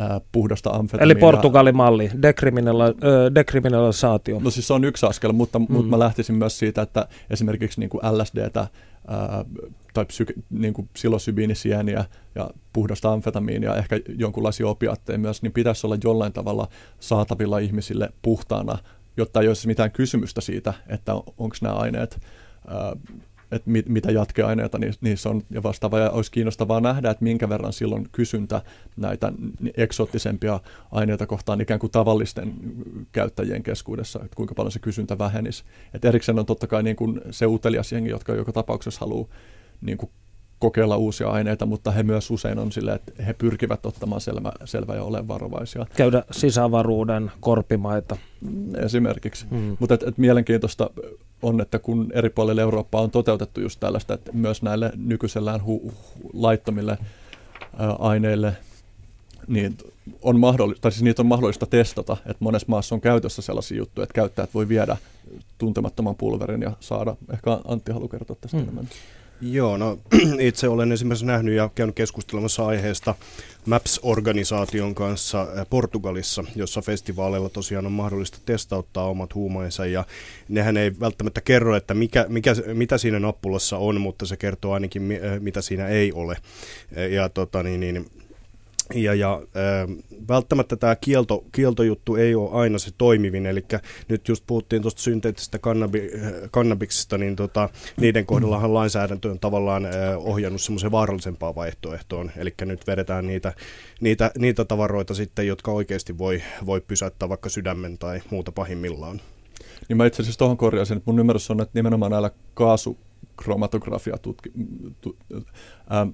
äh, 0.00 0.20
puhdasta 0.32 0.70
amfetamiinia... 0.70 1.12
Eli 1.12 1.20
Portugalin 1.20 1.76
malli, 1.76 2.08
dekriminala- 2.08 3.34
dekriminalisaatio. 3.34 4.40
No 4.40 4.50
siis 4.50 4.66
se 4.66 4.72
on 4.72 4.84
yksi 4.84 5.06
askel, 5.06 5.32
mutta, 5.32 5.58
mm. 5.58 5.66
mutta 5.68 5.90
mä 5.90 5.98
lähtisin 5.98 6.36
myös 6.36 6.58
siitä, 6.58 6.82
että 6.82 7.08
esimerkiksi 7.30 7.80
niin 7.80 7.90
kuin 7.90 8.00
LSDtä 8.18 8.60
äh, 8.60 8.68
tai 9.94 10.04
psyk- 10.04 10.42
niin 10.50 10.74
kuin 10.74 10.88
psilosybiinisieniä 10.92 12.04
ja 12.34 12.50
puhdasta 12.72 13.12
amfetamiinia, 13.12 13.76
ehkä 13.76 14.00
jonkunlaisia 14.18 14.68
opiaatteja 14.68 15.18
myös, 15.18 15.42
niin 15.42 15.52
pitäisi 15.52 15.86
olla 15.86 15.96
jollain 16.04 16.32
tavalla 16.32 16.68
saatavilla 17.00 17.58
ihmisille 17.58 18.12
puhtaana 18.22 18.78
jotta 19.16 19.40
ei 19.40 19.48
olisi 19.48 19.66
mitään 19.66 19.90
kysymystä 19.90 20.40
siitä, 20.40 20.74
että 20.88 21.14
onko 21.14 21.56
nämä 21.62 21.74
aineet, 21.74 22.20
että 23.52 23.70
mit, 23.70 23.88
mitä 23.88 24.12
jatkeaineita 24.12 24.78
niissä 25.00 25.28
on 25.28 25.42
ja 25.50 25.62
vastaava. 25.62 25.98
Ja 25.98 26.10
olisi 26.10 26.30
kiinnostavaa 26.30 26.80
nähdä, 26.80 27.10
että 27.10 27.24
minkä 27.24 27.48
verran 27.48 27.72
silloin 27.72 28.08
kysyntä 28.12 28.62
näitä 28.96 29.32
eksoottisempia 29.76 30.60
aineita 30.92 31.26
kohtaan 31.26 31.60
ikään 31.60 31.80
kuin 31.80 31.92
tavallisten 31.92 32.54
käyttäjien 33.12 33.62
keskuudessa, 33.62 34.18
että 34.24 34.36
kuinka 34.36 34.54
paljon 34.54 34.72
se 34.72 34.78
kysyntä 34.78 35.18
vähenisi. 35.18 35.64
Et 35.94 36.04
erikseen 36.04 36.38
on 36.38 36.46
totta 36.46 36.66
kai 36.66 36.82
niin 36.82 36.96
kuin 36.96 37.20
se 37.30 37.46
utelias 37.46 37.92
jengi, 37.92 38.10
jotka 38.10 38.34
joka 38.34 38.52
tapauksessa 38.52 39.00
haluaa 39.00 39.28
niin 39.80 39.98
kuin 39.98 40.10
kokeilla 40.58 40.96
uusia 40.96 41.28
aineita, 41.28 41.66
mutta 41.66 41.90
he 41.90 42.02
myös 42.02 42.30
usein 42.30 42.58
on 42.58 42.72
sille, 42.72 42.94
että 42.94 43.22
he 43.22 43.32
pyrkivät 43.32 43.86
ottamaan 43.86 44.20
selvä, 44.20 44.52
selvä 44.64 44.94
ja 44.94 45.02
olemaan 45.02 45.28
varovaisia. 45.28 45.86
Käydä 45.96 46.24
sisävaruuden 46.30 47.32
korpimaita. 47.40 48.16
Esimerkiksi. 48.84 49.46
Mm. 49.50 49.76
Mutta 49.80 49.94
et, 49.94 50.02
et 50.02 50.18
mielenkiintoista 50.18 50.90
on, 51.42 51.60
että 51.60 51.78
kun 51.78 52.10
eri 52.14 52.30
puolilla 52.30 52.62
Eurooppaa 52.62 53.00
on 53.00 53.10
toteutettu 53.10 53.60
just 53.60 53.80
tällaista, 53.80 54.14
että 54.14 54.32
myös 54.32 54.62
näille 54.62 54.92
nykyisellään 54.96 55.60
hu- 55.60 55.90
hu- 55.90 56.30
laittomille 56.32 56.92
ä, 56.92 56.98
aineille 57.98 58.56
niin 59.48 59.76
on 60.22 60.40
mahdollista, 60.40 60.82
tai 60.82 60.92
siis 60.92 61.02
niitä 61.02 61.22
on 61.22 61.26
mahdollista 61.26 61.66
testata, 61.66 62.16
että 62.26 62.44
monessa 62.44 62.66
maassa 62.68 62.94
on 62.94 63.00
käytössä 63.00 63.42
sellaisia 63.42 63.78
juttuja, 63.78 64.02
että 64.02 64.14
käyttäjät 64.14 64.54
voi 64.54 64.68
viedä 64.68 64.96
tuntemattoman 65.58 66.14
pulverin 66.14 66.62
ja 66.62 66.72
saada, 66.80 67.16
ehkä 67.32 67.60
Antti 67.68 67.92
haluaa 67.92 68.08
kertoa 68.08 68.36
tästä 68.40 68.56
mm. 68.56 68.62
enemmän. 68.62 68.88
Joo, 69.40 69.76
no 69.76 69.98
itse 70.38 70.68
olen 70.68 70.92
esimerkiksi 70.92 71.26
nähnyt 71.26 71.54
ja 71.54 71.70
käynyt 71.74 71.96
keskustelemassa 71.96 72.66
aiheesta 72.66 73.14
MAPS-organisaation 73.66 74.94
kanssa 74.94 75.42
äh, 75.42 75.66
Portugalissa, 75.70 76.44
jossa 76.54 76.82
festivaaleilla 76.82 77.48
tosiaan 77.48 77.86
on 77.86 77.92
mahdollista 77.92 78.38
testauttaa 78.46 79.08
omat 79.08 79.34
huumeensa 79.34 79.86
ja 79.86 80.04
nehän 80.48 80.76
ei 80.76 80.92
välttämättä 81.00 81.40
kerro, 81.40 81.76
että 81.76 81.94
mikä, 81.94 82.26
mikä, 82.28 82.54
mitä 82.74 82.98
siinä 82.98 83.20
nappulassa 83.20 83.78
on, 83.78 84.00
mutta 84.00 84.26
se 84.26 84.36
kertoo 84.36 84.72
ainakin 84.72 85.02
äh, 85.12 85.40
mitä 85.40 85.62
siinä 85.62 85.88
ei 85.88 86.12
ole. 86.12 86.36
Ja 87.10 87.28
tota, 87.28 87.62
niin, 87.62 87.80
niin, 87.80 88.06
ja, 88.94 89.14
ja 89.14 89.42
äh, 89.42 89.96
välttämättä 90.28 90.76
tämä 90.76 90.96
kielto, 90.96 91.44
kieltojuttu 91.52 92.16
ei 92.16 92.34
ole 92.34 92.50
aina 92.52 92.78
se 92.78 92.90
toimivin, 92.98 93.46
eli 93.46 93.64
nyt 94.08 94.28
just 94.28 94.44
puhuttiin 94.46 94.82
tuosta 94.82 95.02
synteettisestä 95.02 95.58
kannabi, 95.58 96.10
äh, 96.14 96.32
kannabiksista, 96.50 97.18
niin 97.18 97.36
tota, 97.36 97.68
niiden 98.00 98.26
kohdallahan 98.26 98.74
lainsäädäntö 98.74 99.30
on 99.30 99.40
tavallaan 99.40 99.86
äh, 99.86 99.92
ohjannut 100.16 100.60
semmoiseen 100.60 100.92
vaarallisempaan 100.92 101.54
vaihtoehtoon, 101.54 102.30
eli 102.36 102.54
nyt 102.64 102.86
vedetään 102.86 103.26
niitä, 103.26 103.52
niitä, 104.00 104.30
niitä 104.38 104.64
tavaroita 104.64 105.14
sitten, 105.14 105.46
jotka 105.46 105.70
oikeasti 105.70 106.18
voi, 106.18 106.42
voi 106.66 106.80
pysäyttää 106.80 107.28
vaikka 107.28 107.48
sydämen 107.48 107.98
tai 107.98 108.22
muuta 108.30 108.52
pahimmillaan. 108.52 109.20
Niin 109.88 109.96
mä 109.96 110.06
itse 110.06 110.22
asiassa 110.22 110.38
tuohon 110.38 110.56
korjaisin, 110.56 110.96
että 110.96 111.10
mun 111.10 111.20
ymmärrys 111.20 111.50
on, 111.50 111.60
että 111.60 111.78
nimenomaan 111.78 112.10
näillä 112.10 112.30
kaasukromatografia 112.54 114.18
tutki, 114.18 114.50
tu, 115.00 115.16
äh, 115.92 116.08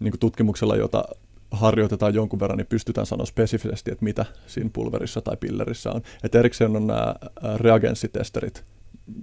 niin 0.00 0.18
tutkimuksella, 0.20 0.76
jota 0.76 1.04
harjoitetaan 1.50 2.14
jonkun 2.14 2.40
verran, 2.40 2.58
niin 2.58 2.66
pystytään 2.66 3.06
sanoa 3.06 3.26
spesifisesti, 3.26 3.90
että 3.92 4.04
mitä 4.04 4.26
siinä 4.46 4.70
pulverissa 4.72 5.20
tai 5.20 5.36
pillerissä 5.36 5.90
on. 5.92 6.02
Et 6.24 6.34
erikseen 6.34 6.76
on 6.76 6.86
nämä 6.86 7.14
reagenssitesterit, 7.56 8.64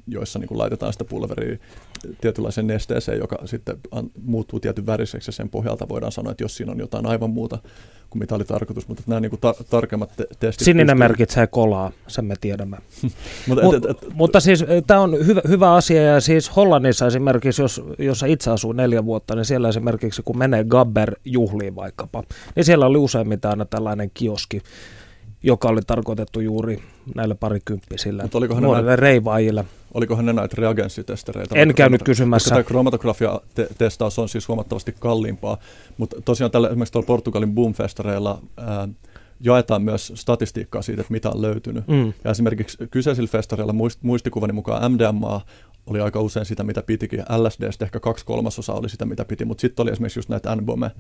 joissa 0.08 0.40
niin 0.40 0.48
kuin 0.48 0.58
laitetaan 0.58 0.94
sitä 0.94 1.06
pulveria 1.06 1.58
tietynlaiseen 2.22 2.68
nesteeseen, 2.68 3.20
joka 3.20 3.38
sitten 3.46 3.78
muuttuu 4.24 4.60
tietyn 4.60 4.86
väriseksi 4.86 5.30
ja 5.30 5.34
sen 5.34 5.50
pohjalta 5.50 5.90
voidaan 5.90 6.12
sanoa, 6.12 6.32
että 6.32 6.44
jos 6.44 6.58
siinä 6.58 6.72
on 6.72 6.80
jotain 6.80 7.06
aivan 7.06 7.30
muuta 7.30 7.60
kuin 8.10 8.20
mitä 8.20 8.36
oli 8.36 8.44
tarkoitus, 8.44 8.88
mutta 8.88 9.04
nämä 9.08 9.20
niin 9.20 9.30
kuin 9.30 9.40
ta- 9.40 9.56
tarkemmat 9.70 10.12
te- 10.16 10.28
testit... 10.40 10.66
Sininen 10.66 10.88
pystyy... 10.88 11.00
merkitsee 11.00 11.48
kolaa, 11.48 11.92
sen 12.08 12.26
me 12.26 12.36
tiedämme. 12.42 12.78
mutta, 13.48 13.64
Mut, 13.66 13.76
et, 13.76 13.86
et, 13.86 14.04
et, 14.04 14.14
mutta 14.14 14.40
siis 14.40 14.62
eh, 14.62 14.84
tämä 14.88 15.00
on 15.00 15.26
hyvä, 15.26 15.42
hyvä 15.48 15.74
asia 15.74 16.02
ja 16.02 16.22
siis 16.22 16.56
Hollannissa 16.56 17.08
esimerkiksi, 17.08 17.62
jos, 17.62 17.82
jos 18.00 18.24
itse 18.28 18.52
asuu 18.52 18.72
neljä 18.72 19.06
vuotta, 19.06 19.36
niin 19.36 19.46
siellä 19.46 19.70
esimerkiksi 19.70 20.22
kun 20.26 20.38
menee 20.38 20.64
Gabber-juhliin 20.64 21.76
vaikkapa, 21.76 22.24
niin 22.56 22.64
siellä 22.64 22.86
oli 22.86 22.98
useimmiten 22.98 23.50
aina 23.50 23.66
tällainen 23.66 24.12
kioski, 24.14 24.62
joka 25.48 25.68
oli 25.68 25.82
tarkoitettu 25.88 26.40
juuri 26.40 26.80
näille 27.16 27.36
parikymppisille 27.36 28.24
nuorille 28.60 28.96
reivaajille. 28.96 29.66
Olikohan 29.94 30.26
ne 30.26 30.34
näitä 30.34 30.56
reagenssitestereitä? 30.58 31.56
En 31.56 31.76
käynyt 31.76 32.04
kysymässä. 32.04 32.50
Tämä 32.50 32.64
kromatografia-testaus 32.64 34.20
on 34.20 34.30
siis 34.30 34.48
huomattavasti 34.48 34.96
kalliimpaa, 35.00 35.58
mutta 35.98 36.22
tosiaan 36.22 36.52
tällä 36.52 36.68
esimerkiksi 36.68 36.92
tuolla 36.92 37.06
Portugalin 37.06 37.54
boomfestareilla 37.54 38.42
ää, 38.58 38.88
jaetaan 39.40 39.82
myös 39.82 40.14
statistiikkaa 40.16 40.82
siitä, 40.82 41.02
että 41.02 41.14
mitä 41.14 41.30
on 41.30 41.42
löytynyt. 41.42 41.88
Mm. 41.88 42.14
Ja 42.24 42.32
esimerkiksi 42.32 42.78
kyseisillä 42.92 43.28
festareilla 43.28 43.74
muist, 43.74 44.04
muistikuvani 44.04 44.54
mukaan 44.54 44.92
MDMA 44.92 45.42
oli 45.86 46.02
aika 46.02 46.22
usein 46.22 46.46
sitä, 46.46 46.64
mitä 46.64 46.82
pitikin. 46.82 47.24
LSD 47.38 47.84
ehkä 47.84 48.00
kaksi 48.00 48.26
kolmasosaa 48.26 48.76
oli 48.76 48.90
sitä, 48.90 49.06
mitä 49.06 49.26
piti, 49.26 49.46
mutta 49.46 49.62
sitten 49.62 49.84
oli 49.84 49.92
esimerkiksi 49.92 50.20
just 50.20 50.30
näitä 50.30 50.56
NBOME 50.56 50.92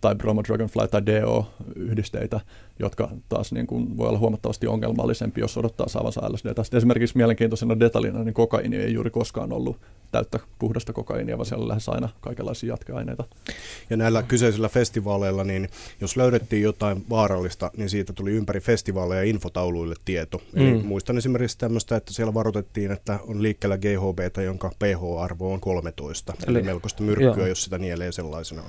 tai 0.00 0.14
Bromo 0.14 0.42
Dragonfly 0.44 0.88
tai 0.88 1.06
DO-yhdisteitä, 1.06 2.40
jotka 2.78 3.10
taas 3.28 3.52
niin 3.52 3.66
kuin 3.66 3.96
voi 3.96 4.08
olla 4.08 4.18
huomattavasti 4.18 4.66
ongelmallisempi, 4.66 5.40
jos 5.40 5.56
odottaa 5.56 5.88
saavansa 5.88 6.32
LSD. 6.32 6.46
Sitten 6.62 6.78
esimerkiksi 6.78 7.16
mielenkiintoisena 7.16 7.80
detaljina, 7.80 8.24
niin 8.24 8.34
kokaini 8.34 8.76
ei 8.76 8.92
juuri 8.92 9.10
koskaan 9.10 9.52
ollut 9.52 9.76
täyttä 10.12 10.38
puhdasta 10.58 10.92
kokainia, 10.92 11.38
vaan 11.38 11.46
siellä 11.46 11.62
on 11.62 11.68
lähes 11.68 11.88
aina 11.88 12.08
kaikenlaisia 12.20 12.68
jatkeaineita. 12.68 13.24
Ja 13.90 13.96
näillä 13.96 14.22
kyseisillä 14.22 14.68
festivaaleilla, 14.68 15.44
niin 15.44 15.68
jos 16.00 16.16
löydettiin 16.16 16.62
jotain 16.62 17.04
vaarallista, 17.10 17.70
niin 17.76 17.90
siitä 17.90 18.12
tuli 18.12 18.30
ympäri 18.30 18.60
festivaaleja 18.60 19.22
infotauluille 19.22 19.94
tieto. 20.04 20.42
Mm. 20.52 20.60
Eli 20.60 20.82
muistan 20.82 21.18
esimerkiksi 21.18 21.58
tämmöistä, 21.58 21.96
että 21.96 22.12
siellä 22.12 22.34
varoitettiin, 22.34 22.90
että 22.90 23.18
on 23.26 23.42
liikkeellä 23.42 23.78
GHB, 23.78 24.42
jonka 24.44 24.70
pH-arvo 24.78 25.52
on 25.52 25.60
13. 25.60 26.34
Eli, 26.46 26.58
eli 26.58 26.66
melkoista 26.66 27.02
myrkkyä, 27.02 27.32
joo. 27.36 27.46
jos 27.46 27.64
sitä 27.64 27.78
nielee 27.78 28.12
sellaisena. 28.12 28.62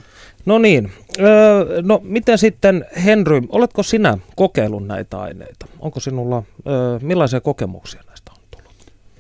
No 0.46 0.59
niin, 0.60 0.92
öö, 1.20 1.82
no 1.82 2.00
miten 2.04 2.38
sitten 2.38 2.86
Henry, 3.06 3.42
oletko 3.50 3.84
sinä 3.84 4.18
kokeillut 4.36 4.88
näitä 4.88 5.20
aineita? 5.20 5.66
Onko 5.80 6.00
sinulla, 6.00 6.44
öö, 6.68 7.00
millaisia 7.02 7.42
kokemuksia 7.42 8.02
näistä 8.08 8.32
on 8.36 8.42
tullut? 8.52 8.74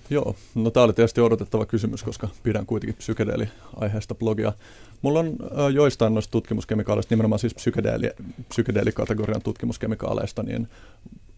Joo, 0.09 0.35
no 0.55 0.71
tämä 0.71 0.83
oli 0.83 0.93
tietysti 0.93 1.21
odotettava 1.21 1.65
kysymys, 1.65 2.03
koska 2.03 2.29
pidän 2.43 2.65
kuitenkin 2.65 2.95
psykedeeli-aiheesta 2.97 4.15
blogia. 4.15 4.53
Mulla 5.01 5.19
on 5.19 5.35
öö, 5.57 5.69
joistain 5.69 6.13
noista 6.13 6.31
tutkimuskemikaaleista, 6.31 7.13
nimenomaan 7.15 7.39
siis 7.39 7.53
psykedeeli, 7.55 8.11
psykedeelikategorian 8.49 9.41
tutkimuskemikaaleista, 9.41 10.43
niin 10.43 10.67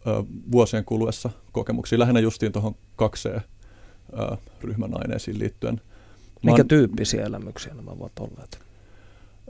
öö, 0.07 0.23
vuosien 0.51 0.85
kuluessa 0.85 1.29
kokemuksia, 1.51 1.99
lähinnä 1.99 2.19
justiin 2.19 2.51
tuohon 2.51 2.75
2C-ryhmän 3.01 4.91
aineisiin 4.93 5.39
liittyen. 5.39 5.81
Mikä 6.43 6.63
tyyppisiä 6.63 7.23
elämyksiä 7.25 7.73
nämä 7.73 7.91
ovat 7.91 8.11
olleet? 8.19 8.70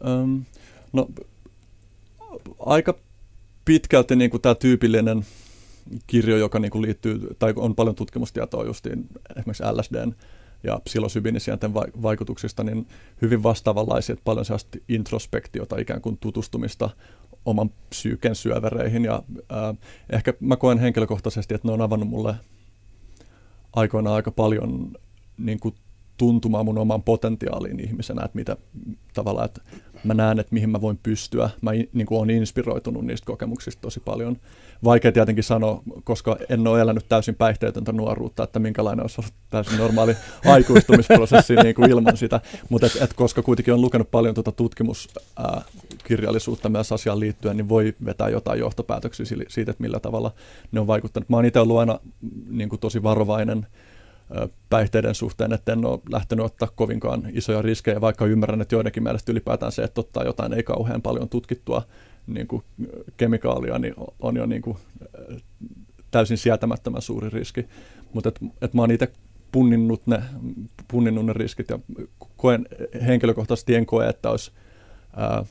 Öm, 0.07 0.45
no, 0.93 1.07
aika 2.59 2.95
pitkälti 3.65 4.15
niin 4.15 4.31
kuin 4.31 4.41
tämä 4.41 4.55
tyypillinen 4.55 5.25
kirjo, 6.07 6.37
joka 6.37 6.59
niin 6.59 6.71
kuin 6.71 6.81
liittyy, 6.81 7.35
tai 7.39 7.53
on 7.55 7.75
paljon 7.75 7.95
tutkimustietoa 7.95 8.65
justiin 8.65 9.07
esimerkiksi 9.37 9.63
LSDn 9.63 10.15
ja 10.63 10.79
psilosybinisianten 10.83 11.73
vaikutuksista, 11.73 12.63
niin 12.63 12.87
hyvin 13.21 13.43
vastaavanlaisia, 13.43 14.13
että 14.13 14.23
paljon 14.23 14.45
sellaista 14.45 14.77
introspektiota, 14.89 15.79
ikään 15.79 16.01
kuin 16.01 16.17
tutustumista 16.17 16.89
oman 17.45 17.69
psyyken 17.89 18.35
syövereihin. 18.35 19.05
Ja 19.05 19.23
äh, 19.51 19.77
ehkä 20.09 20.33
mä 20.39 20.55
koen 20.55 20.79
henkilökohtaisesti, 20.79 21.53
että 21.53 21.67
ne 21.67 21.71
on 21.71 21.81
avannut 21.81 22.09
mulle 22.09 22.35
aikoinaan 23.73 24.15
aika 24.15 24.31
paljon 24.31 24.91
niin 25.37 25.59
kuin 25.59 25.75
tuntumaan 26.21 26.65
mun 26.65 26.77
oman 26.77 27.03
potentiaaliin 27.03 27.79
ihmisenä, 27.79 28.25
että 28.25 28.35
mitä 28.35 28.57
tavallaan, 29.13 29.45
että 29.45 29.61
mä 30.03 30.13
näen, 30.13 30.39
että 30.39 30.53
mihin 30.53 30.69
mä 30.69 30.81
voin 30.81 30.99
pystyä. 31.03 31.49
Mä 31.61 31.71
niin 31.71 32.05
kuin 32.05 32.17
olen 32.17 32.29
inspiroitunut 32.29 33.05
niistä 33.05 33.25
kokemuksista 33.25 33.81
tosi 33.81 33.99
paljon. 33.99 34.37
Vaikea 34.83 35.11
tietenkin 35.11 35.43
sanoa, 35.43 35.83
koska 36.03 36.37
en 36.49 36.67
ole 36.67 36.81
elänyt 36.81 37.05
täysin 37.09 37.35
päihteetöntä 37.35 37.91
nuoruutta, 37.91 38.43
että 38.43 38.59
minkälainen 38.59 39.03
olisi 39.03 39.21
ollut 39.21 39.33
täysin 39.49 39.77
normaali 39.77 40.15
aikuistumisprosessi 40.45 41.55
niin 41.55 41.75
kuin 41.75 41.91
ilman 41.91 42.17
sitä. 42.17 42.41
Mutta 42.69 42.87
et, 42.87 42.97
et 43.01 43.13
koska 43.13 43.41
kuitenkin 43.41 43.73
on 43.73 43.81
lukenut 43.81 44.11
paljon 44.11 44.33
tuota 44.33 44.51
tutkimuskirjallisuutta 44.51 46.69
myös 46.69 46.91
asiaan 46.91 47.19
liittyen, 47.19 47.57
niin 47.57 47.69
voi 47.69 47.93
vetää 48.05 48.29
jotain 48.29 48.59
johtopäätöksiä 48.59 49.25
siitä, 49.49 49.71
että 49.71 49.83
millä 49.83 49.99
tavalla 49.99 50.31
ne 50.71 50.79
on 50.79 50.87
vaikuttanut. 50.87 51.29
Mä 51.29 51.37
oon 51.37 51.45
itse 51.45 51.59
ollut 51.59 51.77
aina 51.77 51.99
niin 52.49 52.69
kuin 52.69 52.79
tosi 52.79 53.03
varovainen 53.03 53.67
päihteiden 54.69 55.15
suhteen, 55.15 55.53
että 55.53 55.73
en 55.73 55.85
ole 55.85 55.99
lähtenyt 56.11 56.45
ottaa 56.45 56.69
kovinkaan 56.75 57.23
isoja 57.33 57.61
riskejä, 57.61 58.01
vaikka 58.01 58.25
ymmärrän, 58.25 58.61
että 58.61 58.75
joidenkin 58.75 59.03
mielestä 59.03 59.31
ylipäätään 59.31 59.71
se, 59.71 59.83
että 59.83 60.01
ottaa 60.01 60.23
jotain 60.23 60.53
ei 60.53 60.63
kauhean 60.63 61.01
paljon 61.01 61.29
tutkittua 61.29 61.83
niin 62.27 62.47
kuin 62.47 62.63
kemikaalia, 63.17 63.79
niin 63.79 63.93
on 64.19 64.35
jo 64.35 64.45
niin 64.45 64.61
kuin 64.61 64.77
täysin 66.11 66.37
sietämättömän 66.37 67.01
suuri 67.01 67.29
riski. 67.29 67.65
Mutta 68.13 68.29
et, 68.29 68.39
et 68.61 68.73
mä 68.73 68.81
oon 68.81 68.91
itse 68.91 69.11
punninnut 69.51 70.07
ne, 70.07 70.23
punninnut 70.87 71.25
ne 71.25 71.33
riskit 71.33 71.69
ja 71.69 71.79
koen, 72.37 72.67
henkilökohtaisesti 73.07 73.75
en 73.75 73.85
koe, 73.85 74.09
että 74.09 74.29
olisi 74.29 74.51
ää, 75.15 75.45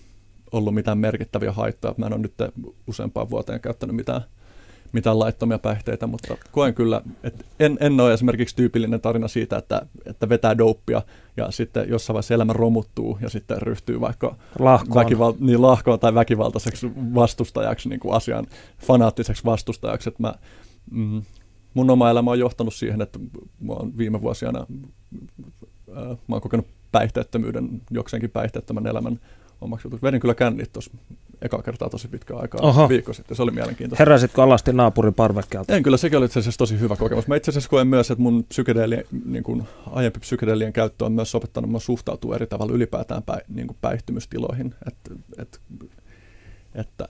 ollut 0.53 0.74
mitään 0.74 0.99
merkittäviä 0.99 1.53
haittoja. 1.53 1.95
Mä 1.97 2.07
en 2.07 2.12
ole 2.12 2.20
nyt 2.20 2.35
useampaan 2.87 3.31
vuoteen 3.31 3.61
käyttänyt 3.61 3.97
mitään 3.97 4.22
mitään 4.93 5.18
laittomia 5.18 5.59
päihteitä, 5.59 6.07
mutta 6.07 6.36
koen 6.53 6.74
kyllä, 6.74 7.03
että 7.22 7.45
en, 7.61 7.78
en 7.80 8.01
ole 8.01 8.12
esimerkiksi 8.12 8.57
tyypillinen 8.57 9.01
tarina 9.01 9.28
siitä, 9.28 9.57
että, 9.57 9.86
että 10.07 10.28
vetää 10.28 10.59
douppia 10.59 11.03
ja 11.36 11.51
sitten 11.51 11.88
jossain 11.88 12.14
vaiheessa 12.14 12.34
elämä 12.34 12.53
romuttuu 12.53 13.18
ja 13.20 13.30
sitten 13.30 13.62
ryhtyy 13.62 14.01
vaikka 14.01 14.36
lahkoon, 14.59 15.07
väkival- 15.07 15.36
niin 15.41 15.62
lahkoon 15.62 16.01
tai 16.01 16.14
väkivaltaiseksi 16.14 16.91
vastustajaksi, 17.14 17.88
niin 17.88 18.01
kuin 18.01 18.14
asian 18.14 18.47
fanaattiseksi 18.78 19.45
vastustajaksi. 19.45 20.09
Että 20.09 20.22
mä, 20.22 20.34
mm, 20.91 21.22
mun 21.74 21.91
oma 21.91 22.11
elämä 22.11 22.30
on 22.30 22.38
johtanut 22.38 22.74
siihen, 22.74 23.03
että 23.03 23.18
mä 23.61 23.72
oon 23.72 23.99
viime 23.99 24.22
vuosina 24.22 24.66
äh, 25.97 26.18
mä 26.28 26.34
oon 26.34 26.41
kokenut 26.41 26.66
päihteettömyyden, 26.93 27.82
jokseenkin 27.91 28.30
päihteettömän 28.30 28.86
elämän 28.86 29.20
omaksi 29.61 29.86
jutuksi. 29.86 30.02
Vedin 30.02 30.20
kyllä 30.20 30.34
kännit 30.34 30.72
tuossa 30.72 30.90
eka 31.42 31.62
kertaa 31.62 31.88
tosi 31.88 32.08
pitkä 32.08 32.36
aikaa, 32.36 32.61
Oho. 32.62 32.88
viikko 32.88 33.12
sitten. 33.12 33.36
Se 33.36 33.42
oli 33.42 33.50
mielenkiintoista. 33.50 34.00
Heräsitkö 34.00 34.42
alasti 34.42 34.72
naapurin 34.72 35.14
parvekkeelta? 35.14 35.76
En 35.76 35.82
kyllä, 35.82 35.96
sekin 35.96 36.18
oli 36.18 36.26
itse 36.26 36.38
asiassa 36.38 36.58
tosi 36.58 36.80
hyvä 36.80 36.96
kokemus. 36.96 37.26
Mä 37.26 37.36
itse 37.36 37.50
asiassa 37.50 37.70
koen 37.70 37.86
myös, 37.86 38.11
että 38.11 38.22
mun 38.22 38.44
psykedeelien, 38.44 39.04
niin 39.24 39.42
kuin 39.42 39.62
aiempi 39.86 40.20
psykedeelien 40.20 40.72
käyttö 40.72 41.04
on 41.04 41.12
myös 41.12 41.34
opettanut 41.34 41.70
mua 41.70 41.80
suhtautua 41.80 42.34
eri 42.34 42.46
tavalla 42.46 42.72
ylipäätään 42.72 43.22
päi, 43.22 43.40
niin 43.48 43.66
kuin 43.66 43.76
päihtymystiloihin. 43.80 44.74
Et, 44.86 44.94
et, 45.38 45.61
että 46.74 47.08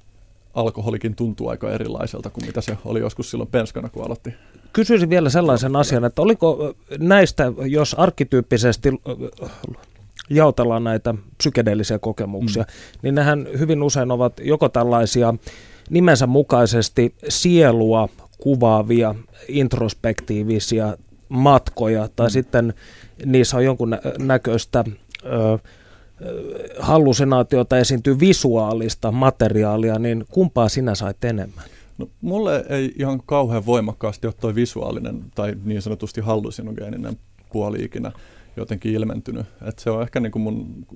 alkoholikin 0.55 1.14
tuntuu 1.14 1.48
aika 1.48 1.70
erilaiselta 1.70 2.30
kuin 2.30 2.46
mitä 2.46 2.61
se 2.61 2.78
oli 2.84 3.01
joskus 3.01 3.30
silloin 3.30 3.51
penskana, 3.51 3.88
kun 3.88 4.05
aloitti. 4.05 4.34
Kysyisin 4.72 5.11
vielä 5.11 5.30
sellaisen 5.30 5.76
asian, 5.76 6.05
että 6.05 6.22
oliko 6.22 6.74
näistä, 6.98 7.53
jos 7.66 7.94
arkkityyppisesti 7.94 8.88
jaotellaan 10.31 10.85
näitä 10.85 11.14
psykedeellisiä 11.39 11.99
kokemuksia, 11.99 12.62
mm. 12.62 12.99
niin 13.03 13.14
nehän 13.14 13.49
hyvin 13.59 13.83
usein 13.83 14.11
ovat 14.11 14.41
joko 14.41 14.68
tällaisia 14.68 15.35
nimensä 15.91 16.26
mukaisesti 16.26 17.14
sielua 17.28 18.09
kuvaavia, 18.39 19.14
introspektiivisia 19.49 20.97
matkoja, 21.28 22.09
tai 22.16 22.26
mm. 22.26 22.31
sitten 22.31 22.74
niissä 23.24 23.57
on 23.57 23.64
jonkun 23.64 23.99
näköistä 24.18 24.85
ö, 25.24 25.59
hallusinaatiota, 26.78 27.78
esiintyy 27.78 28.20
visuaalista 28.20 29.12
materiaalia, 29.12 29.99
niin 29.99 30.24
kumpaa 30.31 30.68
sinä 30.68 30.95
sait 30.95 31.24
enemmän? 31.24 31.64
No, 31.99 32.09
mulle 32.20 32.64
ei 32.68 32.93
ihan 32.99 33.20
kauhean 33.26 33.66
voimakkaasti 33.66 34.26
ole 34.26 34.35
toi 34.41 34.55
visuaalinen 34.55 35.24
tai 35.35 35.55
niin 35.64 35.83
sanotusti 35.83 36.20
hallusinogeeninen 36.20 37.16
puoli 37.53 37.85
ikinä 37.85 38.12
jotenkin 38.57 38.94
ilmentynyt. 38.94 39.46
Et 39.68 39.78
se 39.78 39.90
on 39.90 40.03
ehkä 40.03 40.20
niin 40.20 40.32
kuin 40.32 40.42
mun 40.42 40.86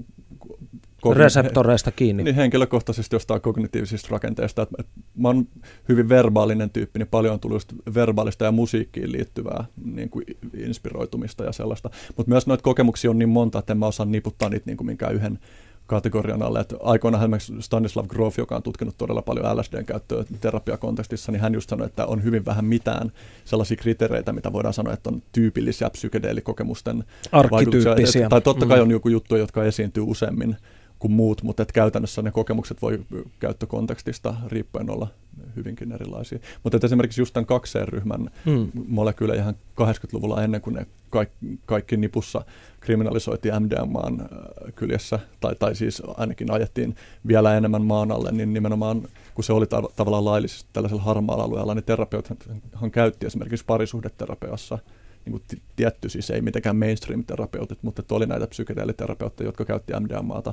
kogni- 1.03 1.19
reseptoreista 1.19 1.93
kiinni. 2.01 2.23
Niin 2.23 2.35
henkilökohtaisesti 2.35 3.17
jostain 3.17 3.41
kognitiivisista 3.41 4.09
rakenteista. 4.11 4.63
Et, 4.63 4.69
et, 4.79 4.87
mä 5.19 5.29
oon 5.29 5.49
hyvin 5.89 6.09
verbaalinen 6.09 6.71
tyyppi, 6.71 6.99
niin 6.99 7.09
paljon 7.09 7.35
on 7.35 7.41
tullut 7.41 7.65
verbaalista 7.95 8.45
ja 8.45 8.53
musiikkiin 8.53 9.13
liittyvää 9.13 9.65
niin 9.85 10.11
kuin 10.11 10.25
inspiroitumista 10.57 11.45
ja 11.45 11.53
sellaista. 11.53 11.91
Mutta 12.17 12.31
myös 12.31 12.47
noita 12.47 12.63
kokemuksia 12.63 13.11
on 13.11 13.19
niin 13.19 13.29
monta, 13.29 13.59
että 13.59 13.73
en 13.73 13.79
mä 13.79 13.87
osaa 13.87 14.07
niputtaa 14.07 14.49
niitä 14.49 14.67
niin 14.67 14.77
kuin 14.77 14.87
minkään 14.87 15.15
yhden 15.15 15.39
kategorian 15.87 16.43
alle. 16.43 16.61
Että 16.61 16.77
aikoinaan 16.83 17.23
esimerkiksi 17.23 17.53
Stanislav 17.61 18.07
Grof, 18.07 18.39
joka 18.39 18.57
on 18.57 18.63
tutkinut 18.63 18.99
todella 18.99 19.23
paljon 19.23 19.57
LSDn 19.57 19.85
käyttöä 19.85 20.25
terapiakontekstissa, 20.41 21.33
niin 21.33 21.41
hän 21.41 21.55
just 21.55 21.71
sanoi, 21.71 21.87
että 21.87 22.07
on 22.07 22.25
hyvin 22.25 22.45
vähän 22.45 22.65
mitään 22.65 23.13
sellaisia 23.45 23.77
kriteereitä, 23.77 24.33
mitä 24.33 24.53
voidaan 24.53 24.75
sanoa, 24.75 24.93
että 24.93 25.11
on 25.11 25.23
tyypillisiä 25.33 25.91
psykedeelikokemusten 25.91 27.05
vaikutuksia. 27.51 28.29
Tai 28.29 28.41
totta 28.41 28.67
kai 28.67 28.79
mm. 28.79 28.83
on 28.83 28.91
joku 28.91 29.09
juttu, 29.09 29.37
jotka 29.37 29.65
esiintyy 29.65 30.03
useammin 30.07 30.57
kuin 30.99 31.13
muut, 31.13 31.43
mutta 31.43 31.63
että 31.63 31.73
käytännössä 31.73 32.23
ne 32.23 32.31
kokemukset 32.31 32.83
voi 32.83 33.01
käyttökontekstista 33.41 34.35
riippuen 34.49 34.91
olla 34.91 35.09
hyvinkin 35.57 35.93
erilaisia. 35.93 36.39
Mutta 36.63 36.77
että 36.77 36.87
esimerkiksi 36.87 37.21
just 37.21 37.33
tämän 37.33 37.47
kakseen 37.47 37.89
ryhmän 37.89 38.31
hmm. 38.45 38.71
molekyylejä 38.89 39.55
80-luvulla 39.81 40.43
ennen 40.43 40.61
kuin 40.61 40.75
ne 40.75 40.87
kaikki, 41.15 41.61
kaikki 41.67 41.97
nipussa 41.97 42.45
kriminalisoitiin 42.81 43.55
MDMAn 43.63 44.21
äh, 44.21 44.29
kyljessä, 44.75 45.19
tai, 45.41 45.55
tai 45.55 45.75
siis 45.75 46.03
ainakin 46.17 46.51
ajettiin 46.51 46.97
vielä 47.27 47.57
enemmän 47.57 47.83
maan 47.83 48.13
alle, 48.13 48.33
niin 48.33 48.53
nimenomaan 48.53 49.09
kun 49.35 49.45
se 49.45 49.53
oli 49.53 49.65
tav- 49.65 49.93
tavallaan 49.97 50.25
laillisesti 50.25 50.71
tällaisella 50.73 51.03
harmaalla 51.03 51.45
alueella, 51.45 51.75
niin 51.75 51.85
terapeuthan 51.85 52.91
käytti 52.93 53.27
esimerkiksi 53.27 53.65
parisuhdeterapeassa 53.65 54.79
niin 55.25 55.33
kuin 55.33 55.43
tietty, 55.77 56.09
siis 56.09 56.31
ei 56.31 56.41
mitenkään 56.41 56.77
mainstream-terapeutit, 56.77 57.79
mutta 57.83 58.15
oli 58.15 58.27
näitä 58.27 58.47
psykedeeliterapeutteja, 58.47 59.49
jotka 59.49 59.65
käytti 59.65 59.93
MDMAta 60.01 60.53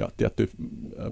ja 0.00 0.08
tiettyjä 0.16 0.48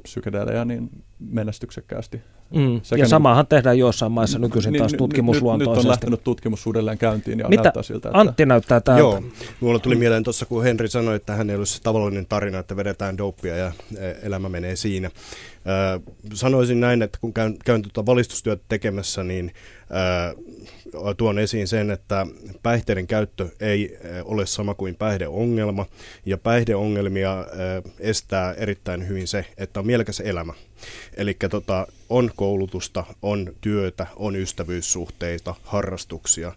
psykedeelejä 0.03 0.65
niin 0.65 0.91
menestyksekkäästi. 1.19 2.21
Mm. 2.55 2.81
Sekä 2.83 3.03
ja 3.03 3.09
samahan 3.09 3.43
niin, 3.43 3.49
tehdään 3.49 3.79
joissain 3.79 4.13
maissa 4.13 4.39
nykyisin 4.39 4.75
taas 4.79 4.93
tutkimusluontoisesti. 4.93 5.71
Nyt, 5.71 5.77
nyt 5.77 5.85
on 5.85 5.91
lähtenyt 5.91 6.25
tutkimus 6.25 6.67
uudelleen 6.67 6.99
käyntiin 6.99 7.39
ja 7.39 7.49
Mitä 7.49 7.63
näyttää 7.63 7.83
siltä, 7.83 8.09
että... 8.09 8.19
Antti 8.19 8.47
näyttää 8.47 8.81
täältä. 8.81 9.01
Joo, 9.01 9.23
mulla 9.61 9.79
tuli 9.79 9.97
mieleen 9.97 10.25
tuossa, 10.25 10.47
kun 10.47 10.63
Henri 10.63 10.89
sanoi, 10.89 11.17
että 11.17 11.33
hän 11.33 11.51
ei 11.51 11.57
ollut 11.57 11.69
se 11.69 11.83
tavallinen 11.83 12.27
tarina, 12.27 12.59
että 12.59 12.77
vedetään 12.77 13.19
dopia 13.19 13.57
ja 13.57 13.73
e, 13.97 14.15
elämä 14.23 14.49
menee 14.49 14.77
siinä. 14.77 15.11
sanoisin 16.35 16.81
näin, 16.81 17.03
että 17.03 17.19
kun 17.21 17.35
käyn, 17.35 17.57
käyn 17.65 17.83
tuota 17.83 18.07
valistustyötä 18.07 18.63
tekemässä, 18.69 19.25
niin 19.25 19.53
tuon 21.17 21.39
esiin 21.39 21.69
sen, 21.69 21.91
että 21.91 22.27
päihteiden 22.63 23.07
käyttö 23.07 23.49
ei 23.61 23.99
ole 24.25 24.47
sama 24.47 24.75
kuin 24.75 24.95
päihdeongelma, 24.95 25.87
ja 26.27 26.39
päihdeongelmia 26.39 27.47
estää 28.01 28.53
erittäin 28.53 29.09
hyvin 29.09 29.29
se, 29.29 29.45
että 29.57 29.81
on 29.81 29.87
mielekäs 29.87 30.21
elämä. 30.21 30.55
Eli 31.17 31.37
tota, 31.51 31.87
on 32.09 32.31
koulutusta, 32.37 33.05
on 33.23 33.53
työtä, 33.61 34.07
on 34.17 34.37
ystävyyssuhteita, 34.37 35.55
harrastuksia. 35.63 36.53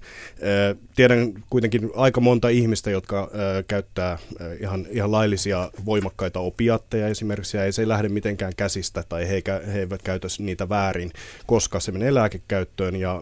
Tiedän 0.95 1.33
kuitenkin 1.49 1.89
aika 1.95 2.21
monta 2.21 2.49
ihmistä, 2.49 2.91
jotka 2.91 3.31
käyttää 3.67 4.17
ihan, 4.59 4.87
ihan 4.89 5.11
laillisia 5.11 5.71
voimakkaita 5.85 6.39
opiatteja 6.39 7.07
esimerkiksi, 7.07 7.57
ja 7.57 7.65
ei 7.65 7.71
se 7.71 7.87
lähde 7.87 8.09
mitenkään 8.09 8.53
käsistä 8.57 9.03
tai 9.09 9.29
he, 9.29 9.43
he 9.73 9.79
eivät 9.79 10.01
käytä 10.01 10.27
niitä 10.39 10.69
väärin, 10.69 11.11
koska 11.45 11.79
se 11.79 11.91
menee 11.91 12.13
lääkekäyttöön 12.13 12.95
ja 12.95 13.21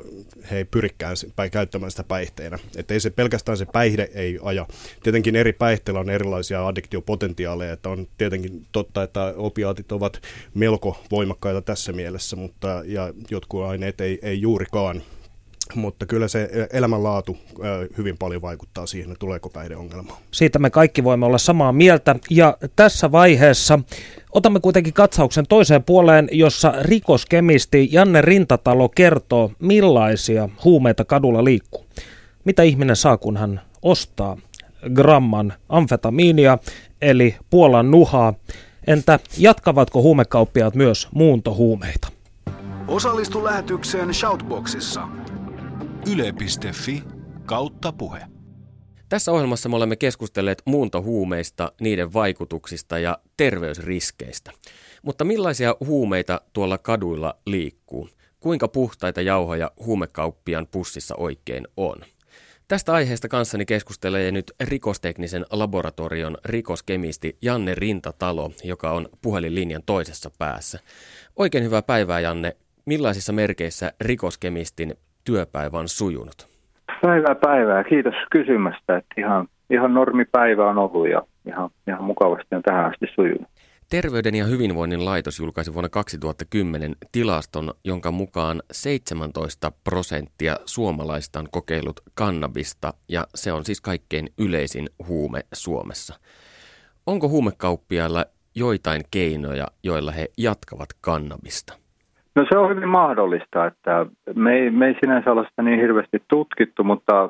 he 0.51 0.57
ei 0.57 0.65
pyrikään 0.65 1.15
käyttämään 1.51 1.91
sitä 1.91 2.03
päihteenä. 2.03 2.59
Että 2.75 2.93
ei 2.93 2.99
se 2.99 3.09
pelkästään 3.09 3.57
se 3.57 3.65
päihde 3.65 4.09
ei 4.13 4.39
aja. 4.43 4.67
Tietenkin 5.03 5.35
eri 5.35 5.53
päihteillä 5.53 5.99
on 5.99 6.09
erilaisia 6.09 6.67
addiktiopotentiaaleja, 6.67 7.73
että 7.73 7.89
on 7.89 8.07
tietenkin 8.17 8.65
totta, 8.71 9.03
että 9.03 9.33
opiaatit 9.37 9.91
ovat 9.91 10.21
melko 10.53 10.88
voimakkaita 11.11 11.61
tässä 11.61 11.91
mielessä, 11.91 12.35
mutta 12.35 12.81
ja 12.85 13.13
jotkut 13.31 13.63
aineet 13.63 14.01
ei, 14.01 14.19
ei 14.21 14.41
juurikaan 14.41 15.01
mutta 15.75 16.05
kyllä 16.05 16.27
se 16.27 16.49
elämänlaatu 16.73 17.37
hyvin 17.97 18.17
paljon 18.17 18.41
vaikuttaa 18.41 18.85
siihen, 18.85 19.11
että 19.11 19.19
tuleeko 19.19 19.49
päihdeongelma. 19.49 20.17
Siitä 20.31 20.59
me 20.59 20.69
kaikki 20.69 21.03
voimme 21.03 21.25
olla 21.25 21.37
samaa 21.37 21.71
mieltä. 21.71 22.15
Ja 22.29 22.57
tässä 22.75 23.11
vaiheessa 23.11 23.79
otamme 24.31 24.59
kuitenkin 24.59 24.93
katsauksen 24.93 25.47
toiseen 25.47 25.83
puoleen, 25.83 26.29
jossa 26.31 26.73
rikoskemisti 26.81 27.89
Janne 27.91 28.21
Rintatalo 28.21 28.89
kertoo, 28.89 29.51
millaisia 29.59 30.49
huumeita 30.63 31.05
kadulla 31.05 31.43
liikkuu. 31.43 31.85
Mitä 32.45 32.63
ihminen 32.63 32.95
saa, 32.95 33.17
kun 33.17 33.37
hän 33.37 33.61
ostaa 33.81 34.37
gramman 34.93 35.53
amfetamiinia, 35.69 36.57
eli 37.01 37.35
Puolan 37.49 37.91
nuhaa. 37.91 38.33
Entä 38.89 39.19
jatkavatko 39.37 40.01
huumekauppiaat 40.01 40.75
myös 40.75 41.07
muuntohuumeita? 41.11 42.07
Osallistu 42.87 43.43
lähetykseen 43.43 44.13
Shoutboxissa 44.13 45.07
yle.fi 46.11 47.03
kautta 47.45 47.91
puhe. 47.91 48.19
Tässä 49.09 49.31
ohjelmassa 49.31 49.69
me 49.69 49.75
olemme 49.75 49.95
keskustelleet 49.95 50.61
muuntohuumeista, 50.65 51.71
niiden 51.81 52.13
vaikutuksista 52.13 52.99
ja 52.99 53.17
terveysriskeistä. 53.37 54.51
Mutta 55.03 55.23
millaisia 55.23 55.75
huumeita 55.85 56.41
tuolla 56.53 56.77
kaduilla 56.77 57.35
liikkuu? 57.45 58.09
Kuinka 58.39 58.67
puhtaita 58.67 59.21
jauhoja 59.21 59.71
huumekauppian 59.85 60.67
pussissa 60.71 61.15
oikein 61.15 61.67
on? 61.77 61.95
Tästä 62.69 62.93
aiheesta 62.93 63.27
kanssani 63.27 63.65
keskustelee 63.65 64.31
nyt 64.31 64.45
rikosteknisen 64.69 65.45
laboratorion 65.51 66.37
rikoskemisti 66.45 67.37
Janne 67.41 67.75
Rintatalo, 67.75 68.49
joka 68.63 68.91
on 68.91 69.05
puhelinlinjan 69.21 69.81
toisessa 69.85 70.29
päässä. 70.39 70.79
Oikein 71.35 71.63
hyvää 71.63 71.81
päivää 71.81 72.19
Janne. 72.19 72.55
Millaisissa 72.85 73.33
merkeissä 73.33 73.91
rikoskemistin 74.01 74.93
työpäivä 75.25 75.79
on 75.79 75.87
sujunut? 75.87 76.47
Päivää 77.01 77.35
päivää. 77.35 77.83
Kiitos 77.83 78.13
kysymästä. 78.31 78.97
Että 78.97 79.15
ihan, 79.17 79.47
ihan 79.69 79.93
normipäivä 79.93 80.69
on 80.69 80.77
ollut 80.77 81.09
ja 81.09 81.21
ihan, 81.47 81.69
ihan 81.87 82.03
mukavasti 82.03 82.55
on 82.55 82.61
tähän 82.61 82.85
asti 82.85 83.05
sujunut. 83.15 83.47
Terveyden 83.89 84.35
ja 84.35 84.45
hyvinvoinnin 84.45 85.05
laitos 85.05 85.39
julkaisi 85.39 85.73
vuonna 85.73 85.89
2010 85.89 86.95
tilaston, 87.11 87.73
jonka 87.85 88.11
mukaan 88.11 88.61
17 88.71 89.71
prosenttia 89.83 90.55
suomalaista 90.65 91.39
on 91.39 91.47
kokeillut 91.51 91.99
kannabista 92.13 92.93
ja 93.07 93.25
se 93.35 93.51
on 93.53 93.65
siis 93.65 93.81
kaikkein 93.81 94.29
yleisin 94.37 94.89
huume 95.07 95.39
Suomessa. 95.53 96.19
Onko 97.05 97.29
huumekauppiailla 97.29 98.25
joitain 98.55 99.01
keinoja, 99.11 99.67
joilla 99.83 100.11
he 100.11 100.27
jatkavat 100.37 100.89
kannabista? 101.01 101.73
No 102.35 102.45
se 102.49 102.57
on 102.57 102.69
hyvin 102.69 102.89
mahdollista, 102.89 103.65
että 103.65 104.05
me 104.35 104.53
ei, 104.53 104.69
me 104.69 104.87
ei 104.87 104.95
sinänsä 104.99 105.31
ole 105.31 105.47
sitä 105.49 105.61
niin 105.61 105.79
hirveästi 105.79 106.23
tutkittu, 106.27 106.83
mutta 106.83 107.29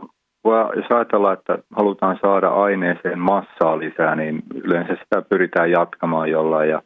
jos 0.56 0.86
ajatellaan, 0.90 1.38
että 1.38 1.58
halutaan 1.76 2.20
saada 2.22 2.48
aineeseen 2.48 3.20
massaa 3.20 3.80
lisää, 3.80 4.16
niin 4.16 4.44
yleensä 4.64 4.96
sitä 5.04 5.22
pyritään 5.30 5.72
jatkamaan 5.72 6.32
jollain. 6.32 6.70
Ja 6.70 6.82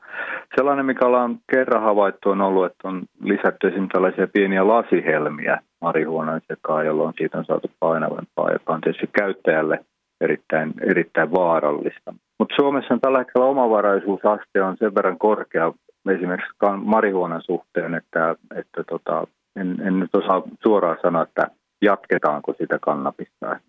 sellainen, 0.56 0.86
mikä 0.86 1.06
ollaan 1.06 1.40
kerran 1.52 1.84
havaittu, 1.84 2.30
on 2.30 2.42
ollut, 2.42 2.66
että 2.66 2.88
on 2.88 3.02
lisätty 3.24 3.68
esimerkiksi 3.68 3.94
tällaisia 3.94 4.28
pieniä 4.28 4.68
lasihelmiä 4.68 5.60
marihuonan 5.82 6.42
sekaan, 6.48 6.86
jolloin 6.86 7.14
siitä 7.18 7.38
on 7.38 7.46
saatu 7.46 7.72
painavampaa, 7.80 8.52
joka 8.52 8.74
on 8.74 8.82
tietysti 8.82 9.10
käyttäjälle 9.20 9.80
erittäin, 10.22 10.74
erittäin 10.82 11.32
vaarallista. 11.32 12.14
Mutta 12.40 12.56
Suomessa 12.56 12.94
on 12.94 13.02
tällä 13.02 13.18
hetkellä 13.18 13.46
omavaraisuusaste 13.48 14.64
on 14.64 14.78
sen 14.78 14.96
verran 14.96 15.18
korkea 15.18 15.74
esimerkiksi 16.10 16.58
marihuonan 16.84 17.42
suhteen, 17.42 17.94
että, 17.94 18.36
että 18.56 18.84
tota, 18.90 19.28
en, 19.56 19.78
en 19.82 20.00
nyt 20.00 20.16
osaa 20.16 20.42
suoraan 20.64 20.98
sanoa, 21.02 21.24
että 21.24 21.48
jatketaanko 21.84 22.54
sitä 22.58 22.80
kannabista. 22.80 23.60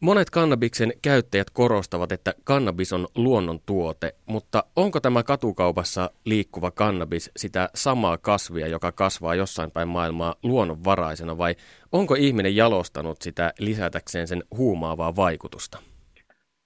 Monet 0.00 0.30
kannabiksen 0.30 0.92
käyttäjät 1.02 1.50
korostavat, 1.52 2.12
että 2.12 2.32
kannabis 2.44 2.92
on 2.92 3.06
luonnontuote, 3.16 4.12
mutta 4.26 4.64
onko 4.76 5.00
tämä 5.00 5.22
katukaupassa 5.22 6.10
liikkuva 6.24 6.70
kannabis 6.70 7.30
sitä 7.36 7.68
samaa 7.74 8.18
kasvia, 8.18 8.68
joka 8.68 8.92
kasvaa 8.92 9.34
jossain 9.34 9.70
päin 9.70 9.88
maailmaa 9.88 10.34
luonnonvaraisena 10.42 11.38
vai 11.38 11.54
onko 11.92 12.14
ihminen 12.18 12.56
jalostanut 12.56 13.22
sitä 13.22 13.52
lisätäkseen 13.58 14.26
sen 14.26 14.42
huumaavaa 14.56 15.16
vaikutusta? 15.16 15.78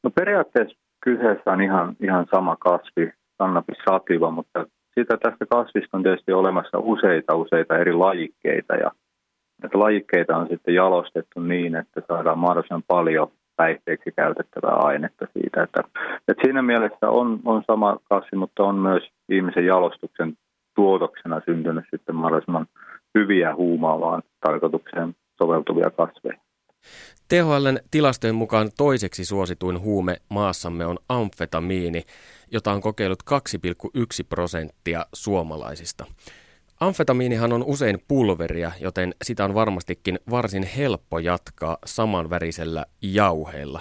No 0.04 0.10
periaatteessa 0.10 0.78
kyseessä 1.04 1.50
on 1.50 1.62
ihan, 1.62 1.96
ihan 2.02 2.26
sama 2.34 2.56
kasvi, 2.56 3.12
kannabis 3.38 3.78
sativa, 3.90 4.30
mutta 4.30 4.66
siitä 4.94 5.16
tästä 5.22 5.46
kasvista 5.50 5.96
on 5.96 6.02
tietysti 6.02 6.32
olemassa 6.32 6.78
useita 6.78 7.34
useita 7.34 7.78
eri 7.78 7.92
lajikkeita 7.92 8.74
ja 8.74 8.90
Näitä 9.62 9.78
lajikkeita 9.78 10.36
on 10.36 10.48
sitten 10.50 10.74
jalostettu 10.74 11.40
niin, 11.40 11.76
että 11.76 12.02
saadaan 12.08 12.38
mahdollisimman 12.38 12.82
paljon 12.86 13.30
päihteeksi 13.56 14.12
käytettävää 14.12 14.74
ainetta 14.74 15.26
siitä. 15.32 15.62
Että, 15.62 15.80
että 16.28 16.42
siinä 16.44 16.62
mielessä 16.62 17.10
on, 17.10 17.40
on 17.44 17.62
sama 17.66 17.96
kasvi, 18.04 18.36
mutta 18.36 18.64
on 18.64 18.74
myös 18.74 19.02
ihmisen 19.28 19.66
jalostuksen 19.66 20.36
tuotoksena 20.74 21.40
syntynyt 21.44 21.84
sitten 21.90 22.14
mahdollisimman 22.14 22.66
hyviä 23.18 23.54
huumaavaan 23.54 24.22
tarkoitukseen 24.40 25.14
soveltuvia 25.42 25.90
kasveja. 25.90 26.38
THLn 27.28 27.78
tilastojen 27.90 28.34
mukaan 28.34 28.70
toiseksi 28.76 29.24
suosituin 29.24 29.80
huume 29.80 30.16
maassamme 30.28 30.86
on 30.86 30.98
amfetamiini, 31.08 32.02
jota 32.52 32.72
on 32.72 32.80
kokeillut 32.80 33.22
2,1 33.30 34.00
prosenttia 34.28 35.06
suomalaisista. 35.12 36.04
Amfetamiinihan 36.80 37.52
on 37.52 37.64
usein 37.64 37.98
pulveria, 38.08 38.70
joten 38.80 39.14
sitä 39.22 39.44
on 39.44 39.54
varmastikin 39.54 40.18
varsin 40.30 40.62
helppo 40.76 41.18
jatkaa 41.18 41.76
samanvärisellä 41.84 42.84
jauheella. 43.02 43.80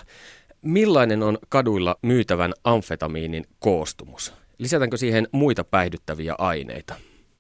Millainen 0.62 1.24
on 1.24 1.38
kaduilla 1.50 1.96
myytävän 2.02 2.52
amfetamiinin 2.64 3.44
koostumus? 3.60 4.34
Lisätäänkö 4.58 4.98
siihen 4.98 5.28
muita 5.32 5.64
päihdyttäviä 5.64 6.36
aineita? 6.38 6.94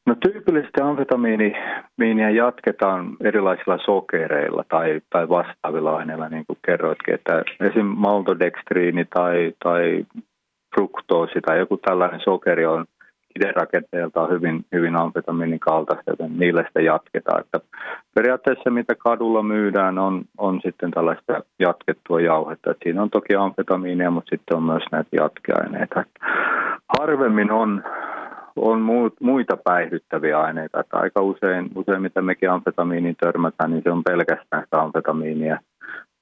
No 0.06 0.16
tyypillisesti 0.16 0.82
amfetamiinia 0.82 2.30
jatketaan 2.36 3.18
erilaisilla 3.24 3.78
sokereilla 3.86 4.64
tai, 4.70 5.02
tai 5.10 5.30
vastaavilla 5.30 5.96
aineilla, 5.96 6.30
niin 6.30 6.46
kuin 6.48 6.60
kerroitkin, 6.66 7.14
että 7.14 7.44
esim. 7.60 7.86
maltodextriini 7.86 9.06
tai, 9.06 9.54
tai 9.64 10.06
fruktoosi 10.76 11.42
tai 11.46 11.60
joku 11.60 11.78
tällainen 11.78 12.22
sokeri 12.24 12.66
on 12.66 12.86
iderakenteeltaan 13.40 14.30
hyvin, 14.30 14.66
hyvin 14.72 14.96
amfetamiinin 14.96 15.60
kaltaista, 15.60 16.12
joten 16.12 16.40
niillä 16.40 16.64
sitä 16.68 16.82
jatketaan. 16.82 17.42
Että 17.42 17.60
periaatteessa 18.16 18.70
mitä 18.70 18.96
kadulla 18.96 19.44
myydään 19.44 19.98
on, 19.98 20.22
on 20.38 20.60
sitten 20.66 20.92
tällaista 20.92 21.42
jatkettua 21.60 22.22
jauhetta. 22.22 22.72
Että 22.72 22.84
siinä 22.84 23.02
on 23.02 23.10
toki 23.10 23.36
amfetamiinia, 23.36 24.12
mutta 24.12 24.30
sitten 24.30 24.58
on 24.58 24.64
myös 24.64 24.84
näitä 24.92 25.10
jatkeaineita. 25.12 26.04
Harvemmin 27.00 27.52
on, 27.52 27.84
on 28.56 28.82
muita 29.22 29.58
päihdyttäviä 29.58 30.40
aineita. 30.40 30.80
Että 30.80 30.98
aika 30.98 31.22
usein, 31.22 31.70
usein, 31.76 32.02
mitä 32.02 32.22
mekin 32.22 32.52
amfetamiiniin 32.52 33.16
törmätään, 33.16 33.72
niin 33.72 33.84
se 33.84 33.92
on 33.92 34.04
pelkästään 34.04 34.64
sitä 34.64 34.82
amfetamiinia. 34.82 35.60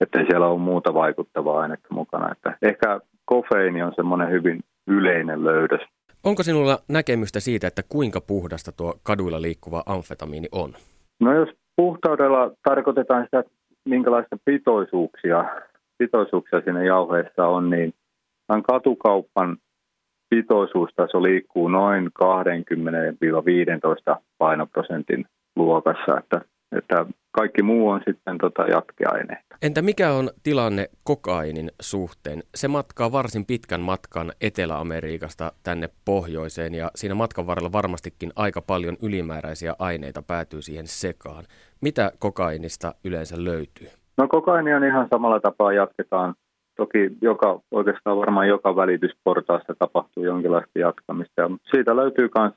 Että 0.02 0.20
siellä 0.20 0.48
ole 0.48 0.60
muuta 0.60 0.94
vaikuttavaa 0.94 1.62
ainetta 1.62 1.88
mukana. 1.90 2.32
Että 2.32 2.58
ehkä 2.62 3.00
kofeiini 3.26 3.84
on 3.84 3.94
semmoinen 3.96 4.30
hyvin 4.30 4.60
yleinen 4.88 5.44
löydös 5.44 5.82
Onko 6.24 6.44
sinulla 6.44 6.80
näkemystä 6.90 7.40
siitä, 7.40 7.68
että 7.68 7.82
kuinka 7.90 8.22
puhdasta 8.22 8.72
tuo 8.72 9.00
kaduilla 9.04 9.42
liikkuva 9.42 9.84
amfetamiini 9.86 10.48
on? 10.52 10.74
No 11.20 11.34
jos 11.34 11.50
puhtaudella 11.76 12.52
tarkoitetaan 12.64 13.24
sitä, 13.24 13.44
minkälaista 13.90 14.38
pitoisuuksia, 14.46 15.46
pitoisuuksia 15.98 16.62
siinä 16.62 16.84
jauheessa 16.84 17.48
on, 17.48 17.70
niin 17.70 17.94
tämän 18.48 18.64
katukauppan 18.64 19.58
pitoisuustaso 20.30 21.24
liikkuu 21.24 21.68
noin 21.68 22.10
20-15 24.14 24.16
painoprosentin 24.38 25.26
luokassa, 25.56 26.18
että, 26.20 26.42
että 26.78 27.06
kaikki 27.32 27.64
muu 27.64 27.90
on 27.90 28.02
sitten 28.06 28.38
tota 28.38 28.62
jatkeaineita. 28.62 29.56
Entä 29.62 29.82
mikä 29.82 30.12
on 30.12 30.30
tilanne 30.44 30.90
kokainin 31.04 31.72
suhteen? 31.82 32.44
Se 32.56 32.68
matkaa 32.68 33.12
varsin 33.12 33.46
pitkän 33.46 33.82
matkan 33.82 34.32
Etelä-Amerikasta 34.42 35.52
tänne 35.64 35.90
pohjoiseen 36.06 36.76
ja 36.76 36.92
siinä 36.96 37.16
matkan 37.16 37.48
varrella 37.48 37.72
varmastikin 37.72 38.32
aika 38.36 38.62
paljon 38.62 38.98
ylimääräisiä 39.04 39.76
aineita 39.80 40.22
päätyy 40.22 40.62
siihen 40.62 40.88
sekaan. 40.88 41.44
Mitä 41.82 42.12
kokainista 42.20 42.96
yleensä 43.04 43.36
löytyy? 43.44 43.88
No 44.18 44.28
kokaini 44.28 44.74
on 44.74 44.84
ihan 44.84 45.08
samalla 45.10 45.40
tapaa 45.40 45.74
jatketaan. 45.74 46.36
Toki 46.76 47.12
joka, 47.22 47.60
oikeastaan 47.72 48.18
varmaan 48.18 48.48
joka 48.48 48.76
välitysportaassa 48.76 49.74
tapahtuu 49.80 50.24
jonkinlaista 50.24 50.80
jatkamista. 50.80 51.52
Siitä 51.72 51.96
löytyy 51.96 52.30
myös 52.38 52.54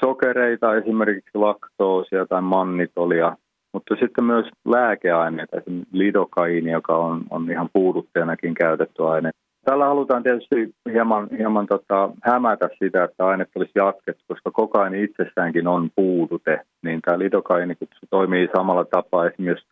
sokereita, 0.00 0.76
esimerkiksi 0.76 1.38
laktoosia 1.38 2.26
tai 2.26 2.42
mannitolia, 2.42 3.36
mutta 3.72 3.96
sitten 4.00 4.24
myös 4.24 4.46
lääkeaineita, 4.64 5.56
esimerkiksi 5.56 5.98
lidokaini, 5.98 6.70
joka 6.70 6.96
on, 6.96 7.24
on 7.30 7.50
ihan 7.50 7.68
puudutteanakin 7.72 8.54
käytetty 8.54 9.04
aine. 9.04 9.30
Tällä 9.64 9.84
halutaan 9.86 10.22
tietysti 10.22 10.74
hieman, 10.92 11.28
hieman 11.38 11.66
tota, 11.66 12.10
hämätä 12.22 12.68
sitä, 12.78 13.04
että 13.04 13.26
aine 13.26 13.46
olisi 13.54 13.72
jatkettu, 13.74 14.24
koska 14.28 14.50
kokaini 14.50 15.02
itsessäänkin 15.02 15.66
on 15.68 15.90
puudute, 15.96 16.60
niin 16.82 17.00
tämä 17.00 17.18
lidokaini, 17.18 17.74
kun 17.74 17.88
se 17.92 18.06
toimii 18.10 18.48
samalla 18.56 18.84
tapaa, 18.84 19.26
esimerkiksi 19.26 19.66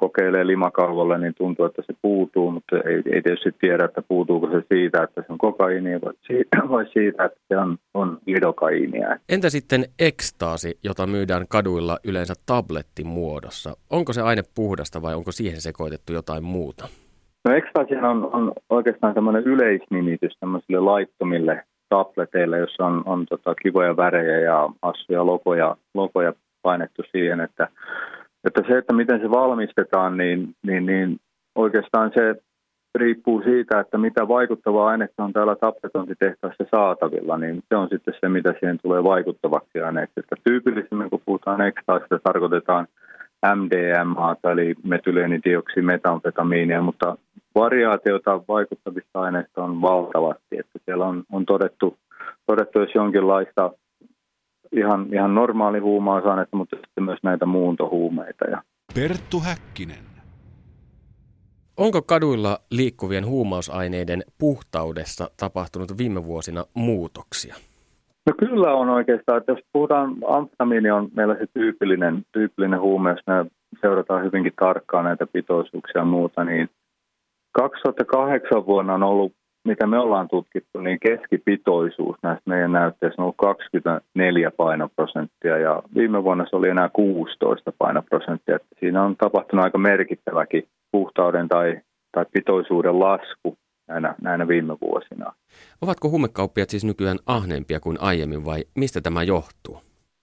kokeilee 0.00 0.46
limakalvolle, 0.46 1.18
niin 1.18 1.34
tuntuu, 1.34 1.64
että 1.66 1.82
se 1.86 1.92
puutuu, 2.02 2.50
mutta 2.50 2.76
ei, 2.76 2.94
ei 2.94 3.22
tietysti 3.22 3.52
tiedä, 3.60 3.84
että 3.84 4.02
puutuuko 4.02 4.46
se 4.46 4.62
siitä, 4.74 5.02
että 5.02 5.20
se 5.20 5.32
on 5.32 5.38
kokaiini 5.38 6.00
vai 6.00 6.12
siitä, 6.26 6.56
vai 6.74 6.86
siitä 6.92 7.24
että 7.24 7.40
se 7.48 7.56
on, 7.56 7.78
on 7.94 8.18
idokaiinia. 8.26 9.16
Entä 9.28 9.50
sitten 9.50 9.84
ekstaasi, 9.98 10.78
jota 10.84 11.06
myydään 11.06 11.44
kaduilla 11.48 11.98
yleensä 12.04 12.34
tablettimuodossa? 12.46 13.76
Onko 13.90 14.12
se 14.12 14.20
aine 14.20 14.42
puhdasta 14.54 15.02
vai 15.02 15.14
onko 15.14 15.32
siihen 15.32 15.60
sekoitettu 15.60 16.12
jotain 16.12 16.44
muuta? 16.44 16.88
No 17.44 17.54
ekstaasi 17.54 17.94
on, 17.94 18.30
on 18.32 18.52
oikeastaan 18.70 19.14
tämmöinen 19.14 19.42
yleisnimitys 19.44 20.36
tämmöisille 20.40 20.80
laittomille 20.80 21.62
tableteille, 21.88 22.58
jossa 22.58 22.86
on, 22.86 23.02
on 23.06 23.26
tota 23.26 23.54
kivoja 23.54 23.96
värejä 23.96 24.40
ja 24.40 24.70
assuja 24.82 25.26
logoja, 25.26 25.76
logoja 25.94 26.32
painettu 26.62 27.02
siihen, 27.12 27.40
että 27.40 27.68
että 28.44 28.62
se, 28.68 28.78
että 28.78 28.92
miten 28.92 29.20
se 29.20 29.30
valmistetaan, 29.30 30.16
niin, 30.16 30.54
niin, 30.66 30.86
niin 30.86 31.20
oikeastaan 31.54 32.10
se 32.14 32.34
riippuu 32.94 33.42
siitä, 33.42 33.80
että 33.80 33.98
mitä 33.98 34.28
vaikuttavaa 34.28 34.88
ainetta 34.88 35.24
on 35.24 35.32
täällä 35.32 35.56
tappetontitehtaassa 35.56 36.64
saatavilla, 36.70 37.38
niin 37.38 37.62
se 37.68 37.76
on 37.76 37.88
sitten 37.88 38.14
se, 38.20 38.28
mitä 38.28 38.54
siihen 38.60 38.78
tulee 38.82 39.04
vaikuttavaksi 39.04 39.80
aineeksi. 39.80 40.20
Että 40.20 40.36
tyypillisemmin, 40.44 41.10
kun 41.10 41.22
puhutaan 41.24 41.60
ekstaasista, 41.60 42.18
tarkoitetaan 42.24 42.86
MDMA, 43.54 44.36
eli 44.52 44.74
metyleenidioksimetamfetamiinia, 44.82 46.82
mutta 46.82 47.16
variaatiota 47.54 48.40
vaikuttavista 48.48 49.20
aineista 49.20 49.64
on 49.64 49.82
valtavasti. 49.82 50.58
Että 50.58 50.78
siellä 50.84 51.06
on, 51.06 51.24
on 51.32 51.46
todettu, 51.46 51.96
todettu, 52.46 52.80
jos 52.80 52.94
jonkinlaista 52.94 53.70
ihan, 54.72 55.06
ihan 55.12 55.34
normaali 55.34 55.78
huumausainetta, 55.78 56.56
mutta 56.56 56.76
sitten 56.76 57.04
myös 57.04 57.18
näitä 57.22 57.46
muuntohuumeita. 57.46 58.44
Ja. 58.44 58.62
Perttu 58.94 59.40
Häkkinen. 59.40 60.10
Onko 61.76 62.02
kaduilla 62.02 62.58
liikkuvien 62.70 63.26
huumausaineiden 63.26 64.22
puhtaudessa 64.38 65.30
tapahtunut 65.36 65.98
viime 65.98 66.24
vuosina 66.24 66.64
muutoksia? 66.74 67.54
No 68.26 68.32
kyllä 68.38 68.72
on 68.72 68.88
oikeastaan, 68.88 69.38
että 69.38 69.52
jos 69.52 69.60
puhutaan, 69.72 70.16
amfetamiini 70.28 70.90
on 70.90 71.08
meillä 71.16 71.34
se 71.34 71.46
tyypillinen, 71.54 72.22
tyypillinen 72.32 72.80
huume, 72.80 73.10
jos 73.10 73.20
me 73.26 73.50
seurataan 73.80 74.24
hyvinkin 74.24 74.52
tarkkaan 74.60 75.04
näitä 75.04 75.26
pitoisuuksia 75.26 76.00
ja 76.00 76.04
muuta, 76.04 76.44
niin 76.44 76.68
2008 77.52 78.66
vuonna 78.66 78.94
on 78.94 79.02
ollut 79.02 79.32
mitä 79.64 79.86
me 79.86 79.98
ollaan 79.98 80.28
tutkittu, 80.28 80.80
niin 80.80 80.98
keskipitoisuus 81.00 82.16
näistä 82.22 82.50
meidän 82.50 82.72
näytteistä 82.72 83.22
on 83.22 83.24
ollut 83.24 83.36
24 83.36 84.50
painoprosenttia 84.50 85.58
ja 85.58 85.82
viime 85.94 86.24
vuonna 86.24 86.46
se 86.50 86.56
oli 86.56 86.68
enää 86.68 86.88
16 86.88 87.72
painoprosenttia. 87.78 88.56
Että 88.56 88.68
siinä 88.80 89.02
on 89.02 89.16
tapahtunut 89.16 89.64
aika 89.64 89.78
merkittäväkin 89.78 90.68
puhtauden 90.92 91.48
tai, 91.48 91.80
tai 92.12 92.24
pitoisuuden 92.32 93.00
lasku 93.00 93.58
näinä, 93.88 94.14
näinä 94.22 94.48
viime 94.48 94.76
vuosina. 94.80 95.32
Ovatko 95.82 96.08
huumekauppiat 96.08 96.70
siis 96.70 96.84
nykyään 96.84 97.18
ahneempia 97.26 97.80
kuin 97.80 97.96
aiemmin 98.00 98.44
vai 98.44 98.64
mistä 98.76 99.00
tämä 99.00 99.22
johtuu? 99.22 99.80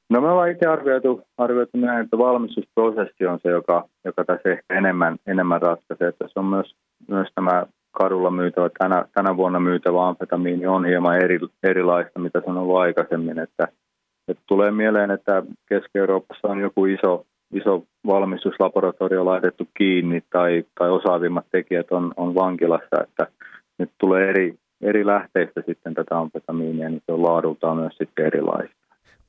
No 0.10 0.22
me 0.22 0.30
ollaan 0.30 0.52
itse 0.52 0.66
arvioitu, 0.66 1.22
arvioitu 1.38 1.78
näin, 1.78 2.04
että 2.04 2.18
valmistusprosessi 2.18 3.26
on 3.26 3.40
se, 3.44 3.50
joka, 3.50 3.90
joka 4.06 4.26
tässä 4.26 4.50
ehkä 4.50 4.78
enemmän, 4.78 5.18
enemmän 5.28 5.62
ratkaisee. 5.62 6.08
Että 6.08 6.26
se 6.28 6.40
on 6.40 6.46
myös, 6.46 6.76
myös 7.08 7.28
tämä 7.36 7.66
kadulla 7.98 8.32
myytävä, 8.32 8.70
tänä, 8.80 9.06
tänä 9.14 9.38
vuonna 9.38 9.60
myytävä 9.60 10.08
amfetamiini 10.08 10.68
on 10.68 10.86
hieman 10.86 11.18
eri, 11.18 11.40
erilaista, 11.64 12.20
mitä 12.20 12.40
se 12.40 12.50
on 12.50 12.58
ollut 12.58 12.78
aikaisemmin. 12.78 13.40
Että, 13.40 13.68
että 14.28 14.44
tulee 14.48 14.72
mieleen, 14.72 15.12
että 15.12 15.44
Keski-Euroopassa 15.70 16.48
on 16.48 16.60
joku 16.60 16.86
iso, 16.86 17.26
iso 17.54 17.84
valmistuslaboratorio 18.06 19.26
laitettu 19.26 19.68
kiinni 19.78 20.22
tai, 20.30 20.64
tai 20.80 20.90
osaavimmat 20.90 21.46
tekijät 21.52 21.92
on, 21.92 22.14
on 22.18 22.36
vankilassa, 22.36 23.04
että 23.04 23.28
nyt 23.80 23.92
tulee 23.98 24.30
eri, 24.30 24.56
eri 24.82 25.06
lähteistä 25.06 25.64
sitten 25.66 25.94
tätä 25.94 26.20
amfetamiinia, 26.20 26.90
niin 26.90 27.02
se 27.06 27.12
on 27.12 27.24
laadultaan 27.24 27.78
myös 27.78 27.98
sitten 27.98 28.26
erilaista. 28.26 28.76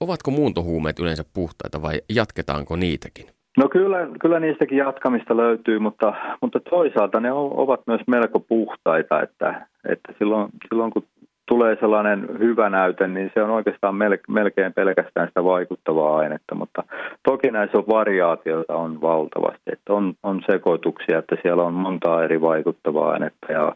Ovatko 0.00 0.30
muuntohuumeet 0.30 0.98
yleensä 0.98 1.24
puhtaita 1.34 1.82
vai 1.82 2.00
jatketaanko 2.14 2.76
niitäkin? 2.76 3.37
No 3.58 3.68
kyllä, 3.68 4.08
kyllä 4.20 4.40
niistäkin 4.40 4.78
jatkamista 4.78 5.36
löytyy, 5.36 5.78
mutta, 5.78 6.14
mutta 6.40 6.60
toisaalta 6.60 7.20
ne 7.20 7.32
ovat 7.32 7.80
myös 7.86 8.00
melko 8.06 8.40
puhtaita, 8.40 9.22
että, 9.22 9.66
että 9.88 10.12
silloin, 10.18 10.48
silloin 10.68 10.90
kun 10.90 11.04
tulee 11.48 11.76
sellainen 11.80 12.28
hyvä 12.38 12.70
näyte, 12.70 13.08
niin 13.08 13.30
se 13.34 13.42
on 13.42 13.50
oikeastaan 13.50 13.94
melkein 14.28 14.72
pelkästään 14.72 15.28
sitä 15.28 15.44
vaikuttavaa 15.44 16.16
ainetta, 16.16 16.54
mutta 16.54 16.82
toki 17.22 17.50
näissä 17.50 17.78
on 17.78 17.84
variaatioita 17.88 18.76
on 18.76 19.00
valtavasti, 19.00 19.72
että 19.72 19.92
on, 19.92 20.14
on 20.22 20.42
sekoituksia, 20.50 21.18
että 21.18 21.36
siellä 21.42 21.62
on 21.62 21.74
montaa 21.74 22.24
eri 22.24 22.40
vaikuttavaa 22.40 23.10
ainetta 23.10 23.52
ja 23.52 23.74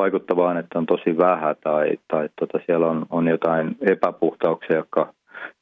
vaikuttavaa 0.00 0.48
ainetta 0.48 0.78
on 0.78 0.86
tosi 0.86 1.18
vähän 1.18 1.56
tai, 1.64 1.90
tai 2.08 2.28
tota 2.40 2.58
siellä 2.66 2.86
on, 2.86 3.06
on 3.10 3.28
jotain 3.28 3.76
epäpuhtauksia, 3.80 4.76
jotka, 4.76 5.12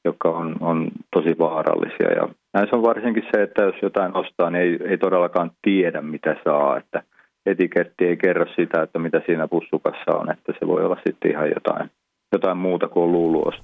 jotka 0.04 0.28
on, 0.30 0.56
on 0.60 0.88
tosi 1.14 1.38
vaarallisia 1.38 2.12
ja 2.12 2.28
näissä 2.54 2.76
on 2.76 2.82
varsinkin 2.82 3.22
se, 3.34 3.42
että 3.42 3.62
jos 3.62 3.74
jotain 3.82 4.16
ostaa, 4.16 4.50
niin 4.50 4.62
ei, 4.62 4.78
ei 4.90 4.98
todellakaan 4.98 5.50
tiedä 5.62 6.02
mitä 6.02 6.36
saa, 6.44 6.76
että 6.76 7.02
etiketti 7.46 8.04
ei 8.04 8.16
kerro 8.16 8.46
sitä, 8.56 8.82
että 8.82 8.98
mitä 8.98 9.22
siinä 9.26 9.48
pussukassa 9.48 10.12
on, 10.18 10.32
että 10.32 10.52
se 10.58 10.66
voi 10.66 10.84
olla 10.84 10.96
sitten 11.06 11.30
ihan 11.30 11.48
jotain, 11.48 11.90
jotain 12.32 12.56
muuta 12.56 12.88
kuin 12.88 13.04
on 13.04 13.12
luullut. 13.12 13.54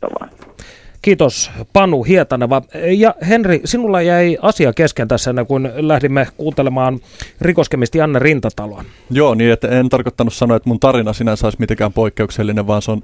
Kiitos 1.02 1.50
Panu 1.72 2.02
Hietaneva. 2.02 2.62
Ja 2.96 3.14
Henri, 3.28 3.60
sinulla 3.64 4.02
jäi 4.02 4.38
asia 4.42 4.72
kesken 4.72 5.08
tässä 5.08 5.30
ennen 5.30 5.46
kuin 5.46 5.70
lähdimme 5.76 6.26
kuuntelemaan 6.36 7.00
rikoskemisti 7.40 8.00
Anne 8.00 8.18
Rintataloa. 8.18 8.84
Joo, 9.10 9.34
niin 9.34 9.52
että 9.52 9.68
en 9.68 9.88
tarkoittanut 9.88 10.34
sanoa, 10.34 10.56
että 10.56 10.68
mun 10.68 10.80
tarina 10.80 11.12
sinänsä 11.12 11.46
olisi 11.46 11.60
mitenkään 11.60 11.92
poikkeuksellinen, 11.92 12.66
vaan 12.66 12.82
se 12.82 12.90
on 12.90 13.02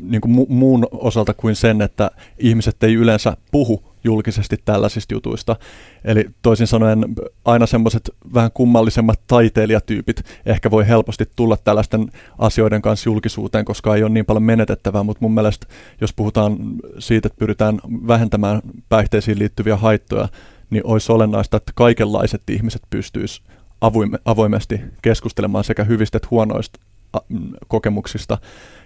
niin 0.00 0.20
kuin 0.20 0.34
mu- 0.38 0.52
muun 0.52 0.86
osalta 0.92 1.34
kuin 1.34 1.56
sen, 1.56 1.82
että 1.82 2.10
ihmiset 2.38 2.82
ei 2.82 2.94
yleensä 2.94 3.36
puhu 3.50 3.82
julkisesti 4.04 4.56
tällaisista 4.64 5.14
jutuista. 5.14 5.56
Eli 6.04 6.30
toisin 6.42 6.66
sanoen 6.66 7.04
aina 7.44 7.66
semmoiset 7.66 8.10
vähän 8.34 8.50
kummallisemmat 8.54 9.20
taiteilijatyypit 9.26 10.22
ehkä 10.46 10.70
voi 10.70 10.88
helposti 10.88 11.24
tulla 11.36 11.56
tällaisten 11.56 12.10
asioiden 12.38 12.82
kanssa 12.82 13.08
julkisuuteen, 13.08 13.64
koska 13.64 13.96
ei 13.96 14.02
ole 14.02 14.10
niin 14.10 14.26
paljon 14.26 14.42
menetettävää, 14.42 15.02
mutta 15.02 15.24
mun 15.24 15.34
mielestä 15.34 15.66
jos 16.00 16.12
puhutaan 16.12 16.56
siitä, 16.98 17.26
että 17.26 17.38
pyritään 17.38 17.78
vähentämään 18.06 18.62
päihteisiin 18.88 19.38
liittyviä 19.38 19.76
haittoja, 19.76 20.28
niin 20.70 20.86
olisi 20.86 21.12
olennaista, 21.12 21.56
että 21.56 21.72
kaikenlaiset 21.74 22.42
ihmiset 22.50 22.82
pystyisivät 22.90 23.48
avoimesti 24.24 24.80
keskustelemaan 25.02 25.64
sekä 25.64 25.84
hyvistä 25.84 26.16
että 26.16 26.28
huonoista 26.30 26.80
kokemuksista, 27.68 28.38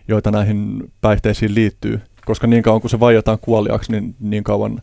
joita 0.09 0.31
näihin 0.31 0.93
päihteisiin 1.01 1.55
liittyy, 1.55 2.01
koska 2.25 2.47
niin 2.47 2.63
kauan 2.63 2.81
kuin 2.81 2.91
se 2.91 3.01
vaietaan 3.01 3.39
kuoliaksi, 3.41 3.93
niin 3.93 4.15
niin 4.21 4.45
kauan 4.45 4.83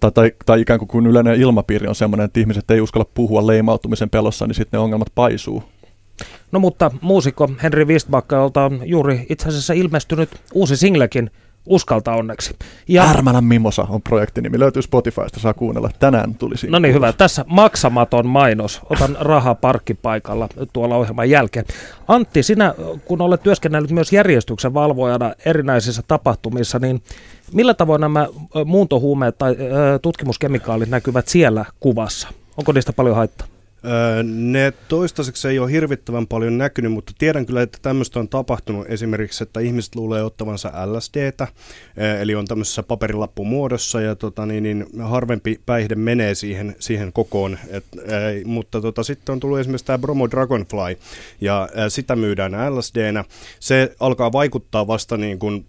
tai, 0.00 0.12
tai, 0.12 0.32
tai 0.46 0.60
ikään 0.60 0.78
kuin 0.78 0.88
kun 0.88 1.06
yleinen 1.06 1.40
ilmapiiri 1.40 1.88
on 1.88 1.94
sellainen, 1.94 2.24
että 2.24 2.40
ihmiset 2.40 2.70
ei 2.70 2.80
uskalla 2.80 3.10
puhua 3.14 3.46
leimautumisen 3.46 4.10
pelossa, 4.10 4.46
niin 4.46 4.54
sitten 4.54 4.78
ne 4.78 4.82
ongelmat 4.82 5.08
paisuu. 5.14 5.64
No 6.52 6.60
mutta 6.60 6.90
muusikko 7.00 7.50
Henri 7.62 7.84
Wistbackalta 7.84 8.64
on 8.64 8.80
juuri 8.84 9.26
itse 9.28 9.48
asiassa 9.48 9.72
ilmestynyt 9.72 10.30
uusi 10.54 10.76
singlekin 10.76 11.30
uskalta 11.66 12.12
onneksi. 12.12 12.56
Ja... 12.88 13.10
Ärmälän 13.10 13.44
Mimosa 13.44 13.86
on 13.88 14.02
projektinimi. 14.02 14.58
Löytyy 14.58 14.82
Spotifysta, 14.82 15.40
saa 15.40 15.54
kuunnella. 15.54 15.90
Tänään 15.98 16.34
tulisi. 16.34 16.66
No 16.70 16.78
niin, 16.78 16.94
hyvä. 16.94 17.12
Tässä 17.12 17.44
maksamaton 17.48 18.26
mainos. 18.26 18.80
Otan 18.90 19.16
rahaa 19.20 19.54
parkkipaikalla 19.54 20.48
tuolla 20.72 20.96
ohjelman 20.96 21.30
jälkeen. 21.30 21.64
Antti, 22.08 22.42
sinä 22.42 22.74
kun 23.04 23.22
olet 23.22 23.42
työskennellyt 23.42 23.90
myös 23.90 24.12
järjestyksen 24.12 24.74
valvojana 24.74 25.32
erinäisissä 25.44 26.02
tapahtumissa, 26.08 26.78
niin 26.78 27.02
millä 27.52 27.74
tavoin 27.74 28.00
nämä 28.00 28.26
muuntohuumeet 28.64 29.38
tai 29.38 29.56
tutkimuskemikaalit 30.02 30.88
näkyvät 30.88 31.28
siellä 31.28 31.64
kuvassa? 31.80 32.28
Onko 32.56 32.72
niistä 32.72 32.92
paljon 32.92 33.16
haittaa? 33.16 33.46
Ne 34.24 34.72
toistaiseksi 34.88 35.48
ei 35.48 35.58
ole 35.58 35.72
hirvittävän 35.72 36.26
paljon 36.26 36.58
näkynyt, 36.58 36.92
mutta 36.92 37.12
tiedän 37.18 37.46
kyllä, 37.46 37.62
että 37.62 37.78
tämmöistä 37.82 38.20
on 38.20 38.28
tapahtunut 38.28 38.86
esimerkiksi, 38.88 39.42
että 39.42 39.60
ihmiset 39.60 39.94
luulee 39.94 40.22
ottavansa 40.22 40.72
LSDtä, 40.86 41.48
eli 42.20 42.34
on 42.34 42.46
tämmöisessä 42.46 42.82
paperilappumuodossa 42.82 44.00
ja 44.00 44.14
tota, 44.14 44.46
niin, 44.46 44.62
niin, 44.62 44.86
harvempi 45.02 45.60
päihde 45.66 45.94
menee 45.94 46.34
siihen, 46.34 46.76
siihen 46.78 47.12
kokoon, 47.12 47.58
et, 47.68 47.84
mutta 48.44 48.80
tota, 48.80 49.02
sitten 49.02 49.32
on 49.32 49.40
tullut 49.40 49.58
esimerkiksi 49.58 49.86
tämä 49.86 49.98
Bromo 49.98 50.30
Dragonfly 50.30 50.98
ja 51.40 51.68
sitä 51.88 52.16
myydään 52.16 52.76
LSDnä. 52.76 53.24
Se 53.60 53.94
alkaa 54.00 54.32
vaikuttaa 54.32 54.86
vasta 54.86 55.16
niin 55.16 55.38
kuin 55.38 55.66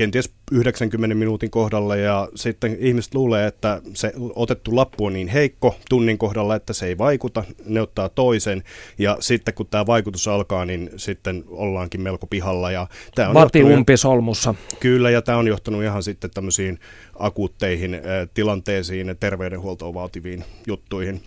kenties 0.00 0.30
90 0.52 1.14
minuutin 1.14 1.50
kohdalla 1.50 1.96
ja 1.96 2.28
sitten 2.34 2.76
ihmiset 2.80 3.14
luulee, 3.14 3.46
että 3.46 3.82
se 3.94 4.12
otettu 4.34 4.76
lappu 4.76 5.06
on 5.06 5.12
niin 5.12 5.28
heikko 5.28 5.76
tunnin 5.88 6.18
kohdalla, 6.18 6.56
että 6.56 6.72
se 6.72 6.86
ei 6.86 6.98
vaikuta, 6.98 7.44
ne 7.66 7.80
ottaa 7.80 8.08
toisen 8.08 8.62
ja 8.98 9.16
sitten 9.20 9.54
kun 9.54 9.66
tämä 9.66 9.86
vaikutus 9.86 10.28
alkaa, 10.28 10.64
niin 10.64 10.90
sitten 10.96 11.44
ollaankin 11.48 12.00
melko 12.00 12.26
pihalla. 12.26 12.70
Ja 12.70 12.86
tämä 13.14 13.28
on 13.28 13.34
Vati 13.34 13.62
umpisolmussa. 13.62 14.54
Kyllä 14.80 15.10
ja 15.10 15.22
tämä 15.22 15.38
on 15.38 15.48
johtanut 15.48 15.82
ihan 15.82 16.02
sitten 16.02 16.30
tämmöisiin 16.30 16.78
akuutteihin 17.18 18.00
tilanteisiin, 18.34 19.16
terveydenhuoltoon 19.20 19.94
vaativiin 19.94 20.44
juttuihin. 20.66 21.22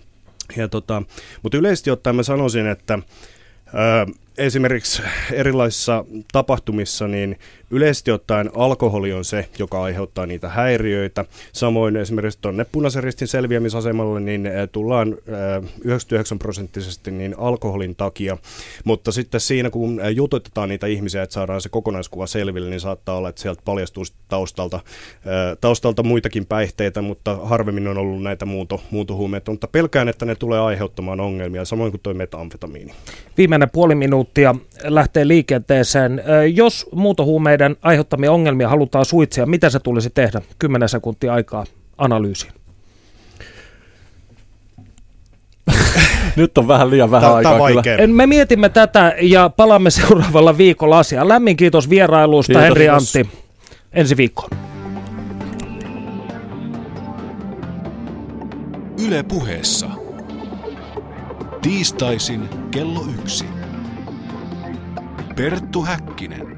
Ja 0.58 0.68
tota, 0.68 1.04
mutta 1.44 1.58
yleisesti 1.58 1.92
ottaen 1.92 2.16
mä 2.16 2.24
sanoisin, 2.24 2.68
että 2.68 3.00
esimerkiksi 4.38 5.02
erilaisissa 5.32 6.06
tapahtumissa, 6.32 7.08
niin 7.08 7.38
yleisesti 7.72 8.12
ottaen 8.12 8.50
alkoholi 8.56 9.14
on 9.14 9.26
se, 9.26 9.50
joka 9.60 9.84
aiheuttaa 9.84 10.26
niitä 10.26 10.50
häiriöitä. 10.50 11.26
Samoin 11.54 11.96
esimerkiksi 11.96 12.40
tuonne 12.42 12.66
punaisen 12.72 13.04
ristin 13.04 13.28
selviämisasemalle 13.28 14.20
niin 14.20 14.50
tullaan 14.72 15.08
99 15.84 16.36
eh, 16.36 16.40
prosenttisesti 16.40 17.12
niin 17.12 17.36
alkoholin 17.38 17.96
takia, 17.96 18.38
mutta 18.84 19.12
sitten 19.12 19.42
siinä 19.42 19.70
kun 19.70 20.02
jututetaan 20.16 20.70
niitä 20.70 20.88
ihmisiä, 20.88 21.24
että 21.24 21.34
saadaan 21.34 21.62
se 21.62 21.70
kokonaiskuva 21.70 22.28
selville, 22.28 22.70
niin 22.70 22.80
saattaa 22.80 23.18
olla, 23.18 23.30
että 23.30 23.42
sieltä 23.42 23.62
paljastuu 23.66 24.04
taustalta, 24.28 24.80
taustalta 25.62 26.04
muitakin 26.04 26.46
päihteitä, 26.46 27.02
mutta 27.02 27.36
harvemmin 27.44 27.88
on 27.88 27.98
ollut 27.98 28.24
näitä 28.24 28.46
muuto, 28.46 28.82
muutohuumeita, 28.92 29.52
mutta 29.52 29.68
pelkään, 29.68 30.10
että 30.10 30.26
ne 30.26 30.36
tulee 30.36 30.60
aiheuttamaan 30.60 31.20
ongelmia, 31.20 31.66
samoin 31.66 31.92
kuin 31.92 32.02
tuo 32.02 32.14
metamfetamiini. 32.14 32.94
Viimeinen 33.38 33.70
puoli 33.70 33.96
minuuttia 33.96 34.23
lähtee 34.84 35.28
liikenteeseen. 35.28 36.24
Jos 36.54 36.90
muutohuumeiden 36.92 37.76
aiheuttamia 37.82 38.32
ongelmia 38.32 38.70
halutaan 38.70 39.06
suitsia, 39.06 39.46
mitä 39.46 39.70
se 39.70 39.80
tulisi 39.80 40.10
tehdä? 40.10 40.42
10 40.60 40.90
sekuntia 40.90 41.34
aikaa 41.34 41.66
analyysiin. 41.98 42.54
Nyt 46.36 46.58
on 46.58 46.68
vähän 46.68 46.90
liian 46.90 47.12
vähän 47.12 47.22
Tämä 47.22 47.36
aikaa 47.36 47.60
kyllä. 47.84 48.08
Me 48.08 48.28
mietimme 48.28 48.70
tätä 48.70 49.16
ja 49.22 49.50
palaamme 49.50 49.90
seuraavalla 50.02 50.58
viikolla 50.58 51.00
asiaan. 51.00 51.28
Lämmin 51.28 51.58
kiitos 51.58 51.90
vierailusta, 51.90 52.54
kiitos, 52.54 52.64
Henri 52.64 52.86
kiitos. 52.86 53.16
Antti. 53.16 53.40
Ensi 53.94 54.18
viikkoon. 54.18 54.50
Yle 59.08 59.24
puheessa. 59.24 59.90
Tiistaisin 61.62 62.50
kello 62.72 63.06
yksi. 63.22 63.46
Perttu 65.36 65.82
Häkkinen. 65.86 66.53